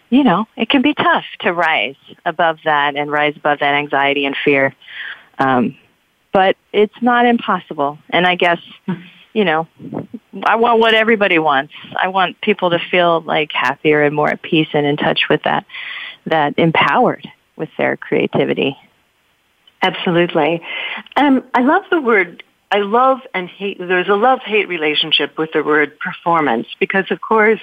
you 0.09 0.23
know, 0.23 0.47
it 0.55 0.69
can 0.69 0.81
be 0.81 0.93
tough 0.93 1.25
to 1.41 1.53
rise 1.53 1.95
above 2.25 2.59
that 2.65 2.95
and 2.95 3.11
rise 3.11 3.35
above 3.35 3.59
that 3.59 3.73
anxiety 3.73 4.25
and 4.25 4.35
fear. 4.43 4.75
Um, 5.39 5.75
but 6.31 6.57
it's 6.71 7.01
not 7.01 7.25
impossible. 7.25 7.97
And 8.09 8.25
I 8.25 8.35
guess, 8.35 8.59
you 9.33 9.45
know, 9.45 9.67
I 10.43 10.55
want 10.55 10.79
what 10.79 10.93
everybody 10.93 11.39
wants. 11.39 11.73
I 12.01 12.07
want 12.07 12.41
people 12.41 12.71
to 12.71 12.79
feel 12.79 13.21
like 13.21 13.51
happier 13.51 14.03
and 14.03 14.15
more 14.15 14.29
at 14.29 14.41
peace 14.41 14.69
and 14.73 14.85
in 14.85 14.97
touch 14.97 15.29
with 15.29 15.43
that, 15.43 15.65
that 16.25 16.57
empowered 16.57 17.27
with 17.55 17.69
their 17.77 17.97
creativity. 17.97 18.77
Absolutely. 19.81 20.61
Um, 21.17 21.43
I 21.53 21.61
love 21.61 21.83
the 21.91 22.01
word 22.01 22.43
I 22.73 22.79
love 22.79 23.19
and 23.35 23.47
hate, 23.47 23.77
there's 23.77 24.07
a 24.07 24.15
love-hate 24.15 24.67
relationship 24.67 25.37
with 25.37 25.51
the 25.51 25.61
word 25.61 25.99
performance 25.99 26.65
because 26.79 27.05
of 27.11 27.21
course 27.21 27.61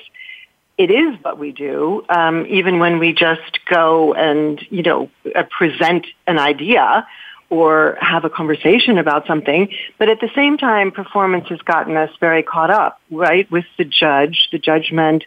it 0.81 0.91
is 0.91 1.15
what 1.21 1.39
we 1.39 1.53
do, 1.53 2.03
um, 2.09 2.47
even 2.47 2.79
when 2.79 2.99
we 2.99 3.13
just 3.13 3.67
go 3.69 4.15
and, 4.15 4.59
you 4.71 4.83
know, 4.83 5.11
uh, 5.37 5.43
present 5.43 6.07
an 6.27 6.39
idea 6.39 7.07
or 7.51 7.99
have 8.01 8.25
a 8.25 8.31
conversation 8.31 8.97
about 8.97 9.27
something. 9.27 9.69
But 9.99 10.09
at 10.09 10.21
the 10.21 10.31
same 10.35 10.57
time, 10.57 10.91
performance 10.91 11.49
has 11.51 11.61
gotten 11.61 11.99
us 11.99 12.09
very 12.19 12.43
caught 12.43 12.71
up, 12.71 12.99
right, 13.11 13.51
with 13.51 13.67
the 13.77 13.85
judge, 13.85 14.49
the 14.53 14.59
judgment, 14.59 15.25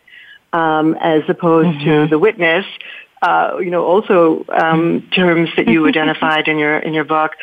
um, 0.53 0.95
as 0.99 1.21
opposed 1.29 1.77
mm-hmm. 1.77 2.05
to 2.05 2.07
the 2.07 2.17
witness. 2.17 2.65
Uh, 3.21 3.57
you 3.59 3.69
know, 3.69 3.85
also 3.85 4.45
um, 4.49 5.07
terms 5.15 5.51
that 5.55 5.67
you 5.67 5.87
identified 5.93 6.47
in 6.47 6.57
your 6.57 6.79
in 6.79 6.95
your 6.95 7.05
book. 7.05 7.33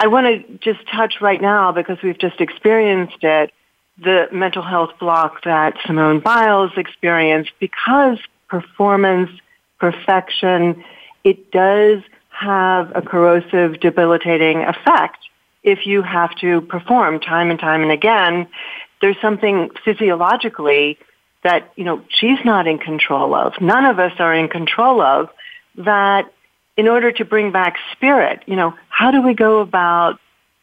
I 0.00 0.08
want 0.08 0.26
to 0.26 0.58
just 0.58 0.84
touch 0.88 1.20
right 1.20 1.40
now 1.40 1.70
because 1.70 1.98
we've 2.02 2.18
just 2.18 2.40
experienced 2.40 3.22
it. 3.22 3.52
The 4.02 4.28
mental 4.32 4.62
health 4.62 4.90
block 4.98 5.44
that 5.44 5.76
Simone 5.86 6.20
Biles 6.20 6.72
experienced 6.76 7.52
because 7.60 8.18
performance, 8.48 9.30
perfection, 9.78 10.82
it 11.22 11.50
does 11.50 12.02
have 12.30 12.92
a 12.94 13.02
corrosive, 13.02 13.78
debilitating 13.80 14.62
effect 14.62 15.18
if 15.62 15.86
you 15.86 16.00
have 16.00 16.34
to 16.36 16.62
perform 16.62 17.20
time 17.20 17.50
and 17.50 17.60
time 17.60 17.82
and 17.82 17.92
again. 17.92 18.48
There's 19.02 19.20
something 19.20 19.70
physiologically 19.84 20.98
that, 21.42 21.70
you 21.76 21.84
know, 21.84 22.02
she's 22.08 22.38
not 22.44 22.66
in 22.66 22.78
control 22.78 23.34
of. 23.34 23.60
None 23.60 23.84
of 23.84 23.98
us 23.98 24.12
are 24.18 24.34
in 24.34 24.48
control 24.48 25.02
of 25.02 25.28
that 25.76 26.32
in 26.76 26.88
order 26.88 27.12
to 27.12 27.24
bring 27.24 27.52
back 27.52 27.76
spirit, 27.92 28.42
you 28.46 28.56
know, 28.56 28.74
how 28.88 29.10
do 29.10 29.20
we 29.20 29.34
go 29.34 29.60
about 29.60 30.18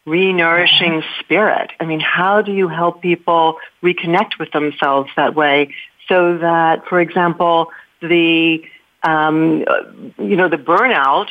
re-nourishing 0.08 1.02
spirit? 1.20 1.70
I 1.80 1.84
mean, 1.84 2.00
how 2.00 2.42
do 2.42 2.52
you 2.52 2.68
help 2.68 3.02
people 3.02 3.58
reconnect 3.82 4.38
with 4.38 4.50
themselves 4.52 5.10
that 5.16 5.34
way 5.34 5.74
so 6.08 6.38
that, 6.38 6.86
for 6.86 7.00
example, 7.00 7.70
the, 8.00 8.62
um, 9.02 9.64
you 10.18 10.36
know, 10.36 10.48
the 10.48 10.56
burnout 10.56 11.28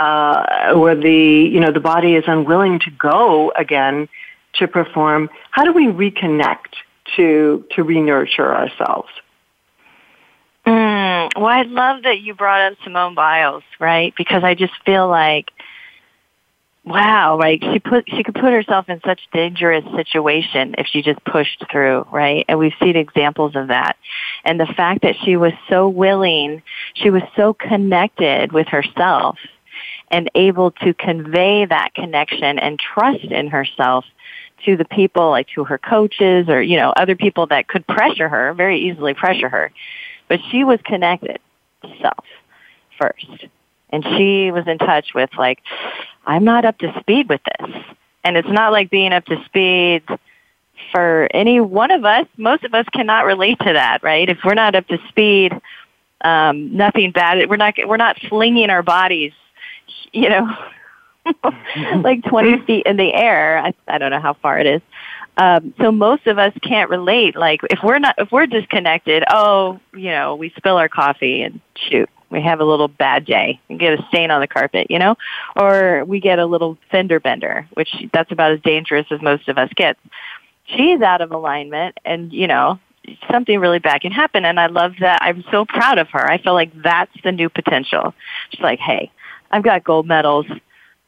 uh, 0.00 0.72
or 0.74 0.94
the 0.94 1.50
you 1.52 1.60
know 1.60 1.70
the 1.70 1.80
body 1.80 2.14
is 2.14 2.24
unwilling 2.26 2.80
to 2.80 2.90
go 2.90 3.52
again 3.54 4.08
to 4.54 4.66
perform. 4.66 5.28
How 5.50 5.64
do 5.64 5.72
we 5.72 5.86
reconnect 5.86 6.72
to 7.16 7.64
to 7.72 7.84
re-nurture 7.84 8.54
ourselves? 8.54 9.10
Mm, 10.66 11.30
well, 11.36 11.46
I 11.46 11.62
love 11.62 12.02
that 12.04 12.20
you 12.20 12.34
brought 12.34 12.72
up 12.72 12.78
Simone 12.82 13.14
Biles, 13.14 13.62
right? 13.78 14.14
Because 14.16 14.42
I 14.42 14.54
just 14.54 14.72
feel 14.84 15.08
like, 15.08 15.50
wow, 16.84 17.38
like 17.38 17.62
she 17.62 17.78
put 17.78 18.08
she 18.08 18.22
could 18.22 18.34
put 18.34 18.52
herself 18.52 18.88
in 18.88 19.00
such 19.04 19.20
dangerous 19.32 19.84
situation 19.94 20.74
if 20.78 20.86
she 20.86 21.02
just 21.02 21.22
pushed 21.24 21.64
through, 21.70 22.06
right? 22.10 22.44
And 22.48 22.58
we've 22.58 22.74
seen 22.82 22.96
examples 22.96 23.54
of 23.56 23.68
that. 23.68 23.96
And 24.44 24.58
the 24.58 24.66
fact 24.66 25.02
that 25.02 25.16
she 25.24 25.36
was 25.36 25.52
so 25.68 25.88
willing, 25.88 26.62
she 26.94 27.10
was 27.10 27.22
so 27.36 27.54
connected 27.54 28.52
with 28.52 28.68
herself 28.68 29.38
and 30.10 30.30
able 30.34 30.72
to 30.72 30.92
convey 30.94 31.64
that 31.64 31.94
connection 31.94 32.58
and 32.58 32.78
trust 32.78 33.24
in 33.24 33.48
herself 33.48 34.04
to 34.64 34.76
the 34.76 34.84
people, 34.84 35.30
like 35.30 35.48
to 35.54 35.64
her 35.64 35.78
coaches 35.78 36.48
or, 36.48 36.60
you 36.60 36.76
know, 36.76 36.92
other 36.96 37.16
people 37.16 37.46
that 37.46 37.68
could 37.68 37.86
pressure 37.86 38.28
her, 38.28 38.52
very 38.54 38.80
easily 38.90 39.14
pressure 39.14 39.48
her. 39.48 39.70
But 40.28 40.40
she 40.50 40.64
was 40.64 40.80
connected 40.84 41.38
to 41.82 41.88
self 42.00 42.24
first. 42.98 43.46
And 43.90 44.04
she 44.04 44.50
was 44.50 44.66
in 44.66 44.78
touch 44.78 45.14
with 45.14 45.30
like, 45.36 45.60
I'm 46.26 46.44
not 46.44 46.64
up 46.64 46.78
to 46.78 46.94
speed 47.00 47.28
with 47.28 47.40
this. 47.44 47.70
And 48.24 48.36
it's 48.36 48.48
not 48.48 48.72
like 48.72 48.90
being 48.90 49.12
up 49.12 49.24
to 49.26 49.42
speed 49.46 50.02
for 50.92 51.28
any 51.32 51.60
one 51.60 51.90
of 51.90 52.04
us. 52.04 52.26
Most 52.36 52.64
of 52.64 52.74
us 52.74 52.86
cannot 52.92 53.24
relate 53.24 53.58
to 53.60 53.72
that, 53.72 54.02
right? 54.02 54.28
If 54.28 54.38
we're 54.44 54.54
not 54.54 54.74
up 54.74 54.86
to 54.88 54.98
speed, 55.08 55.52
um, 56.22 56.76
nothing 56.76 57.12
bad. 57.12 57.48
We're 57.48 57.56
not, 57.56 57.74
we're 57.86 57.96
not 57.96 58.18
flinging 58.28 58.70
our 58.70 58.82
bodies 58.82 59.32
you 60.12 60.28
know, 60.28 60.56
like 62.02 62.24
20 62.24 62.64
feet 62.64 62.86
in 62.86 62.96
the 62.96 63.12
air. 63.12 63.58
I, 63.58 63.74
I 63.88 63.98
don't 63.98 64.10
know 64.10 64.20
how 64.20 64.34
far 64.34 64.58
it 64.58 64.66
is. 64.66 64.82
Um, 65.36 65.72
so 65.78 65.90
most 65.92 66.26
of 66.26 66.38
us 66.38 66.52
can't 66.62 66.90
relate. 66.90 67.36
Like 67.36 67.60
if 67.70 67.80
we're 67.82 67.98
not, 67.98 68.16
if 68.18 68.30
we're 68.32 68.46
disconnected, 68.46 69.24
oh, 69.30 69.80
you 69.94 70.10
know, 70.10 70.34
we 70.34 70.52
spill 70.56 70.76
our 70.76 70.88
coffee 70.88 71.42
and 71.42 71.60
shoot, 71.76 72.10
we 72.30 72.40
have 72.42 72.60
a 72.60 72.64
little 72.64 72.88
bad 72.88 73.24
day 73.24 73.60
and 73.68 73.78
get 73.78 73.98
a 73.98 74.06
stain 74.08 74.30
on 74.30 74.40
the 74.40 74.46
carpet, 74.46 74.86
you 74.90 74.98
know, 74.98 75.16
or 75.56 76.04
we 76.04 76.20
get 76.20 76.38
a 76.38 76.46
little 76.46 76.78
fender 76.90 77.20
bender, 77.20 77.66
which 77.74 77.94
that's 78.12 78.30
about 78.30 78.52
as 78.52 78.60
dangerous 78.60 79.06
as 79.10 79.20
most 79.20 79.48
of 79.48 79.58
us 79.58 79.70
get. 79.74 79.96
She's 80.66 81.00
out 81.00 81.20
of 81.20 81.32
alignment 81.32 81.98
and, 82.04 82.32
you 82.32 82.46
know, 82.46 82.78
something 83.30 83.58
really 83.58 83.80
bad 83.80 84.00
can 84.00 84.12
happen. 84.12 84.44
And 84.44 84.60
I 84.60 84.66
love 84.66 84.94
that. 85.00 85.20
I'm 85.22 85.44
so 85.50 85.64
proud 85.64 85.98
of 85.98 86.08
her. 86.10 86.30
I 86.30 86.38
feel 86.38 86.54
like 86.54 86.70
that's 86.82 87.12
the 87.24 87.32
new 87.32 87.48
potential. 87.48 88.14
She's 88.50 88.60
like, 88.60 88.78
hey, 88.78 89.10
I've 89.50 89.64
got 89.64 89.82
gold 89.82 90.06
medals. 90.06 90.46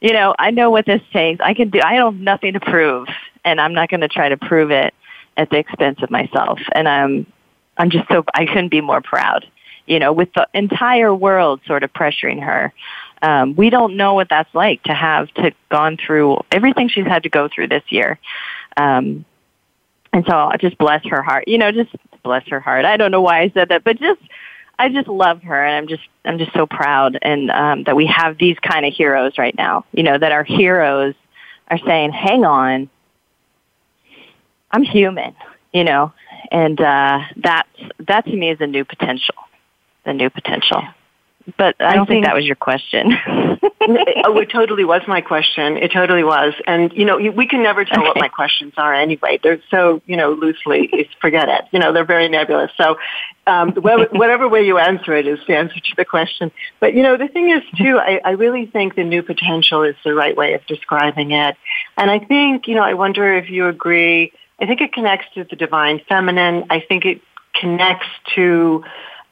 You 0.01 0.13
know, 0.13 0.35
I 0.39 0.51
know 0.51 0.71
what 0.71 0.87
this 0.87 1.03
takes. 1.13 1.41
I 1.41 1.55
can 1.55 1.71
do, 1.71 1.81
I 1.85 1.97
don't 1.97 2.15
have 2.15 2.23
nothing 2.23 2.55
to 2.55 2.61
prove 2.61 3.07
and 3.45 3.61
I'm 3.61 3.75
not 3.75 3.89
going 3.89 4.01
to 4.01 4.09
try 4.09 4.29
to 4.29 4.37
prove 4.37 4.71
it 4.71 4.95
at 5.37 5.51
the 5.51 5.59
expense 5.59 6.01
of 6.03 6.11
myself. 6.11 6.59
And 6.73 6.89
I'm, 6.89 7.27
I'm 7.77 7.91
just 7.91 8.09
so, 8.09 8.25
I 8.35 8.47
couldn't 8.47 8.69
be 8.69 8.81
more 8.81 9.01
proud, 9.01 9.47
you 9.87 9.99
know, 9.99 10.13
with 10.13 10.33
the 10.35 10.47
entire 10.55 11.15
world 11.15 11.61
sort 11.67 11.83
of 11.83 11.93
pressuring 11.93 12.43
her. 12.43 12.73
Um, 13.21 13.55
we 13.55 13.71
don't 13.71 13.97
know 13.97 14.15
what 14.15 14.29
that's 14.29 14.53
like 14.55 14.83
to 14.85 14.95
have 14.95 15.33
to 15.35 15.53
gone 15.71 15.97
through 15.97 16.41
everything 16.51 16.89
she's 16.89 17.07
had 17.07 17.23
to 17.23 17.29
go 17.29 17.49
through 17.49 17.69
this 17.69 17.85
year. 17.89 18.19
Um, 18.77 19.25
and 20.13 20.25
so 20.27 20.37
I 20.37 20.57
just 20.57 20.77
bless 20.77 21.05
her 21.07 21.23
heart, 21.23 21.47
you 21.47 21.57
know, 21.57 21.71
just 21.71 21.91
bless 22.23 22.47
her 22.49 22.61
heart. 22.61 22.85
I 22.85 22.97
don't 22.97 23.11
know 23.11 23.21
why 23.21 23.41
I 23.41 23.51
said 23.51 23.69
that, 23.69 23.85
but 23.85 23.99
just 23.99 24.21
I 24.79 24.89
just 24.89 25.09
love 25.09 25.43
her, 25.43 25.65
and 25.65 25.77
I'm 25.77 25.89
just 25.89 26.03
I'm 26.25 26.39
just 26.39 26.53
so 26.55 26.67
proud, 26.67 27.19
and 27.23 27.51
um, 27.51 27.85
that 27.85 27.95
we 27.95 28.07
have 28.07 28.39
these 28.39 28.59
kind 28.59 28.85
of 28.85 28.93
heroes 28.93 29.39
right 29.39 29.57
now. 29.57 29.85
You 29.93 30.03
know, 30.03 30.19
that 30.19 30.33
our 30.33 30.45
heroes 30.45 31.15
are 31.69 31.79
saying, 31.79 32.13
"Hang 32.13 32.45
on, 32.45 32.89
I'm 34.71 34.83
human," 34.83 35.37
you 35.73 35.85
know, 35.85 36.13
and 36.51 36.81
uh, 36.81 37.21
that 37.37 37.67
that 38.09 38.25
to 38.25 38.35
me 38.35 38.51
is 38.51 38.61
a 38.61 38.67
new 38.67 38.85
potential, 38.85 39.37
the 40.05 40.13
new 40.13 40.31
potential. 40.31 40.83
But 41.59 41.75
I 41.81 41.95
don't 41.95 42.07
think, 42.07 42.25
think, 42.25 42.27
that 42.27 42.35
was 42.35 42.45
your 42.45 42.57
question. 42.57 43.13
oh, 43.27 44.39
it 44.39 44.51
totally 44.51 44.85
was 44.85 45.03
my 45.09 45.21
question. 45.21 45.77
It 45.77 45.91
totally 45.93 46.23
was. 46.23 46.55
And, 46.67 46.93
you 46.93 47.05
know, 47.05 47.17
we 47.17 47.47
can 47.47 47.63
never 47.63 47.85
tell 47.85 47.99
okay. 47.99 48.09
what 48.09 48.17
my 48.17 48.29
questions 48.29 48.75
are 48.77 48.95
anyway. 48.95 49.41
They're 49.43 49.61
so, 49.71 50.01
you 50.07 50.17
know, 50.17 50.33
loosely, 50.33 51.09
forget 51.21 51.49
it. 51.49 51.63
You 51.73 51.81
know, 51.81 51.93
they're 51.93 52.05
very 52.05 52.29
nebulous. 52.29 52.71
So 52.77 52.97
um, 53.47 53.73
whatever 53.73 54.49
way 54.49 54.65
you 54.65 54.79
answer 54.79 55.17
it 55.17 55.27
is 55.27 55.41
the 55.49 55.57
answer 55.57 55.81
to 55.81 55.95
the 55.97 56.05
question. 56.05 56.53
But, 56.81 56.95
you 56.95 57.03
know, 57.03 57.17
the 57.17 57.29
thing 57.29 57.51
is, 57.51 57.63
too, 57.77 57.99
I, 57.99 58.21
I 58.25 58.31
really 58.33 58.67
think 58.67 58.95
the 58.95 59.05
new 59.05 59.23
potential 59.23 59.83
is 59.83 59.97
the 60.05 60.15
right 60.15 60.37
way 60.37 60.55
of 60.55 60.65
describing 60.67 61.33
it. 61.33 61.57
And 61.97 62.11
I 62.11 62.21
think, 62.21 62.69
you 62.69 62.77
know, 62.77 62.85
I 62.85 62.95
wonder 62.95 63.35
if 63.35 63.51
you 63.51 63.67
agree. 63.67 64.33
I 64.61 64.67
think 64.67 64.81
it 64.81 64.93
connects 64.93 65.27
to 65.35 65.45
the 65.45 65.57
divine 65.57 66.01
feminine. 66.09 66.67
I 66.71 66.81
think 66.81 67.05
it 67.05 67.21
connects 67.55 68.07
to 68.37 68.85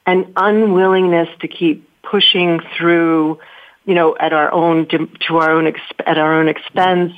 an 0.07 0.33
unwillingness 0.37 1.29
to 1.41 1.49
keep 1.49 1.89
pushing 2.03 2.61
through, 2.77 3.39
you 3.85 3.95
know, 3.95 4.17
at 4.19 4.33
our 4.33 4.53
own 4.53 4.87
to 4.87 5.37
our 5.37 5.53
own 5.53 5.73
at 6.07 6.19
our 6.19 6.41
own 6.41 6.49
expense. 6.49 7.13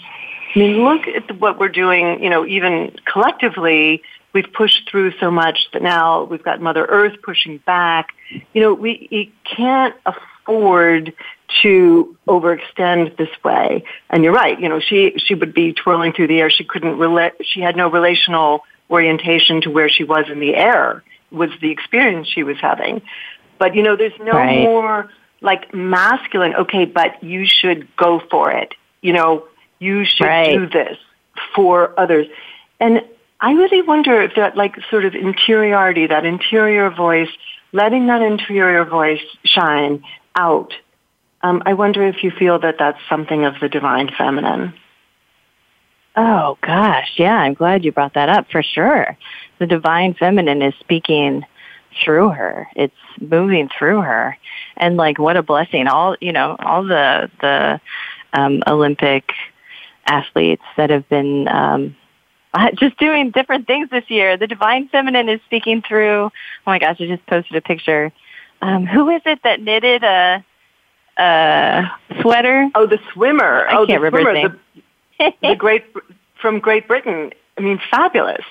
I 0.55 0.59
mean, 0.59 0.85
look 0.85 1.07
at 1.07 1.41
what 1.41 1.59
we're 1.59 1.69
doing. 1.69 2.23
You 2.23 2.31
know, 2.31 2.47
even 2.47 2.95
collectively, 3.11 4.03
we've 4.33 4.53
pushed 4.53 4.91
through 4.91 5.13
so 5.19 5.31
much 5.31 5.69
that 5.73 5.83
now 5.83 6.25
we've 6.25 6.43
got 6.43 6.61
Mother 6.61 6.85
Earth 6.85 7.17
pushing 7.23 7.59
back. 7.59 8.09
You 8.53 8.61
know, 8.61 8.75
we, 8.75 9.09
we 9.11 9.33
can't 9.45 9.95
afford 10.05 11.15
to 11.63 12.17
overextend 12.27 13.17
this 13.17 13.29
way. 13.45 13.85
And 14.11 14.25
you're 14.25 14.33
right. 14.33 14.59
You 14.59 14.69
know, 14.69 14.81
she 14.81 15.15
she 15.19 15.35
would 15.35 15.55
be 15.55 15.73
twirling 15.73 16.13
through 16.13 16.29
the 16.29 16.41
air. 16.41 16.51
She 16.51 16.65
couldn't 16.65 16.99
relate. 16.99 17.33
She 17.43 17.61
had 17.61 17.77
no 17.77 17.91
relational 17.91 18.65
orientation 18.91 19.63
to 19.63 19.71
where 19.71 19.89
she 19.89 20.05
was 20.05 20.27
in 20.31 20.41
the 20.41 20.55
air. 20.55 21.03
Was 21.33 21.51
the 21.61 21.71
experience 21.71 22.29
she 22.29 22.43
was 22.43 22.59
having. 22.61 23.03
But 23.59 23.75
you 23.75 23.83
know, 23.83 23.97
there's 23.97 24.19
no 24.21 24.33
right. 24.33 24.63
more 24.63 25.11
like 25.41 25.75
masculine, 25.75 26.55
okay, 26.55 26.85
but 26.85 27.23
you 27.23 27.45
should 27.47 27.89
go 27.97 28.21
for 28.31 28.51
it. 28.51 28.75
You 29.01 29.13
know, 29.13 29.47
you 29.79 30.05
should 30.05 30.27
right. 30.27 30.57
do 30.57 30.69
this 30.69 30.97
for 31.55 31.99
others. 31.99 32.27
And 32.79 33.03
I 33.41 33.53
really 33.53 33.83
wonder 33.83 34.23
if 34.23 34.37
that 34.37 34.57
like 34.57 34.77
sort 34.89 35.05
of 35.05 35.15
interiority, 35.15 36.07
that 36.07 36.25
interior 36.25 36.91
voice, 36.91 37.31
letting 37.73 38.07
that 38.07 38.23
interior 38.23 38.85
voice 38.85 39.23
shine 39.45 40.05
out. 40.37 40.75
Um, 41.43 41.63
I 41.67 41.75
wonder 41.75 42.07
if 42.07 42.23
you 42.23 42.31
feel 42.31 42.61
that 42.61 42.77
that's 42.79 43.01
something 43.09 43.45
of 43.45 43.55
the 43.61 43.69
divine 43.69 44.11
feminine. 44.17 44.75
Oh 46.15 46.59
gosh, 46.61 47.13
yeah, 47.17 47.37
I'm 47.37 47.55
glad 47.55 47.85
you 47.85 47.93
brought 47.93 48.15
that 48.15 48.29
up 48.29 48.51
for 48.51 48.63
sure. 48.63 49.17
The 49.59 49.67
divine 49.67 50.15
feminine 50.15 50.61
is 50.61 50.75
speaking 50.81 51.45
through 52.05 52.31
her. 52.31 52.69
It's 52.77 52.95
moving 53.21 53.69
through 53.77 54.03
her. 54.03 54.37
And 54.77 54.97
like 54.97 55.19
what 55.19 55.37
a 55.37 55.43
blessing. 55.43 55.87
All 55.87 56.17
you 56.21 56.33
know, 56.33 56.57
all 56.59 56.85
the 56.85 57.31
the 57.41 57.81
um 58.33 58.63
Olympic 58.67 59.33
athletes 60.07 60.65
that 60.77 60.91
have 60.91 61.09
been 61.09 61.49
um 61.49 61.97
uh, 62.55 62.71
just 62.79 62.99
doing 62.99 63.31
different 63.31 63.67
things 63.67 63.89
this 63.91 64.05
year. 64.09 64.37
The 64.37 64.47
divine 64.47 64.89
feminine 64.89 65.29
is 65.29 65.41
speaking 65.47 65.83
through. 65.83 66.25
Oh 66.25 66.31
my 66.67 66.79
gosh, 66.79 67.01
I 67.01 67.07
just 67.07 67.27
posted 67.27 67.57
a 67.57 67.61
picture. 67.61 68.13
Um, 68.61 68.87
who 68.87 69.09
is 69.11 69.23
it 69.27 69.41
that 69.43 69.61
knitted 69.61 70.05
a, 70.05 70.45
a 71.19 71.91
sweater? 72.21 72.71
Oh, 72.75 72.87
the 72.87 72.99
swimmer. 73.13 73.67
I 73.67 73.77
oh, 73.77 73.87
can't 73.87 74.01
the 74.01 74.05
remember 74.05 74.31
swimmer. 74.31 74.35
his 74.35 74.51
name. 74.51 74.61
The, 74.77 74.82
the 75.43 75.55
great 75.59 75.85
from 76.41 76.59
Great 76.59 76.89
Britain. 76.89 77.33
I 77.59 77.61
mean, 77.61 77.81
fabulous. 77.91 78.45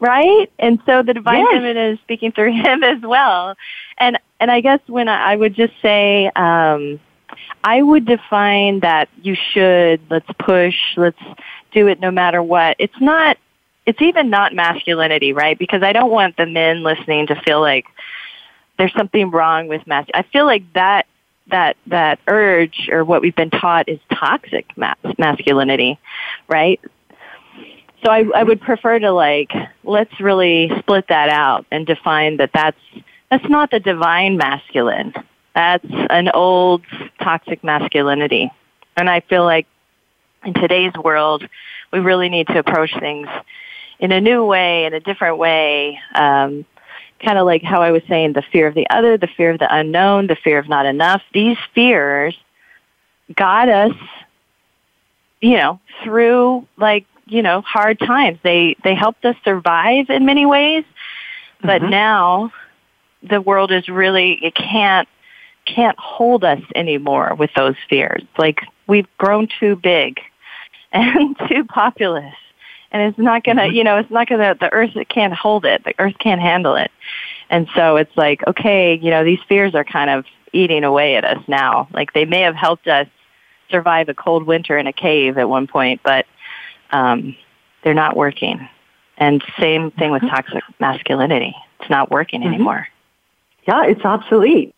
right? 0.00 0.50
And 0.58 0.78
so 0.86 1.02
the 1.02 1.14
divine 1.14 1.40
Yes. 1.40 1.52
feminine 1.52 1.92
is 1.94 1.98
speaking 2.00 2.32
through 2.32 2.52
him 2.62 2.82
as 2.82 3.00
well. 3.02 3.56
And 3.98 4.18
and 4.40 4.50
I 4.50 4.60
guess 4.60 4.80
when 4.86 5.08
I, 5.08 5.32
I 5.32 5.36
would 5.36 5.54
just 5.54 5.72
say, 5.82 6.30
um, 6.36 7.00
I 7.64 7.82
would 7.82 8.04
define 8.06 8.80
that 8.80 9.08
you 9.22 9.34
should 9.34 10.00
let's 10.10 10.28
push, 10.38 10.76
let's 10.96 11.18
do 11.72 11.86
it 11.88 12.00
no 12.00 12.10
matter 12.10 12.42
what. 12.42 12.76
It's 12.78 13.00
not. 13.00 13.36
It's 13.86 14.02
even 14.02 14.28
not 14.28 14.54
masculinity, 14.54 15.32
right? 15.32 15.58
Because 15.58 15.82
I 15.82 15.92
don't 15.94 16.10
want 16.10 16.36
the 16.36 16.44
men 16.44 16.82
listening 16.82 17.26
to 17.28 17.34
feel 17.40 17.60
like 17.62 17.86
there's 18.76 18.92
something 18.92 19.30
wrong 19.30 19.66
with 19.66 19.86
masculinity. 19.86 20.28
I 20.28 20.30
feel 20.30 20.44
like 20.44 20.62
that 20.74 21.06
that 21.50 21.76
that 21.86 22.18
urge 22.26 22.88
or 22.90 23.04
what 23.04 23.22
we've 23.22 23.36
been 23.36 23.50
taught 23.50 23.88
is 23.88 23.98
toxic 24.12 24.66
mas- 24.76 24.96
masculinity, 25.18 25.98
right? 26.48 26.80
So 28.04 28.10
I, 28.10 28.24
I 28.34 28.42
would 28.42 28.60
prefer 28.60 28.98
to 28.98 29.10
like 29.10 29.52
let's 29.84 30.20
really 30.20 30.70
split 30.78 31.06
that 31.08 31.28
out 31.28 31.66
and 31.70 31.86
define 31.86 32.36
that 32.36 32.50
that's 32.52 32.80
that's 33.30 33.48
not 33.48 33.70
the 33.70 33.80
divine 33.80 34.36
masculine. 34.36 35.12
That's 35.54 35.86
an 36.10 36.30
old 36.30 36.82
toxic 37.20 37.64
masculinity. 37.64 38.50
And 38.96 39.10
I 39.10 39.20
feel 39.20 39.44
like 39.44 39.66
in 40.44 40.54
today's 40.54 40.92
world, 40.94 41.46
we 41.92 41.98
really 41.98 42.28
need 42.28 42.46
to 42.48 42.58
approach 42.58 42.92
things 42.98 43.28
in 43.98 44.12
a 44.12 44.20
new 44.20 44.44
way, 44.44 44.84
in 44.84 44.94
a 44.94 45.00
different 45.00 45.38
way. 45.38 45.98
Um, 46.14 46.64
kind 47.20 47.38
of 47.38 47.46
like 47.46 47.62
how 47.62 47.82
I 47.82 47.90
was 47.90 48.02
saying, 48.08 48.32
the 48.34 48.42
fear 48.42 48.66
of 48.66 48.74
the 48.74 48.88
other, 48.90 49.16
the 49.16 49.26
fear 49.26 49.50
of 49.50 49.58
the 49.58 49.72
unknown, 49.74 50.26
the 50.26 50.36
fear 50.36 50.58
of 50.58 50.68
not 50.68 50.86
enough. 50.86 51.22
These 51.32 51.56
fears 51.74 52.36
got 53.34 53.68
us, 53.68 53.92
you 55.40 55.56
know, 55.56 55.80
through 56.02 56.66
like 56.76 57.04
you 57.26 57.42
know 57.42 57.60
hard 57.62 57.98
times. 57.98 58.38
They 58.42 58.76
they 58.84 58.94
helped 58.94 59.24
us 59.24 59.36
survive 59.44 60.10
in 60.10 60.24
many 60.24 60.46
ways, 60.46 60.84
but 61.62 61.82
Mhm. 61.82 61.90
now 61.90 62.52
the 63.22 63.40
world 63.40 63.70
is 63.72 63.88
really 63.88 64.32
it 64.44 64.54
can't 64.54 65.08
can't 65.66 65.98
hold 65.98 66.44
us 66.44 66.62
anymore 66.74 67.34
with 67.38 67.52
those 67.54 67.76
fears. 67.90 68.22
Like 68.38 68.62
we've 68.86 69.08
grown 69.18 69.48
too 69.60 69.76
big 69.76 70.20
and 70.92 71.36
too 71.48 71.64
populous. 71.64 72.34
And 72.90 73.02
it's 73.02 73.18
not 73.18 73.44
gonna, 73.44 73.66
you 73.66 73.84
know, 73.84 73.98
it's 73.98 74.10
not 74.10 74.28
gonna, 74.28 74.54
the 74.54 74.72
earth 74.72 74.96
can't 75.08 75.34
hold 75.34 75.64
it. 75.64 75.84
The 75.84 75.94
earth 75.98 76.16
can't 76.18 76.40
handle 76.40 76.74
it. 76.74 76.90
And 77.50 77.68
so 77.74 77.96
it's 77.96 78.16
like, 78.16 78.46
okay, 78.46 78.94
you 78.94 79.10
know, 79.10 79.24
these 79.24 79.40
fears 79.48 79.74
are 79.74 79.84
kind 79.84 80.10
of 80.10 80.24
eating 80.52 80.84
away 80.84 81.16
at 81.16 81.24
us 81.24 81.42
now. 81.48 81.88
Like 81.92 82.12
they 82.12 82.24
may 82.24 82.40
have 82.40 82.54
helped 82.54 82.88
us 82.88 83.06
survive 83.70 84.08
a 84.08 84.14
cold 84.14 84.44
winter 84.44 84.78
in 84.78 84.86
a 84.86 84.92
cave 84.92 85.36
at 85.36 85.48
one 85.48 85.66
point, 85.66 86.00
but 86.02 86.26
um, 86.90 87.36
they're 87.84 87.94
not 87.94 88.16
working. 88.16 88.66
And 89.18 89.42
same 89.58 89.90
thing 89.90 90.10
with 90.10 90.22
toxic 90.22 90.62
masculinity. 90.78 91.54
It's 91.80 91.90
not 91.90 92.10
working 92.10 92.42
anymore. 92.42 92.88
Yeah, 93.66 93.84
it's 93.84 94.04
obsolete. 94.04 94.74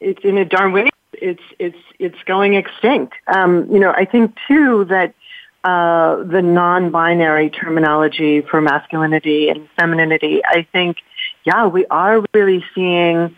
It's 0.00 0.22
in 0.24 0.36
a 0.36 0.44
darn 0.44 0.72
way 0.72 0.90
It's 1.12 1.42
it's 1.58 1.78
it's 1.98 2.22
going 2.26 2.54
extinct. 2.54 3.14
Um, 3.28 3.66
you 3.72 3.78
know, 3.78 3.92
I 3.92 4.04
think 4.04 4.36
too 4.46 4.84
that 4.86 5.14
uh, 5.64 6.22
the 6.22 6.42
non-binary 6.42 7.50
terminology 7.50 8.42
for 8.42 8.60
masculinity 8.60 9.48
and 9.48 9.66
femininity. 9.76 10.42
I 10.44 10.66
think, 10.70 10.98
yeah, 11.44 11.66
we 11.66 11.86
are 11.86 12.24
really 12.34 12.64
seeing. 12.74 13.34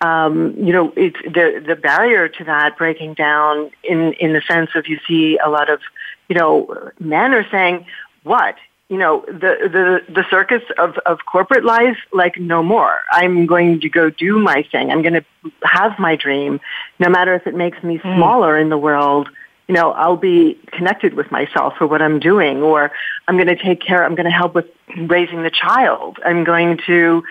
Um, 0.00 0.54
you 0.56 0.72
know, 0.72 0.92
it's 0.96 1.20
the 1.24 1.62
the 1.66 1.74
barrier 1.74 2.28
to 2.28 2.44
that 2.44 2.76
breaking 2.78 3.14
down 3.14 3.70
in 3.82 4.12
in 4.14 4.32
the 4.32 4.42
sense 4.42 4.70
of 4.76 4.86
you 4.86 4.98
see 5.08 5.38
a 5.38 5.48
lot 5.48 5.70
of, 5.70 5.80
you 6.28 6.36
know, 6.36 6.90
men 7.00 7.34
are 7.34 7.48
saying, 7.50 7.84
what 8.22 8.56
you 8.88 8.96
know 8.96 9.24
the 9.26 10.02
the 10.08 10.12
the 10.12 10.24
circus 10.30 10.62
of 10.78 10.96
of 11.06 11.18
corporate 11.26 11.64
life 11.64 11.98
like 12.12 12.38
no 12.38 12.62
more 12.62 13.00
i'm 13.12 13.46
going 13.46 13.80
to 13.80 13.88
go 13.88 14.10
do 14.10 14.38
my 14.38 14.62
thing 14.72 14.90
i'm 14.90 15.02
going 15.02 15.14
to 15.14 15.24
have 15.62 15.98
my 15.98 16.16
dream 16.16 16.60
no 16.98 17.08
matter 17.08 17.34
if 17.34 17.46
it 17.46 17.54
makes 17.54 17.82
me 17.82 18.00
smaller 18.00 18.58
in 18.58 18.68
the 18.68 18.78
world 18.78 19.28
you 19.68 19.74
know 19.74 19.92
i'll 19.92 20.16
be 20.16 20.58
connected 20.72 21.14
with 21.14 21.30
myself 21.30 21.74
for 21.76 21.86
what 21.86 22.02
i'm 22.02 22.18
doing 22.18 22.62
or 22.62 22.90
i'm 23.26 23.36
going 23.36 23.46
to 23.48 23.56
take 23.56 23.80
care 23.80 24.04
i'm 24.04 24.14
going 24.14 24.24
to 24.24 24.30
help 24.30 24.54
with 24.54 24.66
raising 24.96 25.42
the 25.42 25.50
child 25.50 26.18
i'm 26.24 26.44
going 26.44 26.78
to 26.86 27.22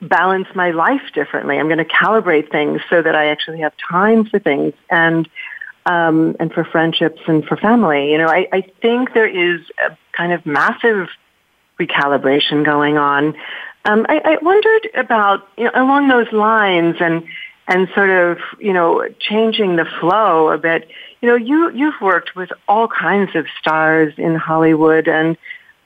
balance 0.00 0.48
my 0.54 0.70
life 0.70 1.02
differently 1.12 1.58
i'm 1.58 1.66
going 1.66 1.78
to 1.78 1.84
calibrate 1.84 2.50
things 2.50 2.80
so 2.88 3.02
that 3.02 3.14
i 3.14 3.26
actually 3.26 3.60
have 3.60 3.72
time 3.90 4.24
for 4.24 4.38
things 4.38 4.72
and 4.88 5.28
um, 5.86 6.36
and 6.38 6.52
for 6.52 6.64
friendships 6.64 7.20
and 7.26 7.44
for 7.44 7.56
family. 7.56 8.12
You 8.12 8.18
know, 8.18 8.28
I, 8.28 8.46
I 8.52 8.60
think 8.82 9.14
there 9.14 9.26
is 9.26 9.60
a 9.84 9.96
kind 10.12 10.32
of 10.32 10.44
massive 10.46 11.08
recalibration 11.78 12.64
going 12.64 12.98
on. 12.98 13.34
Um, 13.84 14.04
I, 14.08 14.20
I 14.24 14.38
wondered 14.42 14.90
about 14.94 15.48
you 15.56 15.64
know 15.64 15.70
along 15.74 16.08
those 16.08 16.30
lines 16.32 16.96
and 17.00 17.24
and 17.66 17.88
sort 17.94 18.10
of 18.10 18.38
you 18.58 18.72
know 18.72 19.08
changing 19.18 19.76
the 19.76 19.86
flow 20.00 20.50
a 20.50 20.58
bit. 20.58 20.88
You 21.20 21.28
know, 21.28 21.36
you 21.36 21.70
you've 21.70 22.00
worked 22.00 22.34
with 22.34 22.50
all 22.66 22.88
kinds 22.88 23.34
of 23.36 23.46
stars 23.58 24.14
in 24.16 24.34
Hollywood 24.34 25.08
and. 25.08 25.36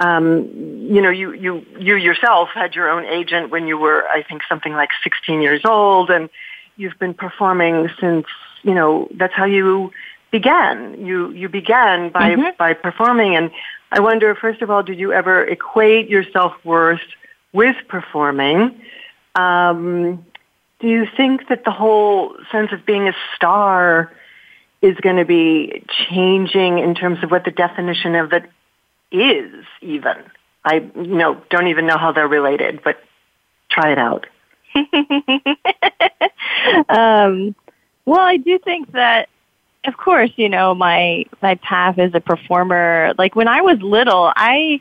Um, 0.01 0.51
you 0.93 1.01
know, 1.01 1.09
you, 1.09 1.32
you, 1.35 1.64
you 1.78 1.95
yourself 1.95 2.49
had 2.53 2.74
your 2.74 2.91
own 2.91 3.05
agent 3.05 3.51
when 3.51 3.68
you 3.68 3.78
were, 3.78 4.05
I 4.09 4.24
think, 4.24 4.43
something 4.49 4.72
like 4.72 4.89
16 5.05 5.41
years 5.41 5.61
old, 5.64 6.11
and 6.11 6.28
you've 6.76 6.99
been 6.99 7.14
performing 7.14 7.89
since 8.01 8.26
you 8.64 8.74
know 8.74 9.09
that's 9.14 9.35
how 9.35 9.45
you 9.45 9.93
began 10.30 11.05
you 11.07 11.30
you 11.30 11.49
began 11.49 12.09
by 12.11 12.35
Mhm. 12.35 12.57
by 12.57 12.72
performing 12.74 13.37
and 13.37 13.51
i 13.93 14.01
wonder 14.01 14.35
first 14.35 14.62
of 14.62 14.70
all 14.70 14.82
did 14.82 14.99
you 14.99 15.12
ever 15.12 15.45
equate 15.45 16.09
your 16.09 16.24
self-worth 16.32 17.07
with 17.53 17.76
performing 17.89 18.80
um 19.37 20.24
do 20.80 20.89
you 20.89 21.07
think 21.16 21.49
that 21.49 21.64
the 21.64 21.70
whole 21.70 22.37
sense 22.51 22.72
of 22.72 22.85
being 22.85 23.07
a 23.09 23.14
star 23.37 24.11
is 24.85 24.97
going 24.99 25.16
to 25.16 25.24
be 25.24 25.85
changing 26.09 26.78
in 26.78 26.95
terms 26.95 27.22
of 27.22 27.30
what 27.30 27.45
the 27.45 27.51
definition 27.51 28.14
of 28.14 28.32
it 28.32 28.45
is 29.11 29.64
even 29.80 30.16
i 30.64 30.74
you 30.97 31.16
know 31.16 31.41
don't 31.51 31.68
even 31.68 31.87
know 31.87 31.97
how 31.97 32.12
they're 32.12 32.28
related 32.28 32.82
but 32.82 32.99
try 33.70 33.93
it 33.93 33.99
out 33.99 34.26
um, 36.89 37.55
well, 38.07 38.20
I 38.20 38.37
do 38.37 38.59
think 38.59 38.93
that, 38.93 39.28
of 39.87 39.97
course, 39.97 40.30
you 40.37 40.49
know, 40.49 40.74
my 40.74 41.24
my 41.43 41.57
path 41.57 41.99
as 41.99 42.12
a 42.14 42.20
performer. 42.20 43.14
Like 43.18 43.37
when 43.37 43.49
I 43.49 43.61
was 43.61 43.78
little, 43.80 44.32
I 44.37 44.80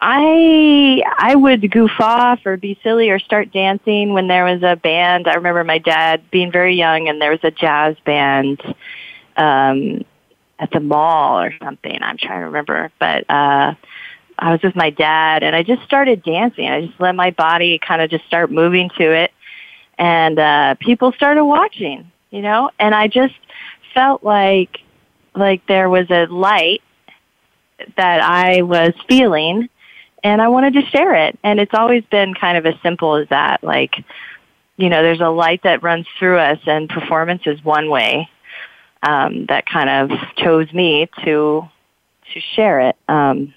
I 0.00 1.02
I 1.18 1.34
would 1.34 1.70
goof 1.70 1.90
off 2.00 2.40
or 2.46 2.56
be 2.56 2.78
silly 2.82 3.10
or 3.10 3.18
start 3.18 3.52
dancing 3.52 4.12
when 4.12 4.28
there 4.28 4.44
was 4.44 4.62
a 4.62 4.76
band. 4.76 5.26
I 5.28 5.34
remember 5.34 5.64
my 5.64 5.78
dad 5.78 6.30
being 6.30 6.52
very 6.52 6.76
young, 6.76 7.08
and 7.08 7.20
there 7.20 7.30
was 7.30 7.40
a 7.42 7.50
jazz 7.50 7.96
band 8.04 8.60
um, 9.36 10.04
at 10.58 10.70
the 10.70 10.80
mall 10.80 11.40
or 11.40 11.52
something. 11.62 11.98
I'm 12.02 12.16
trying 12.18 12.40
to 12.40 12.46
remember, 12.46 12.90
but. 12.98 13.28
uh 13.30 13.74
I 14.40 14.52
was 14.52 14.62
with 14.62 14.76
my 14.76 14.90
dad 14.90 15.42
and 15.42 15.56
I 15.56 15.64
just 15.64 15.82
started 15.82 16.22
dancing. 16.22 16.68
I 16.68 16.86
just 16.86 17.00
let 17.00 17.16
my 17.16 17.32
body 17.32 17.76
kind 17.80 18.00
of 18.00 18.08
just 18.08 18.24
start 18.26 18.52
moving 18.52 18.88
to 18.90 19.12
it 19.12 19.32
and 19.98 20.38
uh 20.38 20.76
people 20.78 21.10
started 21.10 21.44
watching, 21.44 22.12
you 22.30 22.40
know, 22.42 22.70
and 22.78 22.94
I 22.94 23.08
just 23.08 23.34
felt 23.94 24.22
like 24.22 24.78
like 25.34 25.66
there 25.66 25.90
was 25.90 26.08
a 26.10 26.26
light 26.26 26.82
that 27.96 28.20
I 28.20 28.62
was 28.62 28.92
feeling 29.08 29.68
and 30.24 30.42
I 30.42 30.48
wanted 30.48 30.74
to 30.74 30.82
share 30.86 31.14
it. 31.14 31.38
And 31.42 31.60
it's 31.60 31.74
always 31.74 32.04
been 32.10 32.34
kind 32.34 32.58
of 32.58 32.66
as 32.66 32.74
simple 32.82 33.16
as 33.16 33.28
that. 33.28 33.62
Like, 33.62 34.04
you 34.76 34.88
know, 34.88 35.02
there's 35.02 35.20
a 35.20 35.28
light 35.28 35.62
that 35.64 35.82
runs 35.82 36.06
through 36.18 36.38
us 36.38 36.58
and 36.66 36.88
performance 36.88 37.42
is 37.46 37.62
one 37.64 37.90
way 37.90 38.28
um 39.02 39.46
that 39.46 39.64
kind 39.64 39.88
of 39.88 40.18
chose 40.36 40.72
me 40.72 41.08
to 41.24 41.68
to 42.32 42.40
share 42.40 42.80
it. 42.80 42.96
Um 43.08 43.54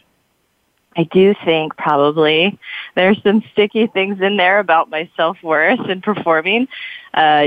I 0.95 1.03
do 1.03 1.33
think 1.45 1.77
probably 1.77 2.59
there's 2.95 3.21
some 3.23 3.43
sticky 3.53 3.87
things 3.87 4.19
in 4.19 4.37
there 4.37 4.59
about 4.59 4.89
my 4.89 5.09
self-worth 5.15 5.79
and 5.79 6.03
performing. 6.03 6.67
Uh, 7.13 7.45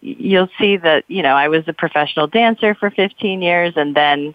you'll 0.00 0.48
see 0.58 0.78
that, 0.78 1.04
you 1.08 1.22
know, 1.22 1.34
I 1.34 1.48
was 1.48 1.64
a 1.68 1.72
professional 1.72 2.26
dancer 2.26 2.74
for 2.74 2.90
15 2.90 3.42
years 3.42 3.74
and 3.76 3.94
then 3.94 4.34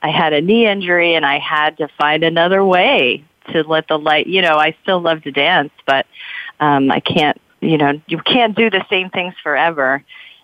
I 0.00 0.10
had 0.10 0.32
a 0.32 0.40
knee 0.40 0.66
injury 0.66 1.14
and 1.14 1.26
I 1.26 1.38
had 1.38 1.76
to 1.78 1.88
find 1.98 2.24
another 2.24 2.64
way 2.64 3.24
to 3.52 3.62
let 3.62 3.88
the 3.88 3.98
light, 3.98 4.26
you 4.26 4.42
know, 4.42 4.56
I 4.56 4.76
still 4.82 5.00
love 5.00 5.22
to 5.22 5.30
dance, 5.30 5.72
but, 5.86 6.06
um, 6.60 6.90
I 6.90 7.00
can't, 7.00 7.40
you 7.60 7.78
know, 7.78 8.00
you 8.06 8.18
can't 8.18 8.56
do 8.56 8.70
the 8.70 8.84
same 8.88 9.10
things 9.10 9.34
forever. 9.42 10.02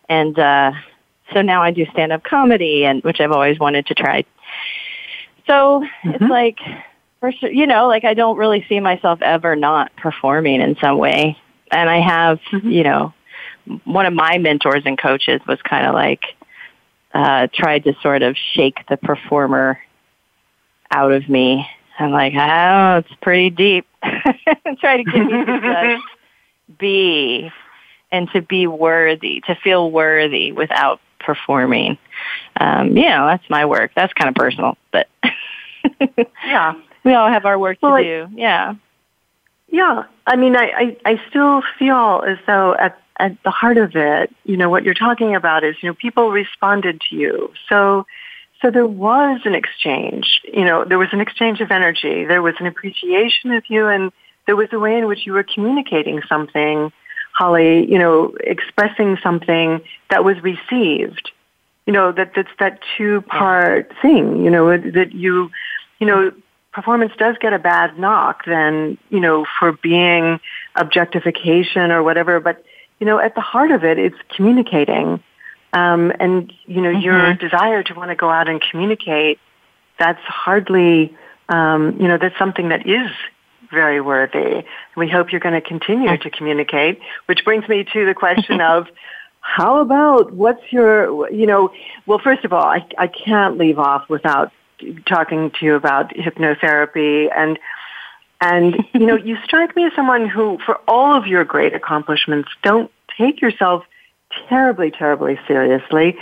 And, 0.08 0.38
uh, 0.38 0.72
so 1.32 1.42
now 1.42 1.62
I 1.62 1.70
do 1.70 1.86
stand-up 1.92 2.22
comedy 2.24 2.84
and, 2.84 3.02
which 3.02 3.20
I've 3.20 3.32
always 3.32 3.58
wanted 3.58 3.86
to 3.86 3.94
try 3.94 4.24
So 5.46 5.84
Mm-hmm. 6.04 6.10
it's 6.10 6.24
like, 6.24 6.58
for 7.20 7.32
sure, 7.32 7.50
you 7.50 7.66
know, 7.66 7.88
like 7.88 8.04
I 8.04 8.14
don't 8.14 8.36
really 8.36 8.64
see 8.68 8.80
myself 8.80 9.22
ever 9.22 9.56
not 9.56 9.94
performing 9.96 10.60
in 10.60 10.76
some 10.80 10.98
way. 10.98 11.38
And 11.70 11.88
I 11.88 12.00
have, 12.00 12.40
Mm-hmm. 12.52 12.70
you 12.70 12.82
know, 12.82 13.14
one 13.84 14.04
of 14.04 14.12
my 14.12 14.36
mentors 14.38 14.82
and 14.84 14.98
coaches 14.98 15.40
was 15.48 15.58
kind 15.62 15.86
of 15.86 15.94
like, 15.94 16.22
uh, 17.14 17.46
tried 17.54 17.84
to 17.84 17.94
sort 18.02 18.22
of 18.22 18.36
shake 18.54 18.78
the 18.88 18.96
performer 18.96 19.78
out 20.90 21.12
of 21.12 21.28
me. 21.28 21.66
I'm 21.98 22.10
like, 22.10 22.34
oh, 22.36 22.98
it's 22.98 23.14
pretty 23.20 23.50
deep. 23.50 23.86
Try 24.80 24.96
to 24.98 25.04
get 25.04 25.24
me 25.24 25.44
to 25.44 25.60
just 25.96 26.04
be 26.78 27.50
and 28.10 28.30
to 28.32 28.42
be 28.42 28.66
worthy, 28.66 29.40
to 29.46 29.54
feel 29.56 29.90
worthy 29.90 30.52
without 30.52 31.00
performing. 31.20 31.98
Um, 32.60 32.96
you 32.96 33.08
know, 33.08 33.26
that's 33.26 33.48
my 33.50 33.64
work. 33.64 33.92
That's 33.94 34.12
kind 34.12 34.28
of 34.28 34.34
personal, 34.34 34.76
but 34.92 35.08
Yeah. 36.44 36.74
we 37.04 37.14
all 37.14 37.28
have 37.28 37.44
our 37.44 37.58
work 37.58 37.78
Well, 37.82 37.92
to 37.92 37.96
I- 37.96 38.02
do. 38.02 38.28
Yeah. 38.34 38.74
Yeah, 39.68 40.04
I 40.26 40.36
mean, 40.36 40.56
I, 40.56 40.70
I, 41.04 41.12
I 41.12 41.20
still 41.28 41.62
feel 41.80 42.22
as 42.28 42.38
though 42.46 42.74
at, 42.76 43.00
at 43.18 43.42
the 43.42 43.50
heart 43.50 43.76
of 43.76 43.96
it, 43.96 44.32
you 44.44 44.56
know, 44.56 44.70
what 44.70 44.84
you're 44.84 44.94
talking 44.94 45.34
about 45.34 45.64
is, 45.64 45.74
you 45.82 45.88
know, 45.88 45.94
people 45.94 46.30
responded 46.30 47.00
to 47.08 47.16
you. 47.16 47.50
So, 47.68 48.06
so 48.64 48.70
there 48.70 48.86
was 48.86 49.42
an 49.44 49.54
exchange, 49.54 50.40
you 50.44 50.64
know, 50.64 50.86
there 50.86 50.98
was 50.98 51.10
an 51.12 51.20
exchange 51.20 51.60
of 51.60 51.70
energy. 51.70 52.24
There 52.24 52.40
was 52.40 52.54
an 52.60 52.66
appreciation 52.66 53.52
of 53.52 53.62
you 53.68 53.88
and 53.88 54.10
there 54.46 54.56
was 54.56 54.68
a 54.72 54.78
way 54.78 54.96
in 54.96 55.06
which 55.06 55.26
you 55.26 55.34
were 55.34 55.42
communicating 55.42 56.22
something, 56.26 56.90
Holly, 57.34 57.84
you 57.84 57.98
know, 57.98 58.34
expressing 58.40 59.18
something 59.22 59.82
that 60.08 60.24
was 60.24 60.42
received. 60.42 61.30
You 61.84 61.92
know, 61.92 62.10
that, 62.12 62.32
that's 62.34 62.48
that 62.58 62.80
two-part 62.96 63.92
thing, 64.00 64.42
you 64.42 64.50
know, 64.50 64.74
that 64.78 65.12
you, 65.12 65.50
you 65.98 66.06
know, 66.06 66.32
performance 66.72 67.12
does 67.18 67.36
get 67.42 67.52
a 67.52 67.58
bad 67.58 67.98
knock 67.98 68.46
then, 68.46 68.96
you 69.10 69.20
know, 69.20 69.44
for 69.58 69.72
being 69.72 70.40
objectification 70.74 71.92
or 71.92 72.02
whatever, 72.02 72.40
but, 72.40 72.64
you 72.98 73.04
know, 73.04 73.18
at 73.18 73.34
the 73.34 73.42
heart 73.42 73.72
of 73.72 73.84
it, 73.84 73.98
it's 73.98 74.16
communicating. 74.34 75.22
Um, 75.74 76.12
and, 76.20 76.52
you 76.66 76.80
know, 76.80 76.90
your 76.90 77.34
desire 77.34 77.82
to 77.82 77.94
want 77.94 78.10
to 78.10 78.14
go 78.14 78.30
out 78.30 78.48
and 78.48 78.62
communicate, 78.70 79.40
that's 79.98 80.20
hardly, 80.20 81.16
um, 81.48 82.00
you 82.00 82.06
know, 82.06 82.16
that's 82.16 82.38
something 82.38 82.68
that 82.68 82.86
is 82.86 83.10
very 83.72 84.00
worthy. 84.00 84.64
We 84.96 85.08
hope 85.08 85.32
you're 85.32 85.40
going 85.40 85.60
to 85.60 85.60
continue 85.60 86.16
to 86.16 86.30
communicate, 86.30 87.00
which 87.26 87.44
brings 87.44 87.68
me 87.68 87.84
to 87.92 88.06
the 88.06 88.14
question 88.14 88.60
of, 88.60 88.86
how 89.40 89.80
about 89.80 90.32
what's 90.32 90.62
your, 90.72 91.30
you 91.30 91.46
know, 91.46 91.70
well, 92.06 92.18
first 92.18 92.44
of 92.44 92.52
all, 92.52 92.64
I, 92.64 92.86
I 92.96 93.08
can't 93.08 93.58
leave 93.58 93.78
off 93.78 94.08
without 94.08 94.52
talking 95.06 95.50
to 95.58 95.66
you 95.66 95.74
about 95.74 96.10
hypnotherapy 96.10 97.30
and 97.34 97.58
and 98.40 98.84
you 98.92 99.06
know 99.06 99.16
you 99.24 99.36
strike 99.44 99.74
me 99.76 99.84
as 99.86 99.92
someone 99.94 100.28
who 100.28 100.58
for 100.64 100.80
all 100.88 101.16
of 101.16 101.26
your 101.26 101.44
great 101.44 101.74
accomplishments 101.74 102.48
don't 102.62 102.90
take 103.16 103.40
yourself 103.40 103.84
terribly 104.48 104.90
terribly 104.90 105.38
seriously 105.46 106.16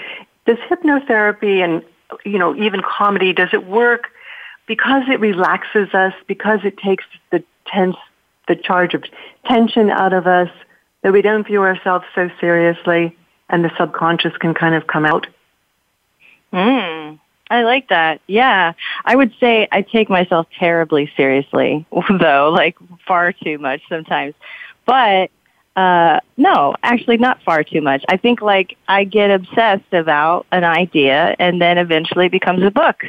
does 0.46 0.58
hypnotherapy 0.70 1.62
and 1.62 1.82
you 2.24 2.38
know 2.38 2.54
even 2.56 2.80
comedy 2.82 3.32
does 3.32 3.50
it 3.52 3.66
work 3.66 4.08
because 4.66 5.02
it 5.08 5.20
relaxes 5.20 5.92
us 5.94 6.14
because 6.26 6.60
it 6.64 6.76
takes 6.78 7.04
the 7.30 7.42
tense 7.66 7.96
the 8.48 8.56
charge 8.56 8.94
of 8.94 9.04
tension 9.46 9.90
out 9.90 10.12
of 10.12 10.26
us 10.26 10.50
that 11.02 11.12
we 11.12 11.22
don't 11.22 11.46
view 11.46 11.62
ourselves 11.62 12.04
so 12.14 12.30
seriously 12.40 13.16
and 13.48 13.64
the 13.64 13.70
subconscious 13.76 14.36
can 14.38 14.54
kind 14.54 14.74
of 14.74 14.86
come 14.86 15.04
out 15.04 15.26
Mm, 16.52 17.18
I 17.50 17.62
like 17.62 17.88
that. 17.88 18.20
Yeah. 18.26 18.72
I 19.04 19.16
would 19.16 19.32
say 19.40 19.68
I 19.72 19.82
take 19.82 20.10
myself 20.10 20.46
terribly 20.58 21.10
seriously, 21.16 21.86
though, 22.20 22.50
like 22.54 22.76
far 23.06 23.32
too 23.32 23.58
much 23.58 23.82
sometimes. 23.88 24.34
But 24.84 25.30
uh 25.77 26.20
no, 26.37 26.75
actually 26.83 27.16
not 27.16 27.43
far 27.43 27.64
too 27.64 27.81
much. 27.81 28.05
I 28.09 28.16
think 28.16 28.43
like 28.43 28.77
I 28.89 29.05
get 29.05 29.31
obsessed 29.31 29.93
about 29.93 30.47
an 30.53 30.64
idea 30.64 31.35
and 31.39 31.61
then 31.61 31.79
eventually 31.79 32.27
it 32.27 32.33
becomes 32.33 32.62
a 32.62 32.70
book. 32.70 33.03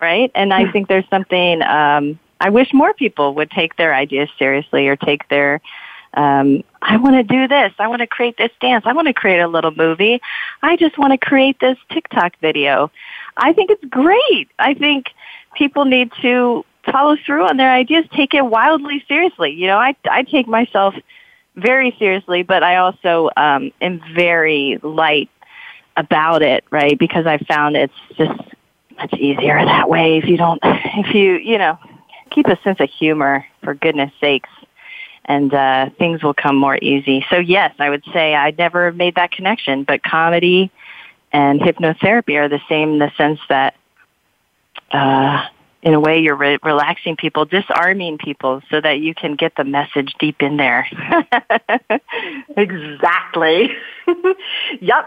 Right? 0.00 0.30
And 0.34 0.52
I 0.52 0.70
think 0.70 0.88
there's 0.88 1.08
something 1.08 1.62
um 1.62 2.18
I 2.40 2.50
wish 2.50 2.72
more 2.72 2.92
people 2.92 3.34
would 3.34 3.50
take 3.50 3.76
their 3.76 3.94
ideas 3.94 4.28
seriously 4.38 4.88
or 4.88 4.96
take 4.96 5.28
their 5.28 5.60
um, 6.14 6.64
I 6.80 6.96
want 6.96 7.16
to 7.16 7.22
do 7.22 7.46
this. 7.46 7.72
I 7.78 7.88
want 7.88 8.00
to 8.00 8.06
create 8.06 8.38
this 8.38 8.50
dance. 8.60 8.84
I 8.86 8.92
want 8.94 9.06
to 9.06 9.14
create 9.14 9.40
a 9.40 9.48
little 9.48 9.72
movie. 9.72 10.20
I 10.62 10.76
just 10.76 10.98
want 10.98 11.12
to 11.12 11.18
create 11.18 11.60
this 11.60 11.76
TikTok 11.90 12.38
video. 12.40 12.90
I 13.36 13.52
think 13.52 13.70
it's 13.70 13.84
great. 13.84 14.48
I 14.58 14.74
think 14.74 15.10
people 15.54 15.84
need 15.84 16.10
to 16.22 16.64
follow 16.90 17.16
through 17.16 17.46
on 17.46 17.56
their 17.56 17.70
ideas, 17.70 18.06
take 18.14 18.32
it 18.32 18.46
wildly 18.46 19.04
seriously. 19.08 19.52
You 19.52 19.66
know, 19.66 19.78
I 19.78 19.94
I 20.10 20.22
take 20.22 20.46
myself 20.46 20.94
very 21.56 21.94
seriously, 21.98 22.42
but 22.42 22.62
I 22.62 22.76
also 22.76 23.30
um, 23.36 23.72
am 23.80 24.00
very 24.14 24.78
light 24.82 25.30
about 25.96 26.42
it, 26.42 26.64
right? 26.70 26.98
Because 26.98 27.26
I 27.26 27.38
found 27.38 27.76
it's 27.76 27.94
just 28.16 28.38
much 28.96 29.14
easier 29.14 29.56
that 29.64 29.88
way 29.88 30.18
if 30.18 30.26
you 30.26 30.36
don't, 30.36 30.60
if 30.64 31.14
you, 31.14 31.34
you 31.34 31.58
know, 31.58 31.78
keep 32.30 32.46
a 32.46 32.60
sense 32.62 32.80
of 32.80 32.90
humor 32.90 33.46
for 33.62 33.74
goodness 33.74 34.12
sakes 34.20 34.50
and 35.24 35.52
uh, 35.52 35.90
things 35.98 36.22
will 36.22 36.34
come 36.34 36.56
more 36.56 36.78
easy. 36.80 37.24
So 37.30 37.36
yes, 37.36 37.74
I 37.78 37.90
would 37.90 38.04
say 38.12 38.34
I 38.34 38.52
never 38.52 38.92
made 38.92 39.16
that 39.16 39.32
connection, 39.32 39.84
but 39.84 40.02
comedy 40.02 40.70
and 41.32 41.60
hypnotherapy 41.60 42.36
are 42.36 42.48
the 42.48 42.60
same 42.68 42.94
in 42.94 42.98
the 42.98 43.10
sense 43.16 43.40
that, 43.48 43.74
uh, 44.92 45.46
in 45.86 45.94
a 45.94 46.00
way, 46.00 46.18
you're 46.18 46.34
re- 46.34 46.58
relaxing 46.64 47.14
people, 47.14 47.44
disarming 47.44 48.18
people, 48.18 48.60
so 48.70 48.80
that 48.80 48.98
you 48.98 49.14
can 49.14 49.36
get 49.36 49.54
the 49.56 49.62
message 49.62 50.14
deep 50.18 50.42
in 50.42 50.56
there. 50.56 50.86
Exactly. 52.58 53.70
yep. 54.80 55.06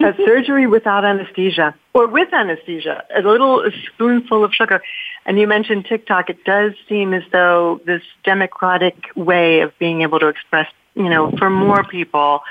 A 0.00 0.14
surgery 0.26 0.66
without 0.66 1.04
anesthesia 1.04 1.74
or 1.94 2.06
with 2.06 2.32
anesthesia, 2.32 3.04
a 3.14 3.22
little 3.22 3.64
spoonful 3.86 4.44
of 4.44 4.52
sugar. 4.52 4.82
And 5.24 5.38
you 5.38 5.46
mentioned 5.46 5.86
TikTok. 5.86 6.28
It 6.28 6.44
does 6.44 6.72
seem 6.88 7.14
as 7.14 7.22
though 7.32 7.80
this 7.86 8.02
democratic 8.22 8.96
way 9.16 9.60
of 9.60 9.76
being 9.78 10.02
able 10.02 10.18
to 10.20 10.28
express, 10.28 10.68
you 10.94 11.08
know, 11.08 11.30
for 11.38 11.48
more 11.48 11.84
people, 11.84 12.42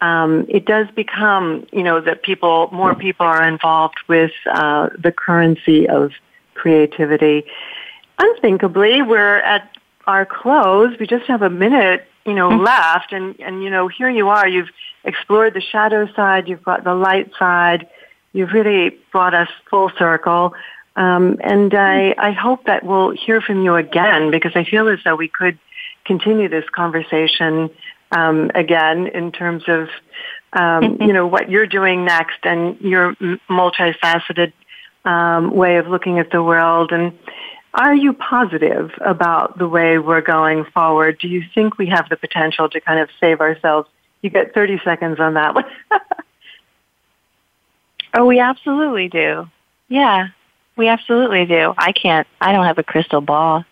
um, 0.00 0.46
it 0.48 0.66
does 0.66 0.86
become, 0.94 1.66
you 1.72 1.82
know, 1.82 2.00
that 2.00 2.22
people, 2.22 2.68
more 2.72 2.94
people 2.94 3.26
are 3.26 3.46
involved 3.46 3.98
with 4.08 4.32
uh, 4.50 4.88
the 4.96 5.12
currency 5.12 5.88
of 5.88 6.12
creativity. 6.54 7.44
Unthinkably, 8.18 9.02
we're 9.02 9.38
at 9.38 9.76
our 10.06 10.26
close. 10.26 10.98
We 10.98 11.06
just 11.06 11.26
have 11.26 11.42
a 11.42 11.50
minute, 11.50 12.06
you 12.26 12.34
know, 12.34 12.48
left, 12.48 13.12
and 13.12 13.38
and 13.40 13.62
you 13.62 13.70
know, 13.70 13.88
here 13.88 14.10
you 14.10 14.28
are. 14.28 14.46
You've 14.46 14.70
explored 15.04 15.54
the 15.54 15.60
shadow 15.60 16.06
side. 16.14 16.48
You've 16.48 16.62
brought 16.62 16.84
the 16.84 16.94
light 16.94 17.30
side. 17.38 17.88
You've 18.32 18.52
really 18.52 18.98
brought 19.12 19.34
us 19.34 19.48
full 19.68 19.90
circle. 19.98 20.54
Um, 20.96 21.38
and 21.42 21.72
I, 21.74 22.14
I 22.18 22.32
hope 22.32 22.66
that 22.66 22.84
we'll 22.84 23.10
hear 23.10 23.40
from 23.40 23.64
you 23.64 23.76
again 23.76 24.30
because 24.30 24.52
I 24.54 24.64
feel 24.64 24.88
as 24.88 24.98
though 25.04 25.16
we 25.16 25.28
could 25.28 25.58
continue 26.04 26.48
this 26.48 26.68
conversation 26.70 27.70
um, 28.12 28.50
again 28.54 29.06
in 29.06 29.32
terms 29.32 29.64
of 29.68 29.88
um, 30.52 30.98
you 31.00 31.12
know 31.12 31.26
what 31.26 31.48
you're 31.48 31.66
doing 31.66 32.04
next 32.04 32.38
and 32.42 32.80
your 32.80 33.14
multifaceted 33.48 34.52
um, 35.04 35.54
way 35.54 35.76
of 35.76 35.86
looking 35.86 36.18
at 36.18 36.30
the 36.30 36.42
world. 36.42 36.92
And 36.92 37.18
are 37.74 37.94
you 37.94 38.12
positive 38.12 38.90
about 39.00 39.58
the 39.58 39.68
way 39.68 39.98
we're 39.98 40.20
going 40.20 40.64
forward? 40.64 41.18
Do 41.20 41.28
you 41.28 41.42
think 41.54 41.78
we 41.78 41.86
have 41.86 42.08
the 42.08 42.16
potential 42.16 42.68
to 42.70 42.80
kind 42.80 43.00
of 43.00 43.08
save 43.20 43.40
ourselves? 43.40 43.88
You 44.22 44.30
get 44.30 44.54
30 44.54 44.80
seconds 44.84 45.20
on 45.20 45.34
that 45.34 45.54
one. 45.54 45.64
oh, 48.14 48.26
we 48.26 48.40
absolutely 48.40 49.08
do. 49.08 49.48
Yeah, 49.88 50.28
we 50.76 50.88
absolutely 50.88 51.46
do. 51.46 51.74
I 51.76 51.92
can't, 51.92 52.26
I 52.40 52.52
don't 52.52 52.64
have 52.64 52.78
a 52.78 52.82
crystal 52.82 53.20
ball, 53.20 53.64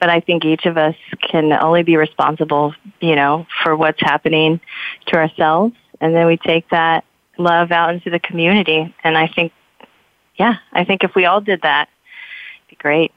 but 0.00 0.10
I 0.10 0.20
think 0.20 0.44
each 0.44 0.66
of 0.66 0.76
us 0.76 0.96
can 1.20 1.52
only 1.52 1.82
be 1.82 1.96
responsible, 1.96 2.74
you 3.00 3.16
know, 3.16 3.46
for 3.62 3.76
what's 3.76 4.00
happening 4.00 4.60
to 5.06 5.16
ourselves. 5.16 5.74
And 6.00 6.14
then 6.14 6.26
we 6.26 6.36
take 6.36 6.68
that 6.70 7.04
love 7.38 7.72
out 7.72 7.94
into 7.94 8.10
the 8.10 8.20
community. 8.20 8.94
And 9.02 9.16
I 9.16 9.28
think, 9.28 9.52
yeah, 10.36 10.56
I 10.72 10.84
think 10.84 11.04
if 11.04 11.14
we 11.14 11.24
all 11.24 11.40
did 11.40 11.62
that, 11.62 11.88
it'd 12.66 12.78
be 12.78 12.82
great. 12.82 13.12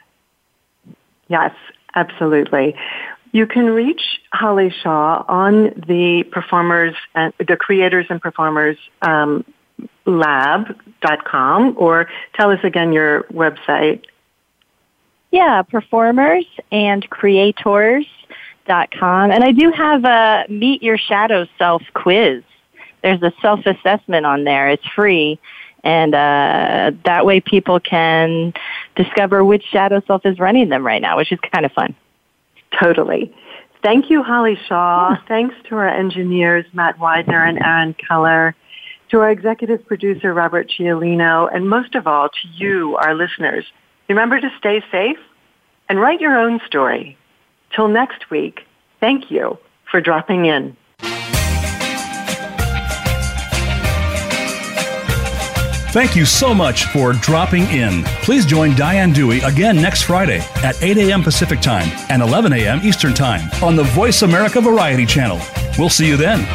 Yes, 1.27 1.53
absolutely. 1.95 2.75
You 3.31 3.45
can 3.45 3.65
reach 3.65 4.21
Holly 4.31 4.69
Shaw 4.69 5.25
on 5.27 5.83
the 5.87 6.23
performers 6.31 6.95
and 7.13 7.33
the 7.45 7.57
creators 7.57 8.05
and 8.09 8.21
performers 8.21 8.77
um, 9.01 9.43
lab.com 10.05 11.75
or 11.77 12.07
tell 12.33 12.51
us 12.51 12.59
again 12.63 12.93
your 12.93 13.23
website. 13.23 14.05
Yeah, 15.31 15.61
performers 15.61 16.45
and 16.71 17.07
creators.com. 17.09 18.07
And 19.31 19.43
I 19.43 19.51
do 19.51 19.71
have 19.71 20.05
a 20.05 20.45
Meet 20.49 20.81
Your 20.81 20.97
Shadow 20.97 21.45
Self 21.57 21.83
quiz. 21.93 22.43
There's 23.03 23.21
a 23.21 23.33
self 23.41 23.65
assessment 23.65 24.25
on 24.25 24.45
there. 24.45 24.69
It's 24.69 24.87
free. 24.95 25.39
And 25.87 26.13
uh, 26.13 26.91
that 27.05 27.25
way 27.25 27.39
people 27.39 27.79
can 27.79 28.53
discover 28.97 29.45
which 29.45 29.63
shadow 29.63 30.01
self 30.05 30.25
is 30.25 30.37
running 30.37 30.67
them 30.67 30.85
right 30.85 31.01
now, 31.01 31.15
which 31.15 31.31
is 31.31 31.39
kind 31.53 31.65
of 31.65 31.71
fun. 31.71 31.95
Totally. 32.77 33.33
Thank 33.81 34.09
you, 34.09 34.21
Holly 34.21 34.59
Shaw. 34.67 35.11
Yeah. 35.11 35.17
Thanks 35.29 35.55
to 35.69 35.75
our 35.77 35.87
engineers, 35.87 36.65
Matt 36.73 36.99
Widener 36.99 37.41
and 37.41 37.57
Aaron 37.63 37.93
Keller, 37.93 38.53
to 39.11 39.21
our 39.21 39.31
executive 39.31 39.87
producer, 39.87 40.33
Robert 40.33 40.69
Cialino, 40.69 41.47
and 41.55 41.69
most 41.69 41.95
of 41.95 42.05
all, 42.05 42.27
to 42.27 42.47
you, 42.55 42.97
our 42.97 43.15
listeners. 43.15 43.63
Remember 44.09 44.41
to 44.41 44.49
stay 44.57 44.83
safe 44.91 45.19
and 45.87 46.01
write 46.01 46.19
your 46.19 46.37
own 46.37 46.59
story. 46.67 47.17
Till 47.73 47.87
next 47.87 48.29
week, 48.29 48.67
thank 48.99 49.31
you 49.31 49.57
for 49.89 50.01
dropping 50.01 50.47
in. 50.47 50.75
Thank 55.97 56.15
you 56.15 56.25
so 56.25 56.53
much 56.53 56.85
for 56.85 57.13
dropping 57.13 57.63
in. 57.69 58.03
Please 58.21 58.45
join 58.45 58.75
Diane 58.75 59.11
Dewey 59.11 59.39
again 59.39 59.77
next 59.77 60.03
Friday 60.03 60.41
at 60.57 60.79
8 60.79 60.95
a.m. 60.99 61.23
Pacific 61.23 61.59
Time 61.59 61.89
and 62.11 62.21
11 62.21 62.53
a.m. 62.53 62.81
Eastern 62.83 63.15
Time 63.15 63.49
on 63.63 63.75
the 63.75 63.83
Voice 63.83 64.21
America 64.21 64.61
Variety 64.61 65.07
Channel. 65.07 65.41
We'll 65.79 65.89
see 65.89 66.07
you 66.07 66.15
then. 66.15 66.45